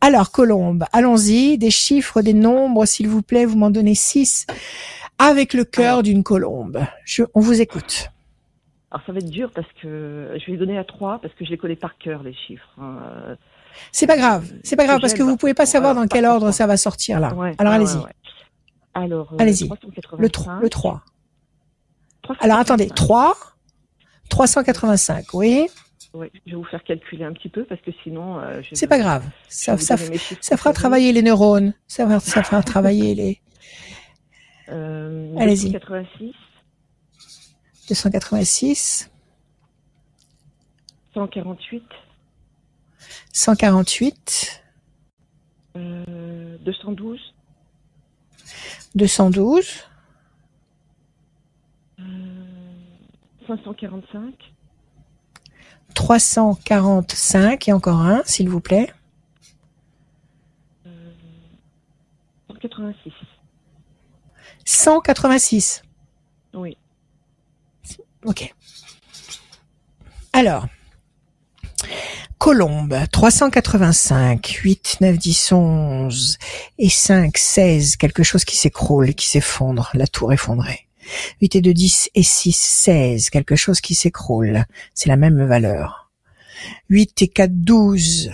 [0.00, 1.58] Alors, Colombe, allons-y.
[1.58, 3.46] Des chiffres, des nombres, s'il vous plaît.
[3.46, 4.46] Vous m'en donnez six
[5.18, 6.84] avec le cœur d'une colombe.
[7.04, 8.10] Je, on vous écoute.
[8.90, 11.50] Alors ça va être dur parce que je vais donner à trois parce que je
[11.50, 12.68] les connais par cœur les chiffres.
[12.80, 13.36] Hein.
[13.92, 16.50] C'est pas grave, c'est pas grave parce que vous pouvez pas savoir dans quel ordre
[16.50, 17.34] ça va sortir là.
[17.58, 17.98] Alors allez-y.
[18.94, 19.68] Alors euh, allez-y.
[20.18, 21.02] Le 3, le 3.
[22.40, 23.36] Alors attendez, 3
[24.30, 25.68] 385, oui.
[26.12, 28.38] Oui, je vais vous faire calculer un petit peu parce que sinon.
[28.38, 29.24] Euh, c'est pas grave.
[29.48, 31.74] Ça, ça, ça, fera travailler les neurones.
[31.88, 33.40] Ça va, ça fera travailler les,
[34.68, 35.70] euh, Allez-y.
[35.72, 36.34] 286.
[37.88, 39.10] 286.
[41.14, 41.82] 148.
[43.32, 44.62] 148.
[45.76, 47.34] Euh, 212.
[48.94, 49.84] 212.
[51.98, 52.02] Euh,
[53.46, 54.54] 545.
[55.94, 58.92] 345 et encore un, s'il vous plaît.
[60.86, 61.12] Euh,
[62.48, 63.12] 186.
[64.64, 65.82] 186.
[66.54, 66.76] Oui.
[68.24, 68.54] Ok.
[70.32, 70.66] Alors,
[72.44, 76.38] Colombe, 385, 8, 9, 10, 11
[76.78, 80.86] et 5, 16, quelque chose qui s'écroule, qui s'effondre, la tour effondrée.
[81.40, 86.10] 8 et 2, 10 et 6, 16, quelque chose qui s'écroule, c'est la même valeur.
[86.90, 88.30] 8 et 4, 12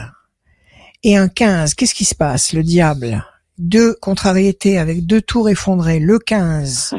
[1.05, 3.25] et un 15, qu'est-ce qui se passe, le diable?
[3.59, 6.97] Deux contrariétés avec deux tours effondrés, le 15,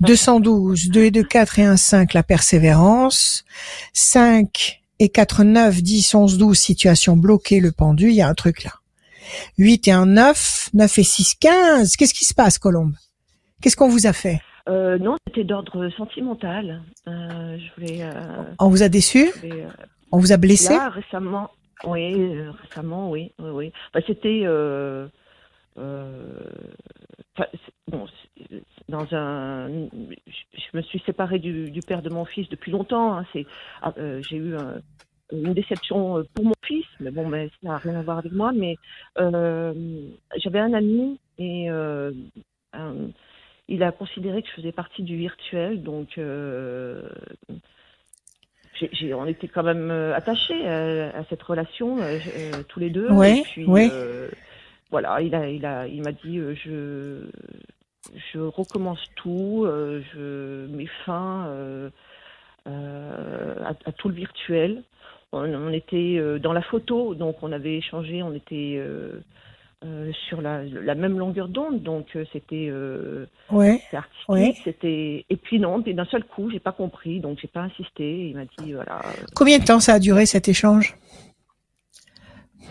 [0.00, 3.44] 212, 2 et 2, 4 et 1, 5, la persévérance,
[3.92, 8.34] 5 et 4, 9, 10, 11, 12, situation bloquée, le pendu, il y a un
[8.34, 8.72] truc là.
[9.58, 11.96] 8 et 1, 9, 9 et 6, 15.
[11.96, 12.94] Qu'est-ce qui se passe, Colombe?
[13.60, 14.40] Qu'est-ce qu'on vous a fait?
[14.68, 16.82] Euh, Non, c'était d'ordre sentimental.
[17.06, 19.30] Euh, je voulais, euh, On vous a déçu?
[19.44, 19.66] euh,
[20.12, 20.74] On vous a blessé?
[20.74, 21.50] Là, récemment,
[21.84, 23.72] oui, euh, récemment, oui, oui, oui.
[23.92, 24.44] Bah, c'était
[27.90, 28.06] bon,
[28.88, 33.18] dans un, je me suis séparée du, père de mon fils depuis longtemps.
[33.18, 33.46] Hein, c'est,
[33.82, 34.54] ah, euh, j'ai eu
[35.32, 38.52] une déception pour mon fils, mais bon, mais ça n'a rien à voir avec moi.
[38.52, 38.76] Mais
[39.18, 39.72] euh,
[40.36, 41.68] j'avais un ami et
[43.70, 46.18] il a considéré que je faisais partie du virtuel, donc
[48.92, 51.98] j'ai, on était quand même attachés à, cette relation
[52.68, 53.08] tous les deux.
[53.10, 53.90] Oui, oui.
[54.90, 57.26] voilà, il a, il a, il m'a dit, euh, je,
[58.32, 61.90] je recommence tout, euh, je mets fin euh,
[62.66, 64.82] euh, à, à tout le virtuel.
[65.32, 68.82] On, on était dans la photo, donc on avait échangé, on était
[70.26, 72.72] sur la, la même longueur d'onde, donc c'était
[73.50, 73.80] Ouais.
[73.92, 74.54] artistique, Ouais.
[74.64, 78.28] c'était et puis non, d'un seul coup, j'ai pas compris, donc j'ai pas insisté.
[78.30, 79.02] Il m'a dit voilà,
[79.34, 80.96] Combien de temps ça a duré cet échange?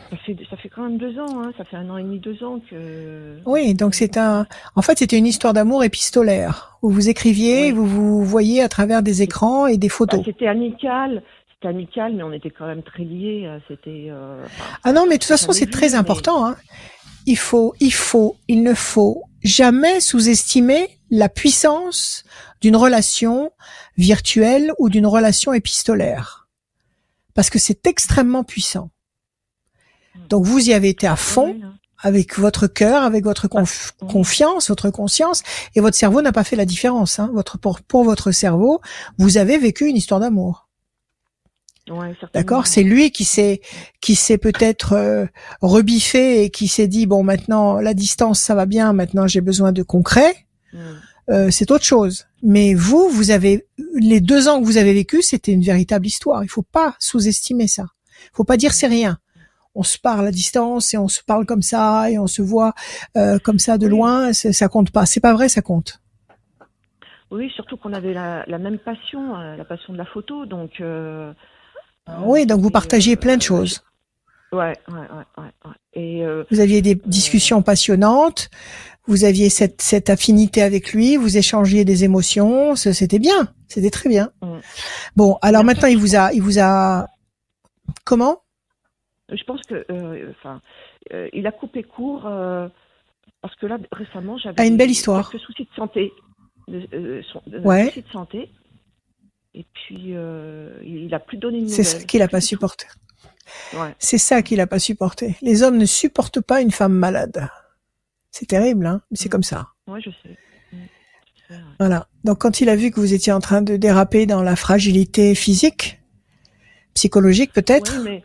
[0.09, 2.19] Ça fait ça fait quand même deux ans, hein, ça fait un an et demi,
[2.19, 3.37] deux ans que.
[3.45, 4.45] Oui, donc c'est un.
[4.75, 7.71] En fait, c'était une histoire d'amour épistolaire où vous écriviez, Oui.
[7.71, 10.21] vous vous voyez à travers des écrans et des Bah, photos.
[10.25, 11.23] c'était amical,
[11.53, 13.43] c'était amical, mais on était quand même très liés.
[13.45, 14.07] euh, C'était.
[14.09, 16.45] euh, enfin, Ah non, mais de toute façon, c'est très mais- important.
[16.45, 16.55] Hein.
[17.25, 22.23] Il faut, il faut, il ne faut jamais sous-estimer la puissance
[22.61, 23.51] d'une relation
[23.97, 26.47] virtuelle ou d'une relation épistolaire,
[27.33, 28.89] parce que c'est extrêmement puissant.
[30.29, 31.59] Donc vous y avez été à fond
[31.99, 35.41] avec votre cœur, avec votre conf- confiance, votre conscience,
[35.75, 37.19] et votre cerveau n'a pas fait la différence.
[37.19, 37.31] Hein.
[37.33, 38.81] Votre pour, pour votre cerveau,
[39.17, 40.67] vous avez vécu une histoire d'amour.
[41.89, 42.13] Ouais.
[42.33, 43.61] D'accord, c'est lui qui s'est
[44.01, 45.25] qui s'est peut-être euh,
[45.61, 49.71] rebiffé et qui s'est dit bon maintenant la distance ça va bien, maintenant j'ai besoin
[49.71, 50.35] de concret.
[50.73, 50.79] Mm.
[51.29, 52.25] Euh, c'est autre chose.
[52.43, 56.43] Mais vous, vous avez les deux ans que vous avez vécu, c'était une véritable histoire.
[56.43, 57.85] Il faut pas sous-estimer ça.
[58.25, 59.17] Il faut pas dire c'est rien.
[59.79, 62.73] On se parle à distance et on se parle comme ça et on se voit
[63.15, 64.33] euh, comme ça de loin.
[64.33, 65.05] Ça compte pas.
[65.05, 66.01] C'est pas vrai, ça compte.
[67.29, 70.71] Oui, surtout qu'on avait la, la même passion, euh, la passion de la photo, donc.
[70.81, 71.31] euh,
[72.23, 73.83] Oui, donc vous c'était, partagiez euh, plein de choses.
[74.51, 75.71] Ouais, ouais, ouais, ouais.
[75.93, 78.49] Et euh, Vous aviez des discussions passionnantes,
[79.05, 84.09] vous aviez cette, cette affinité avec lui, vous échangiez des émotions, c'était bien, c'était très
[84.09, 84.31] bien.
[84.41, 84.59] Mm.
[85.17, 87.07] Bon, alors maintenant il vous a, il vous a,
[88.05, 88.41] comment?
[89.29, 90.61] Je pense que, euh, enfin,
[91.13, 92.67] euh, il a coupé court euh,
[93.41, 95.29] parce que là récemment j'avais Ah, une belle des- histoire.
[95.29, 96.11] quelques soucis de santé,
[96.67, 97.87] de, son- Ouais.
[97.87, 98.49] soucis de santé.
[99.53, 100.13] Et puis
[100.83, 102.85] il, a plus donné C'est ça qu'il a pas supporté.
[103.73, 103.95] Ouais.
[103.97, 105.35] C'est ça qu'il a pas supporté.
[105.41, 107.49] Les hommes ne supportent pas une femme malade.
[108.29, 109.31] C'est terrible, hein C'est Mm.
[109.31, 109.69] comme ça.
[109.87, 110.37] Ouais, je sais.
[110.73, 111.55] Mm.
[111.79, 112.07] Voilà.
[112.23, 115.33] Donc quand il a vu que vous étiez en train de déraper dans la fragilité
[115.33, 115.99] physique,
[116.93, 118.23] psychologique peut-être, Oui, mais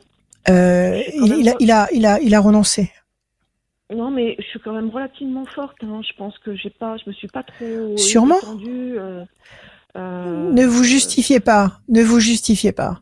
[0.49, 2.91] euh, il, a, il a, il a, il a renoncé.
[3.95, 5.77] Non, mais je suis quand même relativement forte.
[5.83, 6.01] Hein.
[6.03, 8.39] Je pense que j'ai pas, je me suis pas trop Sûrement.
[8.67, 9.25] euh,
[9.97, 13.01] euh, Ne vous justifiez pas, ne vous justifiez pas.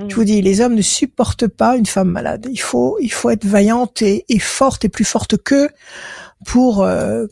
[0.00, 0.08] Mm.
[0.08, 2.48] Je vous dis, les hommes ne supportent pas une femme malade.
[2.50, 5.68] Il faut, il faut être vaillante et, et forte et plus forte qu'eux
[6.44, 7.26] pour, euh,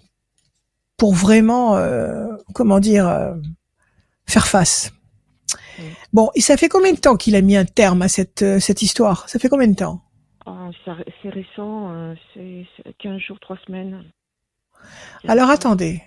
[0.97, 3.35] pour vraiment, euh, comment dire, euh,
[4.27, 4.93] faire face.
[5.79, 5.83] Mm.
[6.13, 8.61] Bon, et ça fait combien de temps qu'il a mis un terme à cette, euh,
[8.61, 9.29] cette histoire?
[9.29, 10.03] Ça fait combien de temps?
[10.45, 10.71] Ah,
[11.23, 14.05] c'est récent, euh, c'est c'est 15 jours, 3 semaines.
[15.29, 16.03] Alors attendez,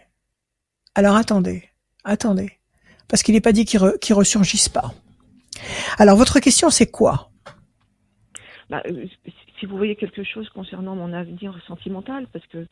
[0.94, 1.70] alors attendez,
[2.04, 2.60] attendez,
[3.08, 4.94] parce qu'il n'est pas dit qu'il re, qu'il ressurgisse pas.
[5.98, 7.30] Alors votre question c'est quoi?
[8.70, 9.06] Bah, euh,
[9.60, 12.68] si vous voyez quelque chose concernant mon avenir sentimental, parce que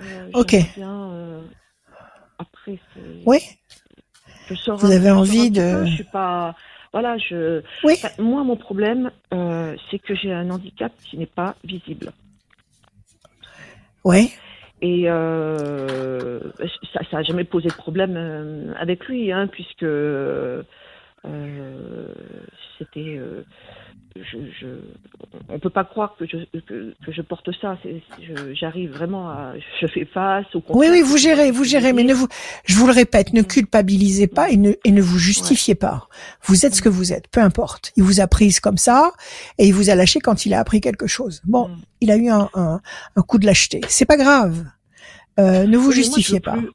[0.00, 0.56] euh, Ok.
[0.76, 1.42] bien, euh,
[2.38, 2.78] après,
[3.26, 3.38] Oui,
[4.50, 6.54] je sors Vous avez envie de- peu, je suis pas,
[6.92, 7.62] voilà, je.
[7.84, 7.94] oui.
[7.96, 12.12] Enfin, moi, mon problème, euh, c'est que j'ai un handicap qui n'est pas visible.
[14.04, 14.32] Oui.
[14.82, 16.40] Et euh,
[16.92, 20.62] ça, ça a jamais posé de problème euh, avec lui, hein, puisque euh,
[22.78, 23.20] c'était.
[24.16, 24.66] Euh, je, je,
[25.48, 27.78] on peut pas croire que je, que, que je porte ça.
[27.82, 29.54] C'est- je- J'arrive vraiment à.
[29.80, 32.26] Je fais face au Oui, oui, vous gérez, vous gérez, mais ne vous,
[32.64, 36.08] je vous le répète, ne culpabilisez pas et ne, et ne vous justifiez pas.
[36.44, 37.92] Vous êtes ce que vous êtes, peu importe.
[37.96, 39.12] Il vous a prise comme ça
[39.58, 41.40] et il vous a lâché quand il a appris quelque chose.
[41.44, 41.76] Bon, Mm.
[42.00, 42.80] il a eu un, un,
[43.16, 43.80] un coup de lâcheté.
[43.88, 44.64] C'est pas grave.
[45.38, 46.52] Euh, ne vous mais justifiez pas.
[46.52, 46.70] plus-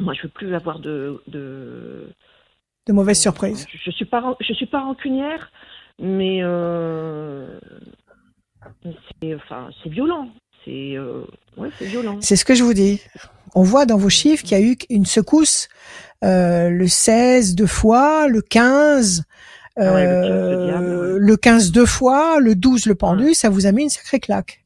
[0.00, 1.22] moi, je veux plus avoir de.
[1.26, 2.08] de
[2.86, 3.66] De mauvaises surprises.
[3.72, 5.50] Je, je suis pas, je suis pas rancunière,
[6.00, 7.58] mais euh,
[9.20, 10.28] c'est, enfin, c'est violent.
[10.64, 11.22] C'est, euh,
[11.56, 12.18] ouais, c'est violent.
[12.20, 13.00] C'est ce que je vous dis.
[13.54, 15.68] On voit dans vos chiffres qu'il y a eu une secousse
[16.24, 19.24] euh, le 16 deux fois, le 15,
[19.76, 21.18] Ah ouais, le 15 de euh, diable, ouais.
[21.18, 24.64] le 15 deux fois, le 12 le pendu, ça vous a mis une sacrée claque.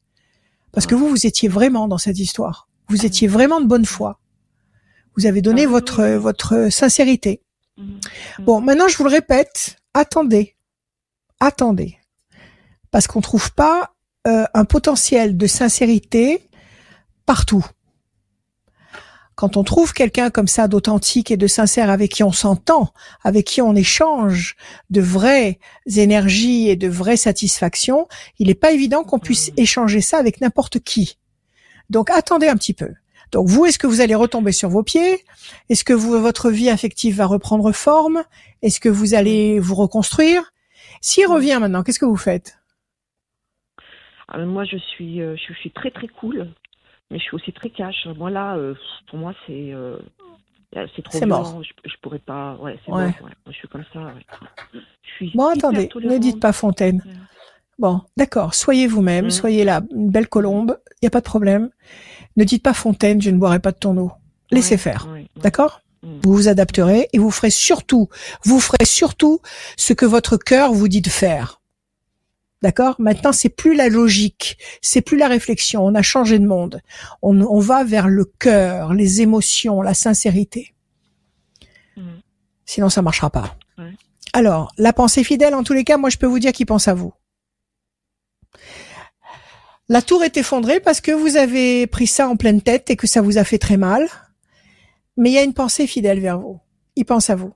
[0.71, 2.67] Parce que vous, vous étiez vraiment dans cette histoire.
[2.87, 4.19] Vous étiez vraiment de bonne foi.
[5.17, 7.41] Vous avez donné Ah votre oui, votre sincérité.
[7.77, 7.99] Mhm.
[8.39, 10.55] Bon, maintenant je vous le répète, attendez,
[11.41, 11.97] attendez,
[12.91, 13.93] parce qu'on trouve pas
[14.27, 16.47] euh, un potentiel de sincérité
[17.25, 17.65] partout.
[19.35, 22.93] quand on trouve quelqu'un comme ça d'authentique et de sincère avec qui on s'entend,
[23.23, 24.55] avec qui on échange
[24.91, 25.57] de vraies
[25.95, 28.07] énergies et de vraies satisfactions,
[28.37, 29.53] il n'est pas évident qu'on puisse Mhm.
[29.57, 31.17] échanger ça avec n'importe qui.
[31.89, 32.89] Donc attendez un petit peu.
[33.31, 35.23] Donc vous, est-ce que vous allez retomber sur vos pieds?
[35.69, 38.23] Est-ce que vous, votre vie affective va reprendre forme?
[38.61, 40.53] Est-ce que vous allez vous reconstruire?
[41.01, 42.57] S'il revient maintenant, qu'est-ce que vous faites?
[44.27, 46.47] Alors, moi, je suis, euh, je suis très très cool,
[47.09, 48.07] mais je suis aussi très cash.
[48.17, 48.75] Moi là, euh,
[49.09, 49.97] pour moi, c'est euh,
[50.95, 51.61] c'est trop mort.
[51.63, 52.55] Je, je pourrais pas.
[52.55, 53.05] Ouais, c'est Ouais.
[53.05, 53.13] mort.
[53.23, 53.31] ouais.
[53.47, 53.99] Je suis comme ça.
[53.99, 54.25] ouais.
[54.73, 57.03] Je suis Bon, attendez, ne dites pas Fontaine.
[57.79, 59.31] Bon, d'accord, soyez vous-même, Mhm.
[59.31, 61.71] soyez là, une belle colombe, il n'y a pas de problème.
[62.37, 64.11] Ne dites pas Fontaine, je ne boirai pas de ton eau.
[64.51, 65.07] Laissez faire,
[65.37, 65.80] d'accord?
[66.03, 68.09] Vous vous adapterez et vous ferez surtout,
[68.43, 69.39] vous ferez surtout
[69.77, 71.61] ce que votre cœur vous dit de faire.
[72.63, 72.95] D'accord?
[72.99, 75.83] Maintenant, c'est plus la logique, c'est plus la réflexion.
[75.83, 76.81] On a changé de monde.
[77.21, 80.73] On, on va vers le cœur, les émotions, la sincérité.
[81.97, 82.21] Mhm.
[82.65, 83.57] Sinon, ça marchera pas.
[83.77, 83.93] Ouais.
[84.33, 86.87] Alors, la pensée fidèle, en tous les cas, moi, je peux vous dire qu'il pense
[86.87, 87.13] à vous.
[89.89, 93.07] La tour est effondrée parce que vous avez pris ça en pleine tête et que
[93.07, 94.07] ça vous a fait très mal.
[95.21, 96.59] Mais il y a une pensée fidèle vers vous.
[96.95, 97.53] Il pense à vous.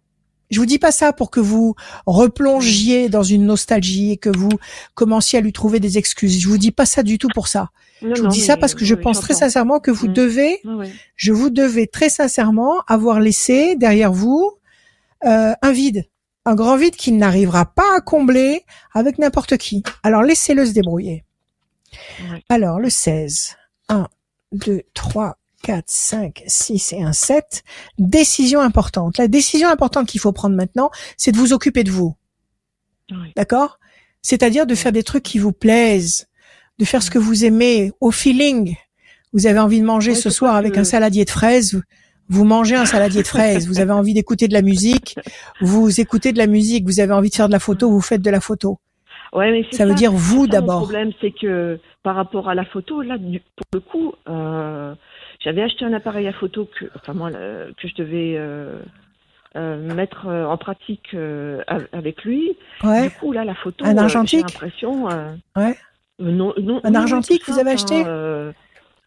[0.51, 1.73] Je vous dis pas ça pour que vous
[2.05, 4.51] replongiez dans une nostalgie et que vous
[4.93, 6.39] commenciez à lui trouver des excuses.
[6.39, 7.71] Je vous dis pas ça du tout pour ça.
[8.03, 10.13] Non, Je vous non, dis ça parce que je pense très sincèrement que vous Mm.
[10.13, 10.61] devez,
[11.15, 14.51] je vous devez très sincèrement avoir laissé derrière vous
[15.25, 16.05] euh, un vide,
[16.45, 18.61] un grand vide qu'il n'arrivera pas à combler
[18.93, 19.81] avec n'importe qui.
[20.03, 21.23] Alors laissez-le se débrouiller.
[22.49, 23.55] Alors le 16,
[23.89, 24.07] 1,
[24.51, 27.63] 2, 3, 4, 5, 6 et un 7.
[27.97, 29.17] Décision importante.
[29.17, 32.15] La décision importante qu'il faut prendre maintenant, c'est de vous occuper de vous.
[33.11, 33.31] Ouais.
[33.35, 33.79] D'accord?
[34.21, 36.27] C'est-à-dire de faire des trucs qui vous plaisent,
[36.77, 38.75] de faire ce que vous aimez au feeling.
[39.33, 41.81] Vous avez envie de manger ce soir avec que- un saladier de fraises,
[42.29, 43.67] vous- mangez un saladier de fraises.
[43.67, 45.15] Vous avez envie d'écouter de la musique,
[45.61, 46.85] vous écoutez de la musique.
[46.85, 48.77] Vous avez envie de faire de la photo, vous faites de la photo.
[49.33, 50.81] Ouais, mais c'est Ça veut dire vous ça, d'abord.
[50.81, 54.93] Le problème, c'est que par rapport à la photo, là, pour le coup, euh,
[55.45, 58.79] j'avais acheté un appareil à photo que, enfin moi, que je devais euh,
[59.55, 62.57] euh, mettre euh, en pratique euh, av- avec lui.
[62.83, 63.03] Ouais.
[63.03, 65.07] Du coup, là, la photo, Un euh, argentique j'ai l'impression.
[65.09, 65.77] euh, Ouais.
[66.21, 68.51] euh, non, non, Un argentique, vous avez acheté euh,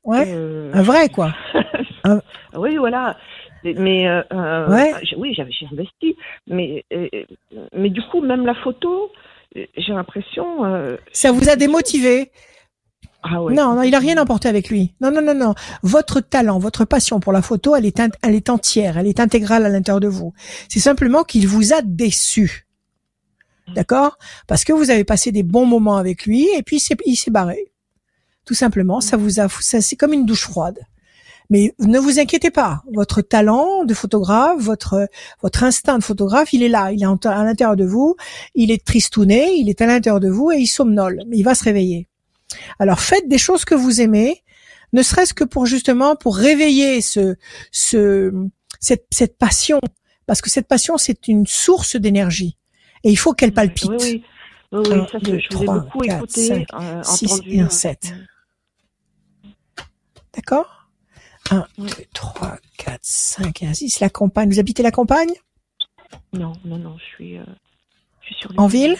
[0.04, 0.24] Ouais.
[0.28, 1.34] euh, Un vrai quoi.
[2.54, 3.18] Oui, voilà.
[3.64, 4.94] Mais euh, euh, Ouais.
[5.16, 6.16] oui, j'avais j'ai investi,
[6.46, 7.08] mais euh,
[7.74, 9.12] mais du coup, même la photo,
[9.56, 10.64] euh, j'ai l'impression.
[10.64, 12.30] euh, Ça vous a démotivé.
[13.22, 13.54] Ah ouais.
[13.54, 14.94] Non, non, il a rien emporté avec lui.
[15.00, 15.54] Non, non, non, non.
[15.82, 19.66] Votre talent, votre passion pour la photo, elle est, elle est entière, elle est intégrale
[19.66, 20.32] à l'intérieur de vous.
[20.68, 22.66] C'est simplement qu'il vous a déçu.
[23.74, 24.18] D'accord?
[24.46, 27.72] Parce que vous avez passé des bons moments avec lui et puis il s'est- barré.
[28.44, 30.78] Tout simplement, ça vous a, ça, c'est comme une douche froide.
[31.50, 35.08] Mais ne vous inquiétez pas, votre talent de photographe, votre
[35.42, 38.16] votre instinct de photographe, il est là, il est à l'intérieur de vous,
[38.54, 41.54] il est tristouné, il est à l'intérieur de vous et il somnole, mais il va
[41.54, 42.06] se réveiller.
[42.78, 44.42] Alors faites des choses que vous aimez,
[44.92, 47.36] ne serait-ce que pour justement pour réveiller ce
[47.72, 48.32] ce
[48.80, 49.80] cette cette passion
[50.26, 52.56] parce que cette passion c'est une source d'énergie
[53.04, 53.90] et il faut qu'elle palpite.
[53.90, 54.24] Oui, oui.
[54.70, 57.32] Oui, oui, Un, ça, deux, je vous ai trois, beaucoup quatre, écouté, cinq, euh, six
[57.32, 57.50] entendu.
[57.50, 57.70] et un ouais.
[57.70, 58.12] sept.
[60.34, 60.90] D'accord?
[61.50, 61.88] 1 Oui.
[61.88, 65.32] 2 3 4 5 et un 6 la campagne, vous habitez la campagne?
[66.34, 67.44] Non, non, non, je suis, euh,
[68.20, 68.96] je suis sur en ville?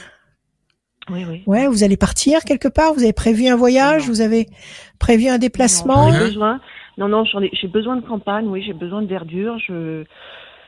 [1.11, 1.43] Oui, oui.
[1.47, 4.09] Ouais, vous allez partir quelque part, vous avez prévu un voyage, Non.
[4.09, 4.49] vous avez
[4.99, 6.11] prévu un déplacement?
[6.11, 6.61] Besoin.
[6.99, 8.47] Non, non, j'ai besoin de campagne.
[8.49, 9.57] Oui, j'ai besoin de verdure.
[9.59, 10.05] Je,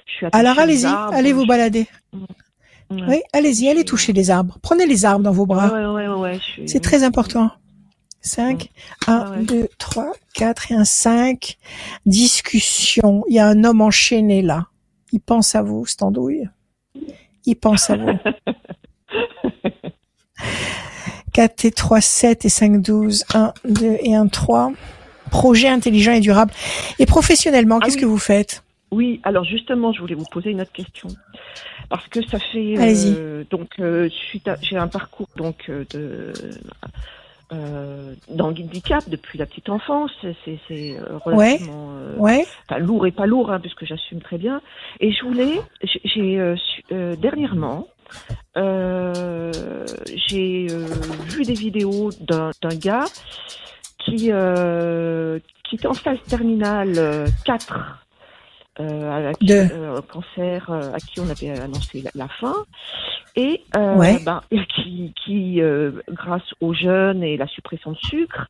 [0.06, 1.86] je suis attachée Alors allez-y, allez vous je- balader.
[2.90, 3.02] Ouais.
[3.08, 4.58] Oui, allez-y, allez toucher les arbres.
[4.62, 5.72] Prenez les arbres dans vos bras.
[5.92, 7.50] Ouais, ouais, suis- C'est très important.
[8.22, 8.68] 5,
[9.06, 9.44] 1, Ah ouais.
[9.44, 11.56] 2, 3, 4 et un 5.
[12.06, 13.24] Discussion.
[13.28, 14.66] Il y a un homme enchaîné là.
[15.12, 16.48] Il pense à vous, cette andouille.
[17.46, 18.10] Il pense à vous.
[21.32, 23.24] 4 et 3, 7 et 5, 12.
[23.34, 24.72] 1, 2 et 1, 3.
[25.30, 26.52] Projet intelligent et durable.
[26.98, 28.02] Et professionnellement, Ah qu'est-ce oui.
[28.02, 28.62] que vous faites?
[28.90, 31.08] Oui, alors justement, je voulais vous poser une autre question.
[31.88, 34.08] Parce que ça fait euh, donc euh,
[34.62, 36.32] j'ai un parcours donc euh, de
[37.52, 43.10] euh, dans le handicap depuis la petite enfance, c'est euh, relativement Ouais, enfin, lourd et
[43.10, 44.60] pas lourd, hein, puisque j'assume très bien.
[45.00, 45.60] Et je voulais,
[46.04, 46.38] j'ai-
[46.92, 47.88] euh, dernièrement,
[50.28, 50.86] j'ai euh,
[51.28, 53.04] vu des vidéos d'un gars
[54.04, 58.06] qui qui, qui était en phase terminale euh, 4
[58.80, 59.54] euh, à qui- De.
[59.72, 62.54] euh, cancer, euh, à qui on avait annoncé la, la fin.
[63.36, 64.40] et euh, ben,
[64.74, 68.46] qui, qui euh, grâce aux jeunes et la suppression de sucre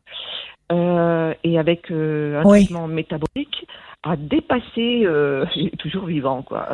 [0.71, 3.67] euh, et avec un traitement métabolique,
[4.03, 6.69] a dépassé, euh, il est toujours vivant, quoi.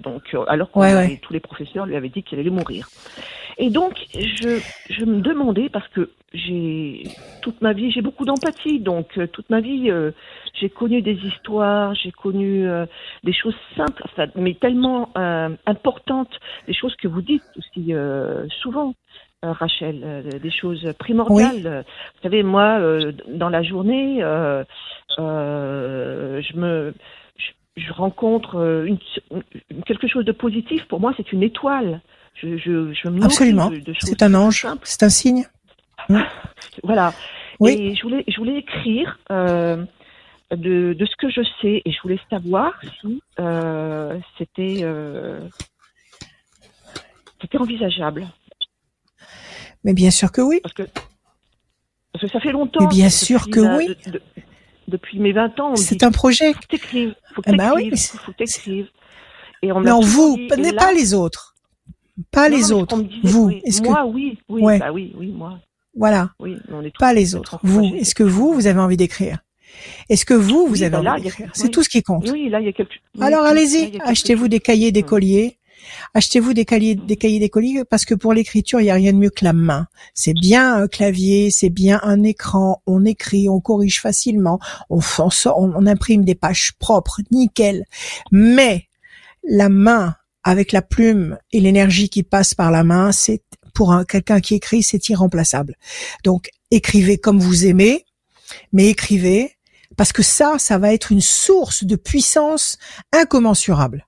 [0.00, 2.88] donc, alors que tous les professeurs lui avaient dit qu'il allait mourir.
[3.58, 7.04] Et donc, je, je me demandais, parce que j'ai
[7.42, 9.90] toute ma vie, j'ai beaucoup d'empathie, donc toute ma vie,
[10.54, 12.66] j'ai connu des histoires, j'ai connu
[13.24, 14.02] des choses simples,
[14.36, 15.10] mais tellement
[15.66, 16.32] importantes,
[16.66, 17.92] des choses que vous dites aussi
[18.62, 18.94] souvent.
[19.42, 21.86] Euh, Rachel, euh, des choses primordiales.
[21.86, 24.18] Vous savez, moi, euh, dans la journée,
[25.16, 26.92] je me,
[27.74, 28.98] je, rencontre une,
[29.86, 30.84] quelque chose de positif.
[30.88, 32.02] Pour moi, c'est une étoile.
[32.34, 33.70] Je, je, je me Absolument.
[34.00, 34.66] C'est un ange.
[34.82, 35.46] C'est un signe.
[36.84, 37.14] Voilà.
[37.60, 37.72] Oui.
[37.72, 39.18] Et je voulais, je voulais écrire.
[39.30, 39.86] de,
[40.50, 43.22] de, ce que je sais et je voulais savoir si
[44.36, 44.84] c'était
[47.40, 48.26] c'était envisageable.
[49.84, 50.60] Mais bien sûr que oui.
[50.62, 50.82] Parce que,
[52.12, 52.80] parce que ça fait longtemps.
[52.82, 53.96] Mais bien sûr que oui.
[54.88, 55.76] depuis mes 20 ans.
[55.76, 56.52] C'est un projet.
[56.52, 57.14] Faut que t'écrives.
[57.34, 58.44] Faut que eh ben oui, faut que
[59.62, 61.54] Et on non, vous, n'est pas les autres.
[62.30, 63.02] Pas les autres.
[63.22, 63.50] vous.
[63.64, 64.78] Est-ce moi, oui, oui, ouais.
[64.78, 65.58] bah oui, oui, moi.
[65.96, 66.30] Voilà.
[66.38, 67.58] Oui, on est pas les autres.
[67.62, 67.94] Vous.
[67.96, 69.38] Est-ce que vous, vous avez envie d'écrire?
[70.08, 71.50] Est-ce que vous, vous avez bah envie d'écrire?
[71.54, 72.28] C'est tout ce qui compte.
[72.30, 73.00] Oui, là, il y a quelques.
[73.20, 75.56] Alors allez-y, achetez-vous des cahiers, des colliers
[76.14, 79.30] Achetez-vous des cahiers, des cahiers, parce que pour l'écriture, il n'y a rien de mieux
[79.30, 79.86] que la main.
[80.14, 82.82] C'est bien un clavier, c'est bien un écran.
[82.86, 84.58] On écrit, on corrige facilement,
[84.88, 85.00] on,
[85.56, 87.84] on, imprime des pages propres, nickel.
[88.32, 88.86] Mais
[89.44, 93.42] la main avec la plume et l'énergie qui passe par la main, c'est
[93.74, 95.76] pour quelqu'un qui écrit, c'est irremplaçable.
[96.24, 98.04] Donc écrivez comme vous aimez,
[98.72, 99.56] mais écrivez
[99.96, 102.78] parce que ça, ça va être une source de puissance
[103.12, 104.06] incommensurable.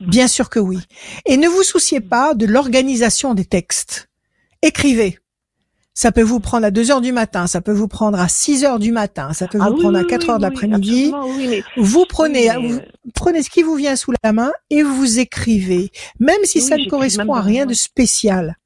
[0.00, 0.78] Bien sûr que oui.
[1.26, 4.08] Et ne vous souciez pas de l'organisation des textes.
[4.62, 5.18] Écrivez.
[5.94, 8.64] Ça peut vous prendre à 2 heures du matin, ça peut vous prendre à 6
[8.64, 11.12] heures du matin, ça peut ah vous prendre à 4 heures de l'après-midi.
[11.76, 12.48] vous prenez,
[13.16, 16.88] prenez ce qui vous vient sous la main et vous écrivez, même si ça ne
[16.88, 18.56] correspond à rien de spécial.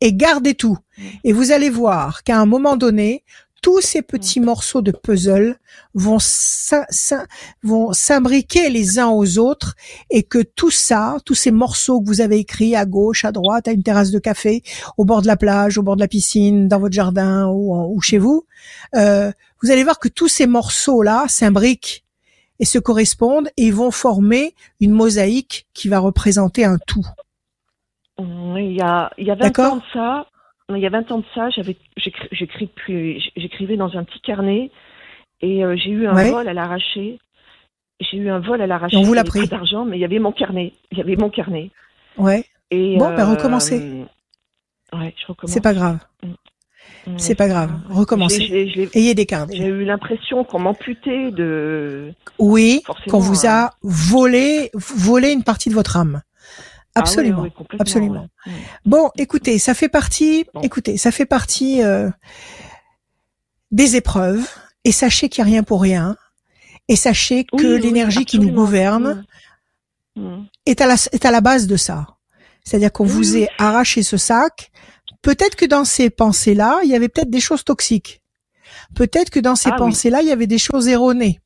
[0.00, 0.78] Et gardez tout.
[1.24, 3.22] Et vous allez voir qu'à un moment donné,
[3.62, 5.58] tous ces petits morceaux de puzzle
[5.94, 6.18] vont
[7.62, 9.74] vont s'imbriquer les uns aux autres
[10.10, 13.68] et que tout ça, tous ces morceaux que vous avez écrits à gauche, à droite,
[13.68, 14.62] à une terrasse de café,
[14.96, 18.18] au bord de la plage, au bord de la piscine, dans votre jardin ou, chez
[18.18, 18.44] vous,
[18.94, 19.32] euh,
[19.62, 22.04] vous allez voir que tous ces morceaux-là s'imbriquent
[22.60, 27.06] et se correspondent et vont former une mosaïque qui va représenter un tout.
[28.18, 30.26] Il y a, il y a 20 ans de ça,
[30.76, 34.70] il y a 20 ans de ça, j'avais, j'écrivais dans un petit carnet
[35.40, 37.18] et euh, j'ai eu un vol à l'arraché.
[38.00, 38.96] J'ai eu un vol à l'arraché.
[38.96, 39.48] On vous l'a pris.
[39.48, 40.72] d'argent, mais il y avait mon carnet.
[40.92, 41.70] Il y avait mon carnet.
[42.16, 42.44] Ouais.
[42.70, 44.04] Et, bon, ben recommencez.
[44.92, 45.52] ouais, je recommence.
[45.52, 45.98] C'est pas grave.
[46.22, 46.28] Mm.
[47.06, 47.18] Mm.
[47.18, 47.72] C'est pas grave.
[47.88, 48.88] Recommencez.
[48.94, 49.56] Ayez des carnets.
[49.56, 52.12] J'ai eu l'impression qu'on m'amputait de.
[52.38, 56.20] Oui, qu'on vous a volé, volé une partie de votre âme.
[56.98, 57.46] Ah absolument,
[57.78, 58.28] absolument.
[58.44, 58.50] Mm.
[58.84, 62.10] Bon, écoutez, ça fait partie, écoutez, ça fait partie euh,
[63.70, 64.46] des épreuves.
[64.84, 66.16] Et sachez qu'il n'y a rien pour rien.
[66.88, 69.26] Et sachez que l'énergie qui nous gouverne
[70.16, 70.22] mm.
[70.22, 70.46] Mm.
[70.66, 72.06] est à la est à la base de ça.
[72.64, 74.70] C'est-à-dire qu'on vous ait arraché ce sac.
[75.22, 78.22] Peut-être que dans ces pensées-là, il y avait peut-être des choses toxiques.
[78.94, 81.40] Peut-être que dans ces ah pensées-là, il y avait des choses erronées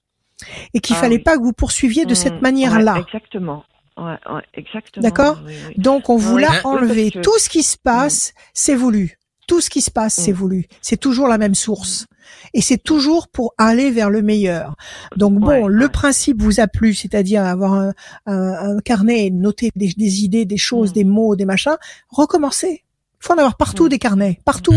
[0.74, 3.04] et qu'il ah fallait pas que vous poursuiviez de cette manière-là.
[3.06, 3.64] exactement.
[3.98, 5.02] Ouais, ouais, exactement.
[5.02, 5.42] D'accord
[5.76, 7.10] Donc on vous l'a enlevé.
[7.10, 9.18] Tout ce qui se passe, c'est voulu.
[9.48, 10.36] Tout ce qui se passe, c'est mm.
[10.36, 10.66] voulu.
[10.80, 12.06] C'est toujours la même source.
[12.54, 14.76] Et c'est toujours pour aller vers le meilleur.
[15.16, 17.92] Donc bon, le principe vous a plu, c'est-à-dire avoir un,
[18.26, 20.94] un, carnet, noter des, des, idées, des choses, mm.
[20.94, 21.76] des mots, des machins.
[22.08, 22.84] Recommencer.
[23.20, 23.90] Il faut en avoir partout mm.
[23.90, 24.74] des carnets, partout.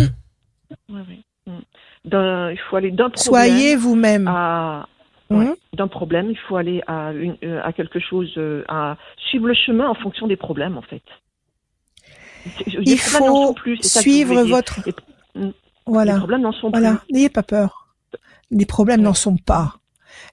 [0.90, 1.02] Ouais,
[1.46, 3.24] il faut aller d'un problème.
[3.24, 4.28] Soyez vous-même.
[4.28, 4.88] À
[5.30, 5.54] Mmh.
[5.74, 9.56] D'un problème, il faut aller à, une, euh, à quelque chose, euh, à suivre le
[9.56, 11.02] chemin en fonction des problèmes, en fait.
[12.70, 14.82] il faut plus, suivre votre.
[15.34, 15.50] Mmh.
[15.88, 16.14] voilà.
[16.14, 17.02] Les problèmes n'en sont voilà.
[17.12, 17.88] N'ayez pas peur.
[18.52, 19.76] Les problèmes n'en sont pas.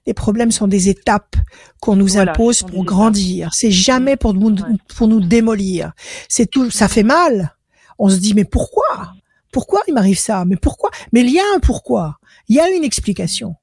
[0.05, 1.35] Les problèmes sont des étapes
[1.81, 3.49] qu'on nous impose pour grandir.
[3.53, 4.55] C'est jamais pour nous,
[4.95, 5.91] pour nous démolir.
[6.29, 7.55] C'est tout, ça fait mal.
[7.97, 9.13] On se dit, mais pourquoi?
[9.51, 10.45] Pourquoi il m'arrive ça?
[10.45, 10.89] Mais pourquoi?
[11.11, 12.17] Mais il y a un pourquoi.
[12.47, 13.55] Il y a une explication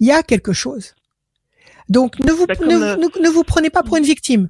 [0.00, 0.94] il y a quelque chose.
[1.88, 4.48] Donc ne vous bah, euh, ne, vous prenez pas pour une victime.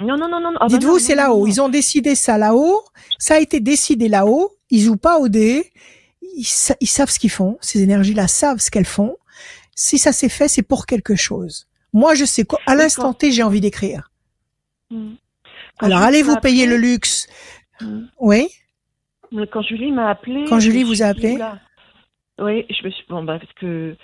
[0.00, 0.52] Non non non non.
[0.56, 1.46] Ah, bah Dites-vous c'est là-haut.
[1.46, 2.82] Ils ont décidé ça là-haut.
[3.18, 4.52] Ça a été décidé là-haut.
[4.70, 5.72] Ils jouent pas au dé.
[6.36, 7.58] Ils, savent ce qu'ils font.
[7.60, 9.16] Ces énergies-là savent ce qu'elles font.
[9.74, 11.66] Si ça s'est fait, c'est pour quelque chose.
[11.92, 12.60] Moi, je sais quoi.
[12.66, 14.10] À l'instant T, j'ai envie d'écrire.
[14.90, 15.14] Hmm.
[15.80, 17.26] Alors allez vous payer le luxe?
[17.80, 18.02] Mm.
[18.18, 18.48] Oui.
[19.50, 20.44] Quand Julie m'a appelé.
[20.48, 21.38] Quand Julie vous a appelé?
[22.38, 23.96] Oui, je me suis bon bah parce que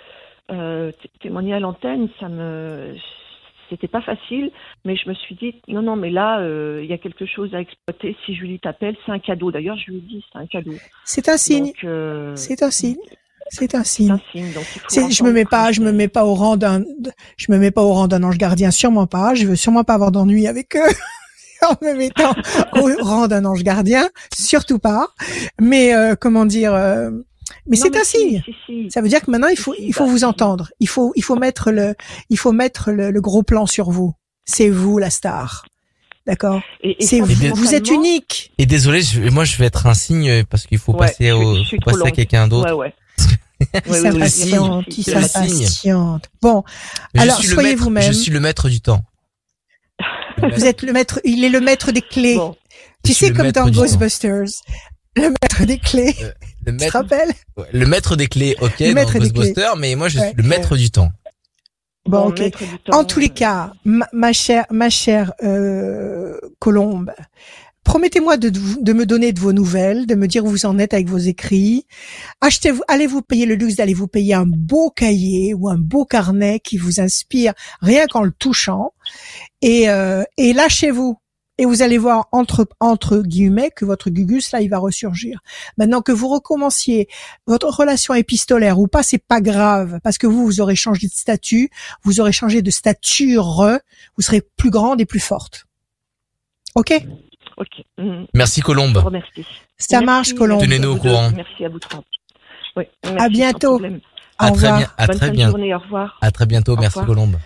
[0.51, 0.91] euh,
[1.21, 2.95] témoigner à l'antenne, ça me
[3.69, 4.49] c'était pas facile,
[4.85, 7.53] mais je me suis dit non non mais là euh, il y a quelque chose
[7.53, 8.15] à exploiter.
[8.25, 9.51] Si Julie t'appelle, c'est un cadeau.
[9.51, 10.73] D'ailleurs, je lui ai dit c'est un cadeau.
[11.03, 11.73] C'est un signe.
[11.83, 12.95] Euh, c'est un signe.
[13.49, 14.11] C'est un signe.
[14.11, 16.83] Un signe donc je me mets pas, je me mets pas au rang d'un,
[17.37, 19.35] je me mets pas au rang d'un ange gardien, sûrement pas.
[19.35, 20.93] Je veux sûrement pas avoir d'ennui avec eux.
[21.67, 22.33] en me mettant
[22.73, 25.07] au rang d'un ange gardien, surtout pas.
[25.59, 27.11] Mais euh, comment dire, euh,
[27.65, 28.43] mais c'est un signe.
[28.89, 30.69] Ça veut dire que maintenant il faut il faut bah, vous entendre.
[30.79, 31.95] Il faut il faut mettre le
[32.29, 34.13] il faut mettre le, le gros plan sur vous.
[34.45, 35.65] C'est vous la star.
[36.25, 36.61] D'accord?
[36.99, 37.55] C'est vous.
[37.55, 38.51] Vous êtes unique.
[38.57, 39.01] Et désolé,
[39.31, 42.47] moi je vais être un signe parce qu'il faut ouais, passer au passer à quelqu'un
[42.47, 42.75] d'autre.
[42.75, 42.93] Ouais, ouais.
[43.87, 46.29] oui, s'impatiente, il s'impatiente.
[46.41, 46.63] Bon,
[47.17, 48.03] alors soyez vous-même.
[48.03, 49.01] Je suis le maître du temps.
[50.53, 52.35] Vous êtes le maître, il est le maître des clés.
[52.35, 52.55] Bon.
[53.03, 54.49] Tu sais, comme dans Ghostbusters,
[55.15, 56.15] le maître des clés.
[56.67, 57.33] Le maître, tu te rappelles
[57.71, 60.91] Le maître des clés, ok, le dans Ghostbusters, mais moi je suis le maître du
[60.91, 61.09] temps.
[62.05, 62.41] Bon, ok.
[62.91, 67.11] En tous les cas, ma, ma chère, ma chère euh, Colombe,
[67.87, 70.93] Promettez-moi de, de, me donner de vos nouvelles, de me dire où vous en êtes
[70.93, 71.85] avec vos écrits.
[72.41, 76.03] Achetez, allez vous payer le luxe d'aller vous payer un beau cahier ou un beau
[76.03, 78.91] carnet qui vous inspire rien qu'en le touchant.
[79.61, 81.17] Et, euh, et lâchez-vous.
[81.57, 85.39] Et vous allez voir entre entre guillemets que votre gugus là il va ressurgir.
[85.77, 87.07] Maintenant que vous recommenciez
[87.47, 91.13] votre relation épistolaire ou pas, c'est pas grave parce que vous vous aurez changé de
[91.13, 91.69] statut,
[92.03, 93.79] vous aurez changé de stature,
[94.15, 95.65] vous serez plus grande et plus forte.
[96.75, 96.93] Ok?
[97.57, 97.83] Ok.
[97.97, 98.25] Mm.
[98.35, 98.93] Merci Colombe.
[98.93, 99.45] Je remercie.
[99.77, 100.61] Ça marche Colombe.
[100.61, 101.31] Tenez-nous au courant.
[101.35, 102.03] Merci à vous trois.
[102.75, 103.81] Oui, à bientôt.
[104.37, 104.87] À très bien.
[104.97, 105.49] À Bonne très bien.
[105.49, 106.17] Journée, au revoir.
[106.21, 106.73] À très bientôt.
[106.73, 107.07] Au merci revoir.
[107.07, 107.37] Colombe.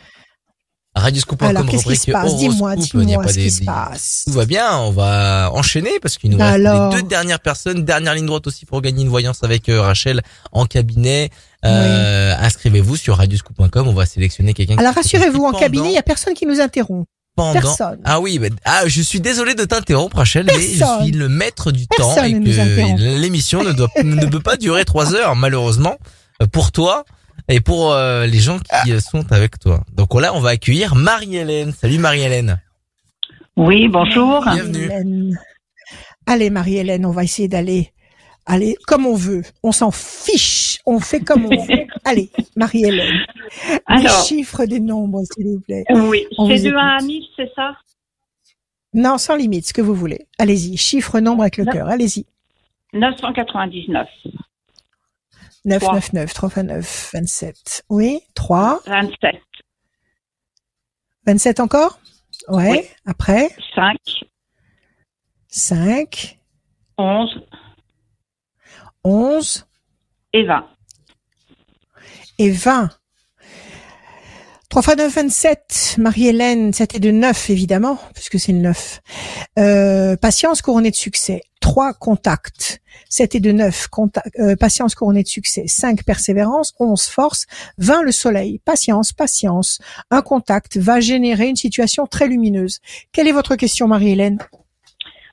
[0.93, 2.35] Radioscoop.com Alors, qu'est-ce qui se passe?
[2.35, 4.23] Dis-moi, dis-moi il y a pas ce des, qui se des- passe.
[4.27, 6.93] Tout va bien, on va enchaîner parce qu'il nous reste alors.
[6.93, 10.22] les deux dernières personnes, dernière ligne droite aussi pour gagner une voyance avec euh, Rachel
[10.51, 11.30] en cabinet.
[11.63, 14.77] Euh, Inscrivez-vous sur radioscoop.com, on va sélectionner quelqu'un.
[14.77, 17.07] Alors rassurez-vous, en cabinet, il y a personne qui nous interrompt.
[17.38, 17.99] pendant- personne.
[18.03, 21.72] Ah oui, bah, ah, je suis désolé de t'interrompre Rachel, mais je suis le maître
[21.72, 25.95] du Personne temps et que l'émission ne, doit, ne peut pas durer trois heures malheureusement
[26.41, 27.05] euh, pour toi
[27.47, 29.81] et pour euh, les gens qui euh, sont avec toi.
[29.93, 31.71] Donc là, on va accueillir Marie-Hélène.
[31.71, 32.61] Salut Marie-Hélène.
[33.57, 34.43] Oui, bonjour.
[34.43, 35.35] Bienvenue.
[36.25, 37.91] Allez, Marie-Hélène, on va essayer d'aller,
[38.45, 39.43] aller comme on veut.
[39.63, 40.79] On s'en fiche.
[40.85, 41.87] On fait comme on veut.
[42.05, 43.25] Allez, Marie-Hélène.
[43.85, 45.83] Alors, chiffres, des nombres, s'il vous plaît.
[45.89, 47.07] oui, c'est de 1 à écoute.
[47.07, 47.75] 1000, c'est ça?
[48.93, 50.27] Non, sans limite, ce que vous voulez.
[50.37, 50.77] Allez-y.
[50.77, 51.87] Chiffre, nombre avec le cœur.
[51.87, 52.25] Allez-y.
[52.93, 54.07] 999,
[55.65, 55.93] 9, Trois.
[55.95, 57.83] 9, 9, 3 fois 9, 27.
[57.89, 58.79] Oui, 3.
[58.85, 59.35] 27,
[61.27, 61.99] 27 encore?
[62.47, 62.71] Ouais.
[62.71, 62.81] Oui.
[63.05, 63.97] Après, 5,
[65.47, 66.39] 5,
[66.97, 67.47] 11
[69.03, 69.65] 11
[70.33, 70.67] et 20.
[72.39, 72.89] et 20.
[74.72, 75.98] 3 fois 9, 27.
[75.99, 79.02] Marie-Hélène, c'était de 9, évidemment, puisque c'est le 9.
[79.60, 81.41] Euh, patience couronnée de succès.
[81.60, 82.81] 3 contacts.
[83.10, 83.88] 7 et de 9.
[83.89, 85.65] Contact, euh, patience couronnée de succès.
[85.68, 86.73] 5 persévérance.
[86.80, 87.48] 11 force.
[87.80, 88.61] 20 le soleil.
[88.64, 89.81] Patience, patience.
[90.10, 92.80] Un contact va générer une situation très lumineuse.
[93.11, 94.39] Quelle est votre question, Marie-Hélène?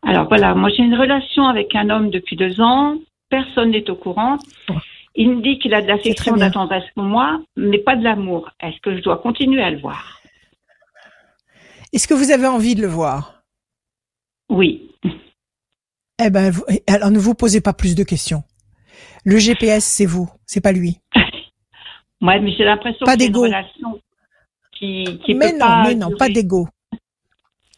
[0.03, 2.97] Alors voilà, moi j'ai une relation avec un homme depuis deux ans.
[3.31, 4.39] Personne n'est au courant.
[5.21, 6.47] Il me dit qu'il a de l'affection, de bien.
[6.47, 8.51] la tendresse pour moi, mais pas de l'amour.
[8.61, 10.21] Est-ce que je dois continuer à le voir?
[11.93, 13.43] Est-ce que vous avez envie de le voir?
[14.49, 14.93] Oui.
[16.23, 18.45] Eh ben, vous- alors ne vous posez pas plus de questions.
[19.25, 21.01] Le GPS, c'est vous, c'est pas lui.
[22.21, 24.01] Ouais, mais j'ai l'impression que c'est une relation
[24.77, 26.67] qui, qui mais peut non, pas mais non, pas d'ego.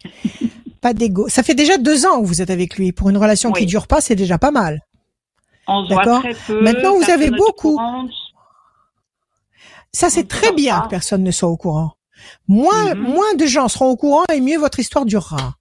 [0.81, 1.29] pas d'ego.
[1.29, 2.93] Ça fait déjà deux ans que vous êtes avec lui.
[2.93, 3.67] Pour une relation qui Oui.
[3.67, 4.81] dure pas, c'est déjà pas mal.
[5.67, 6.21] On se voit D'accord.
[6.23, 6.61] très peu.
[6.63, 7.79] Maintenant, vous avez beaucoup.
[9.93, 10.85] Ça, c'est très bien pas.
[10.87, 11.93] que personne ne soit au courant.
[12.49, 13.01] Moins, Mhm.
[13.03, 15.55] moins de gens seront au courant et mieux votre histoire durera.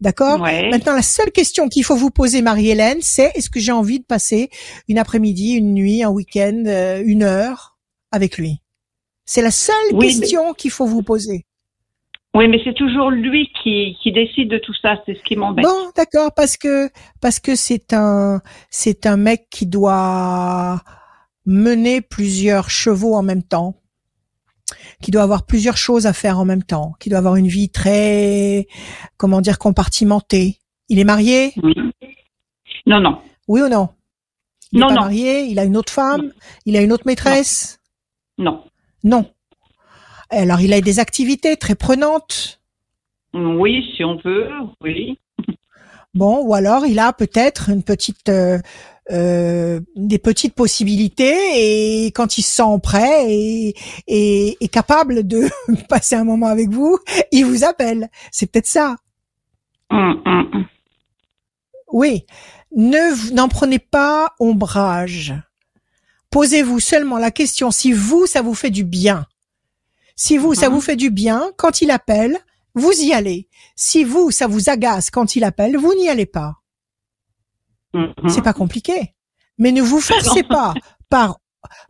[0.00, 0.40] D'accord?
[0.40, 0.68] Ouais.
[0.68, 4.04] Maintenant, la seule question qu'il faut vous poser, Marie-Hélène, c'est est-ce que j'ai envie de
[4.04, 4.50] passer
[4.88, 7.78] une après-midi, une nuit, un week-end, euh, une heure
[8.10, 8.60] avec lui?
[9.24, 11.46] C'est la seule Oui, question qu'il faut vous poser.
[12.34, 14.96] Oui, mais c'est toujours lui qui, qui décide de tout ça.
[15.04, 15.64] C'est ce qui m'embête.
[15.66, 16.88] Bon, d'accord, parce que
[17.20, 18.40] parce que c'est un
[18.70, 20.80] c'est un mec qui doit
[21.44, 23.74] mener plusieurs chevaux en même temps,
[25.02, 27.68] qui doit avoir plusieurs choses à faire en même temps, qui doit avoir une vie
[27.68, 28.66] très
[29.18, 30.58] comment dire compartimentée.
[30.88, 31.52] Il est marié?
[31.62, 31.74] Oui.
[32.86, 33.18] Non, non.
[33.48, 33.90] Oui ou non?
[34.72, 35.00] Il Non, est pas non.
[35.02, 36.32] marié, il a une autre femme,
[36.64, 37.78] il a une autre maîtresse?
[38.38, 38.64] Non.
[39.04, 39.30] Non.
[40.32, 42.60] Alors il a des activités très prenantes.
[43.34, 44.48] Oui, si on veut,
[44.80, 45.18] oui.
[46.14, 48.58] Bon, ou alors il a peut-être une petite euh,
[49.10, 53.74] euh, des petites possibilités et quand il se sent prêt et,
[54.06, 55.48] et, et capable de
[55.88, 56.98] passer un moment avec vous,
[57.30, 58.08] il vous appelle.
[58.30, 58.96] C'est peut-être ça.
[59.90, 60.66] Hum, hum.
[61.92, 62.24] Oui.
[62.74, 65.34] Ne n'en prenez pas ombrage.
[66.30, 69.26] Posez-vous seulement la question si vous ça vous fait du bien.
[70.24, 70.74] Si vous ça Mhm.
[70.76, 72.38] vous fait du bien quand il appelle,
[72.76, 73.48] vous y allez.
[73.74, 76.58] Si vous ça vous agace quand il appelle, vous n'y allez pas.
[77.92, 78.14] hum.
[78.28, 79.14] C'est pas compliqué.
[79.58, 80.74] Mais ne vous forcez pas
[81.10, 81.40] par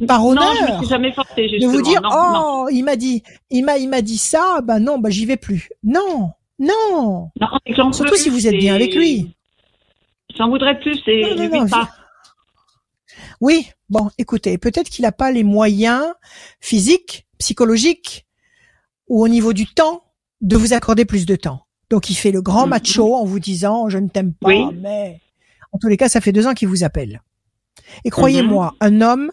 [0.09, 2.68] par Non, je honneur me suis jamais forcée, de vous dire non, oh non.
[2.70, 5.68] il m'a dit il m'a il m'a dit ça bah non bah j'y vais plus.
[5.82, 7.30] Non non
[7.92, 9.36] surtout si vous êtes bien avec lui.
[10.38, 11.90] J'en voudrais plus et Non, je non, pas.
[13.42, 16.06] Oui bon écoutez peut-être qu'il n'a pas les moyens
[16.60, 18.24] physiques psychologiques
[19.09, 20.05] ou au niveau du temps
[20.40, 21.66] de vous accorder plus de temps.
[21.90, 22.70] Donc il fait le grand Mhm.
[22.70, 24.64] macho en vous disant je ne t'aime pas Oui.
[24.81, 25.20] mais
[25.73, 27.20] en tous les cas ça fait deux ans qu'il vous appelle.
[28.05, 29.32] Et croyez-moi un homme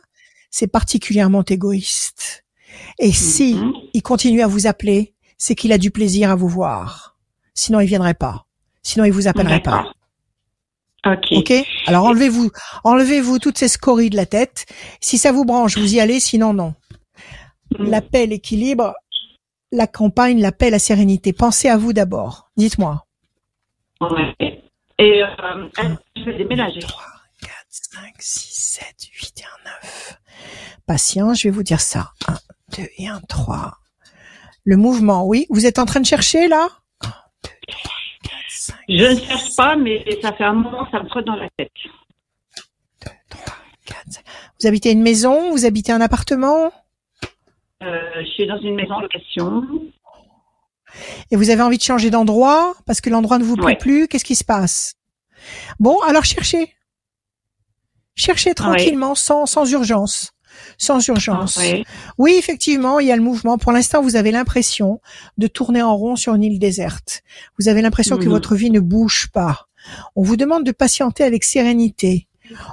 [0.49, 2.44] c'est particulièrement égoïste.
[2.98, 3.73] Et si Mhm.
[3.94, 7.15] il continue à vous appeler, c'est qu'il a du plaisir à vous voir.
[7.53, 8.45] Sinon, il viendrait pas.
[8.81, 9.91] Sinon, il vous appellerait pas.
[11.06, 11.53] Ok?
[11.88, 12.49] Alors enlevez-vous,
[12.84, 14.65] enlevez-vous toutes ces scories de la tête.
[15.02, 16.19] Si ça vous branche, vous y allez.
[16.19, 16.73] Sinon, non.
[17.78, 17.90] Mm.
[17.90, 18.96] La paix, l'équilibre,
[19.72, 21.34] la campagne, la paix, la sérénité.
[21.34, 22.50] Pensez à vous d'abord.
[22.58, 23.06] Dites-moi.
[24.02, 24.64] Ouais.
[24.98, 25.70] Et euh,
[26.16, 26.80] je vais déménager?
[26.80, 27.04] 3,
[27.41, 30.20] 4, 5, 6, 7, 8 et un 9.
[30.86, 32.12] Patient, je vais vous dire ça.
[32.28, 32.34] 1,
[32.78, 33.78] 2 et 1, 3.
[34.66, 35.46] Le mouvement, oui.
[35.50, 36.68] Vous êtes en train de chercher là?
[37.02, 37.91] 1, 2, 3,
[38.24, 41.36] 4, 5, Je ne cherche pas, mais ça fait un moment, ça me trotte dans
[41.36, 41.72] la tête.
[43.06, 43.56] 2, 3,
[43.86, 44.24] 4, 5.
[44.60, 45.52] Vous habitez une maison?
[45.52, 46.72] Vous habitez un appartement?
[47.81, 49.64] Je suis dans une maison en location.
[51.31, 53.76] Et vous avez envie de changer d'endroit parce que l'endroit ne vous plaît Ouais.
[53.77, 54.07] plus?
[54.07, 54.95] Qu'est-ce qui se passe?
[55.80, 56.73] Bon, alors cherchez.
[58.15, 60.34] Cherchez tranquillement, sans, sans urgence.
[60.77, 61.57] Sans urgence.
[62.18, 63.57] Oui, effectivement, il y a le mouvement.
[63.57, 64.99] Pour l'instant, vous avez l'impression
[65.38, 67.22] de tourner en rond sur une île déserte.
[67.60, 68.30] Vous avez l'impression que Mhm.
[68.31, 69.68] votre vie ne bouge pas.
[70.15, 72.27] On vous demande de patienter avec sérénité.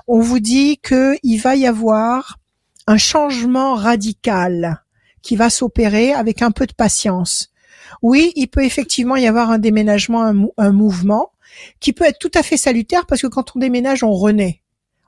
[0.08, 2.38] On vous dit que il va y avoir
[2.88, 4.82] un changement radical
[5.26, 7.48] qui va s'opérer avec un peu de patience.
[8.02, 11.32] Oui, il peut effectivement y avoir un déménagement, un, mou- un mouvement
[11.80, 14.62] qui peut être tout à fait salutaire parce que quand on déménage, on renaît.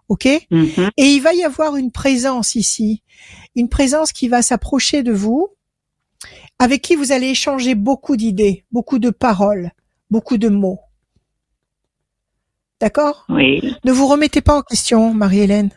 [0.08, 0.26] OK?
[0.50, 0.90] Mhm.
[0.96, 3.02] et il va y avoir une présence ici,
[3.54, 5.48] une présence qui va s'approcher de vous,
[6.58, 9.70] avec qui vous allez échanger beaucoup d'idées, beaucoup de paroles,
[10.10, 10.80] beaucoup de mots.
[12.80, 13.26] D'accord?
[13.28, 13.74] Oui.
[13.84, 15.70] Ne vous remettez pas en question, Marie-Hélène.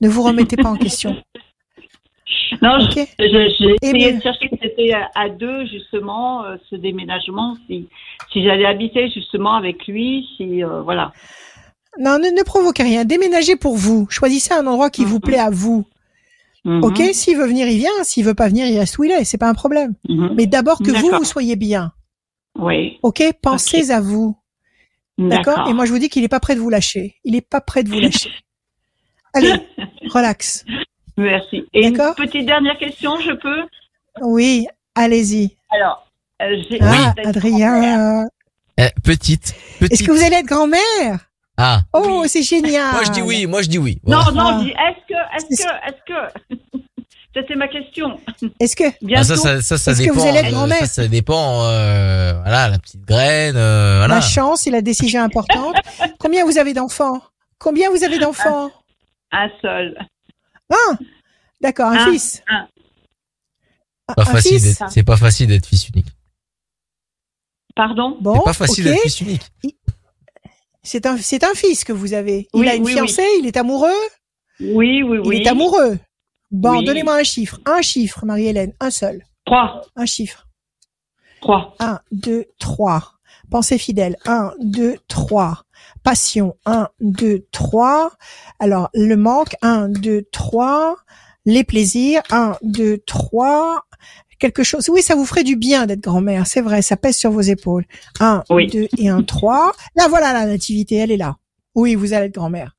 [0.00, 1.16] Ne vous remettez pas en question.
[2.62, 2.94] Non, Ok.
[3.18, 6.76] je- je- j'ai Eh essayé de chercher que c'était à, à deux, justement, euh, ce
[6.76, 7.88] déménagement, si,
[8.32, 11.12] si j'allais habiter justement avec lui, si, euh, voilà.
[11.98, 13.04] Non, ne, ne provoquez rien.
[13.04, 14.06] Déménagez pour vous.
[14.10, 15.20] Choisissez un endroit qui vous Mhm.
[15.22, 15.86] plaît à vous.
[16.64, 16.82] Mhm.
[16.84, 17.90] Ok S'il veut venir, il vient.
[18.02, 19.24] S'il veut pas venir, il reste où il est.
[19.24, 19.94] C'est pas un problème.
[20.08, 20.34] Mhm.
[20.36, 21.92] Mais d'abord que vous, vous soyez bien.
[22.58, 22.98] Oui.
[23.02, 24.36] Ok Pensez à vous.
[25.18, 27.14] D'accord Et moi, je vous dis qu'il est pas prêt de vous lâcher.
[27.24, 28.30] Il est pas prêt de vous lâcher.
[29.34, 29.52] Allez,
[30.10, 30.64] relax.
[31.16, 31.64] Merci.
[31.72, 32.14] Et une D'accord.
[32.14, 33.62] petite dernière question, je peux
[34.20, 35.56] Oui, allez-y.
[35.70, 36.06] Alors,
[36.42, 36.78] euh, j'ai.
[36.82, 38.26] Ah, Adrien.
[38.78, 39.92] Eh, petite, petite.
[39.92, 41.18] Est-ce que vous allez être grand-mère?
[41.56, 42.92] Ah, Oh, c'est génial.
[42.92, 43.98] moi je dis oui, moi je dis oui.
[44.06, 44.30] Non, Voilà.
[44.32, 44.58] non, Ah.
[44.60, 46.78] je dis, est-ce que, est-ce que, est-ce que.
[47.34, 48.18] C'était ma question.
[48.60, 49.32] Est-ce que Bientôt.
[49.32, 50.20] Ah, ça, ça, ça, ça Est-ce que dépend.
[50.20, 50.78] vous allez être euh, grand-mère?
[50.78, 51.64] ça, ça dépend.
[51.64, 53.56] Euh, voilà, la petite graine.
[53.56, 54.14] euh, voilà.
[54.16, 55.76] la chance et la décision importante
[56.18, 57.20] Combien vous avez d'enfants?
[57.58, 58.70] Combien vous avez d'enfants?
[59.32, 59.98] Un seul.
[60.70, 60.98] Un.
[61.60, 62.42] D'accord, un Un, fils.
[62.48, 62.66] un.
[64.08, 64.52] Un- Pas un facile.
[64.60, 66.06] fils d'être- C'est pas facile d'être fils unique.
[67.74, 69.50] Pardon Bon, C'est pas facile d'être fils unique.
[70.82, 72.48] C'est un, c'est un fils que vous avez.
[72.54, 73.90] Il Oui, a une oui, fiancée, il est amoureux
[74.60, 75.36] Oui, oui, oui.
[75.38, 75.98] Il est amoureux.
[76.52, 76.84] Bon, Oui.
[76.84, 77.58] donnez-moi un chiffre.
[77.66, 78.72] Un chiffre, Marie-Hélène.
[78.78, 79.24] Un seul.
[79.44, 79.82] Trois.
[79.96, 80.46] Un chiffre.
[81.40, 81.74] Trois.
[81.80, 83.12] 1, 2, 3.
[83.50, 84.16] Pensée fidèle.
[84.26, 85.64] 1, 2, 3.
[86.06, 86.54] Passion.
[86.66, 88.12] 1, 2, 3.
[88.60, 89.56] Alors, le manque.
[89.60, 90.94] 1, 2, 3.
[91.46, 92.22] Les plaisirs.
[92.30, 93.82] 1, 2, 3.
[94.38, 94.88] Quelque chose.
[94.88, 96.46] Oui, ça vous ferait du bien d'être grand-mère.
[96.46, 97.84] C'est vrai, ça pèse sur vos épaules.
[98.20, 98.68] 1, Oui.
[98.68, 99.72] 2 et 1, 3.
[99.96, 100.94] Là, voilà la nativité.
[100.94, 101.38] Elle est là.
[101.74, 102.76] Oui, vous allez être grand-mère.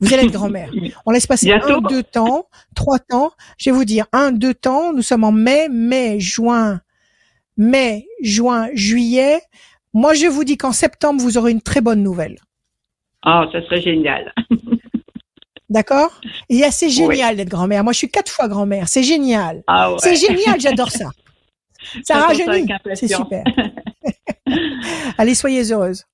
[0.00, 0.72] Vous allez être grand-mère.
[1.06, 1.74] On laisse passer Bientôt.
[1.74, 3.30] un, deux temps, trois temps.
[3.58, 4.92] Je vais vous dire un, deux temps.
[4.92, 6.80] Nous sommes en mai, mai, juin,
[7.56, 9.40] mai, juin, juillet.
[9.92, 12.36] Moi, je vous dis qu'en septembre, vous aurez une très bonne nouvelle.
[13.26, 14.32] Oh, ça serait génial.
[15.68, 16.20] D'accord?
[16.48, 17.84] Et c'est génial d'être grand-mère.
[17.84, 18.88] Moi, je suis quatre fois grand-mère.
[18.88, 19.62] C'est génial.
[19.66, 19.98] Ah ouais.
[20.00, 21.10] C'est génial, j'adore ça.
[22.04, 22.66] Ça rajeunit.
[22.94, 23.42] C'est super.
[25.18, 26.04] Allez, soyez heureuse.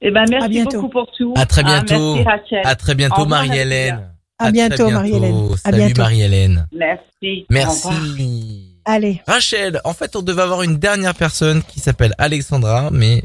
[0.00, 1.34] Eh ben, merci beaucoup pour tout.
[1.36, 2.14] À très Ah, bientôt.
[2.14, 2.62] merci, Rachel.
[2.64, 4.12] À très bientôt, Marie-Hélène.
[4.38, 5.48] À bientôt, Marie-Hélène.
[5.52, 6.02] À Salut, bientôt.
[6.02, 6.68] Marie-Hélène.
[6.72, 7.46] Merci.
[7.50, 8.67] Merci.
[8.90, 9.20] Allez.
[9.26, 13.22] Rachel, en fait, on devait avoir une dernière personne qui s'appelle Alexandra, mais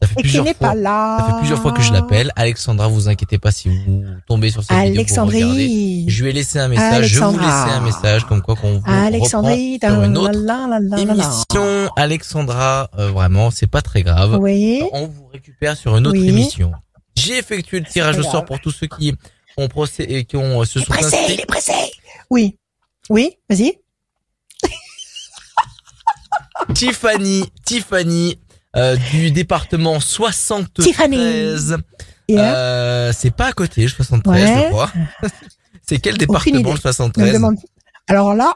[0.00, 0.68] ça fait Et qui plusieurs n'est fois.
[0.68, 1.18] pas là.
[1.18, 2.32] Ça fait plusieurs fois que je l'appelle.
[2.36, 5.44] Alexandra, vous inquiétez pas si vous tombez sur cette vidéo pour regarder.
[5.44, 6.04] Alexandrie.
[6.08, 7.06] Je lui ai laissé un message.
[7.06, 7.64] Je vais vous Alexandra.
[7.66, 9.74] laisser un message comme quoi qu'on vous Alexandrie.
[9.74, 11.90] reprend sur une autre la, émission.
[11.96, 14.38] Alexandra, euh, vraiment, c'est pas très grave.
[14.40, 14.82] Oui.
[14.92, 16.28] On vous récupère sur une autre Oui.
[16.30, 16.72] émission.
[17.14, 19.14] J'ai effectué le tirage au sort pour tous ceux qui
[19.58, 21.34] ont procé et qui ont euh, se sont Pressé, inscrits.
[21.34, 21.72] il est pressé.
[22.30, 22.56] Oui.
[23.10, 23.74] Oui, vas-y.
[26.74, 28.38] Tiffany, Tiffany
[28.76, 30.86] euh, du département 73.
[30.86, 31.16] Tiffany.
[32.28, 32.54] Yeah.
[32.54, 34.62] Euh, c'est pas à côté, le 73, Ouais.
[34.64, 34.90] je crois.
[35.86, 37.56] c'est quel département le Ne me 73 demande-
[38.08, 38.54] Alors là,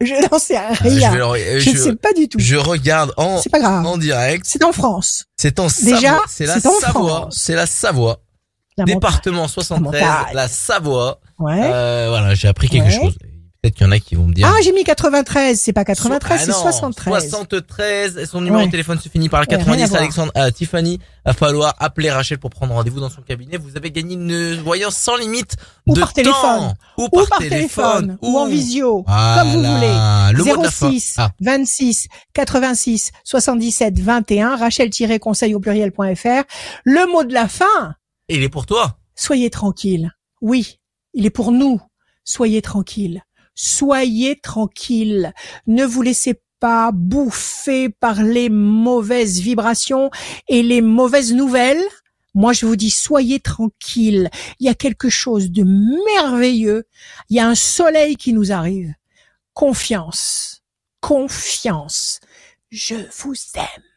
[0.00, 1.12] je n'en sais Euh, rien.
[1.14, 2.38] je, euh, ne je- sais pas du tout.
[2.38, 3.86] je regarde en, pas grave.
[3.86, 4.44] en direct.
[4.46, 5.24] C'est en France.
[5.36, 6.24] C'est en Déjà, Savoie.
[6.28, 7.28] C'est la en Savoie.
[7.30, 8.20] C'est la Savoie.
[8.76, 10.34] La Département 73, montagne.
[10.34, 11.20] la Savoie.
[11.38, 11.60] Ouais.
[11.64, 13.00] Euh, voilà, j'ai appris quelque Ouais.
[13.04, 13.16] chose.
[13.64, 14.46] Peut-être qu'il y en a qui vont me dire.
[14.46, 15.58] Ah, j'ai mis 93.
[15.58, 17.30] C'est pas 93, Ah c'est non, 73.
[17.30, 18.18] 73.
[18.18, 18.66] et Son numéro Ouais.
[18.66, 19.88] de téléphone se finit par le Ouais, rien à 90.
[19.88, 20.00] voir.
[20.02, 23.56] Alexandre, euh, Tiffany, va falloir appeler Rachel pour prendre rendez-vous dans son cabinet.
[23.56, 26.14] Vous avez gagné une voyance sans limite Ou de par temps.
[26.14, 26.74] téléphone.
[26.98, 28.18] Ou Ou par, par téléphone.
[28.20, 29.02] Ou en visio.
[29.06, 29.38] Voilà.
[29.40, 30.36] Comme vous voulez.
[30.36, 30.90] Le mot de la fin.
[30.90, 36.42] 06 Ah, 26 86 77 21 rachel-conseil au pluriel.fr.
[36.84, 37.94] Le mot de la fin,
[38.28, 38.98] il est pour toi.
[39.14, 40.10] soyez tranquille.
[40.42, 40.80] Oui,
[41.14, 41.80] il est pour nous.
[42.24, 43.22] Soyez tranquille.
[43.54, 45.32] Soyez tranquille.
[45.66, 50.10] Ne vous laissez pas bouffer par les mauvaises vibrations
[50.48, 51.84] et les mauvaises nouvelles.
[52.34, 54.28] Moi, je vous dis, soyez tranquille.
[54.58, 55.62] Il y a quelque chose de
[56.16, 56.84] merveilleux.
[57.30, 58.92] Il y a un soleil qui nous arrive.
[59.52, 60.62] Confiance.
[61.00, 62.18] Confiance.
[62.70, 63.93] Je vous aime.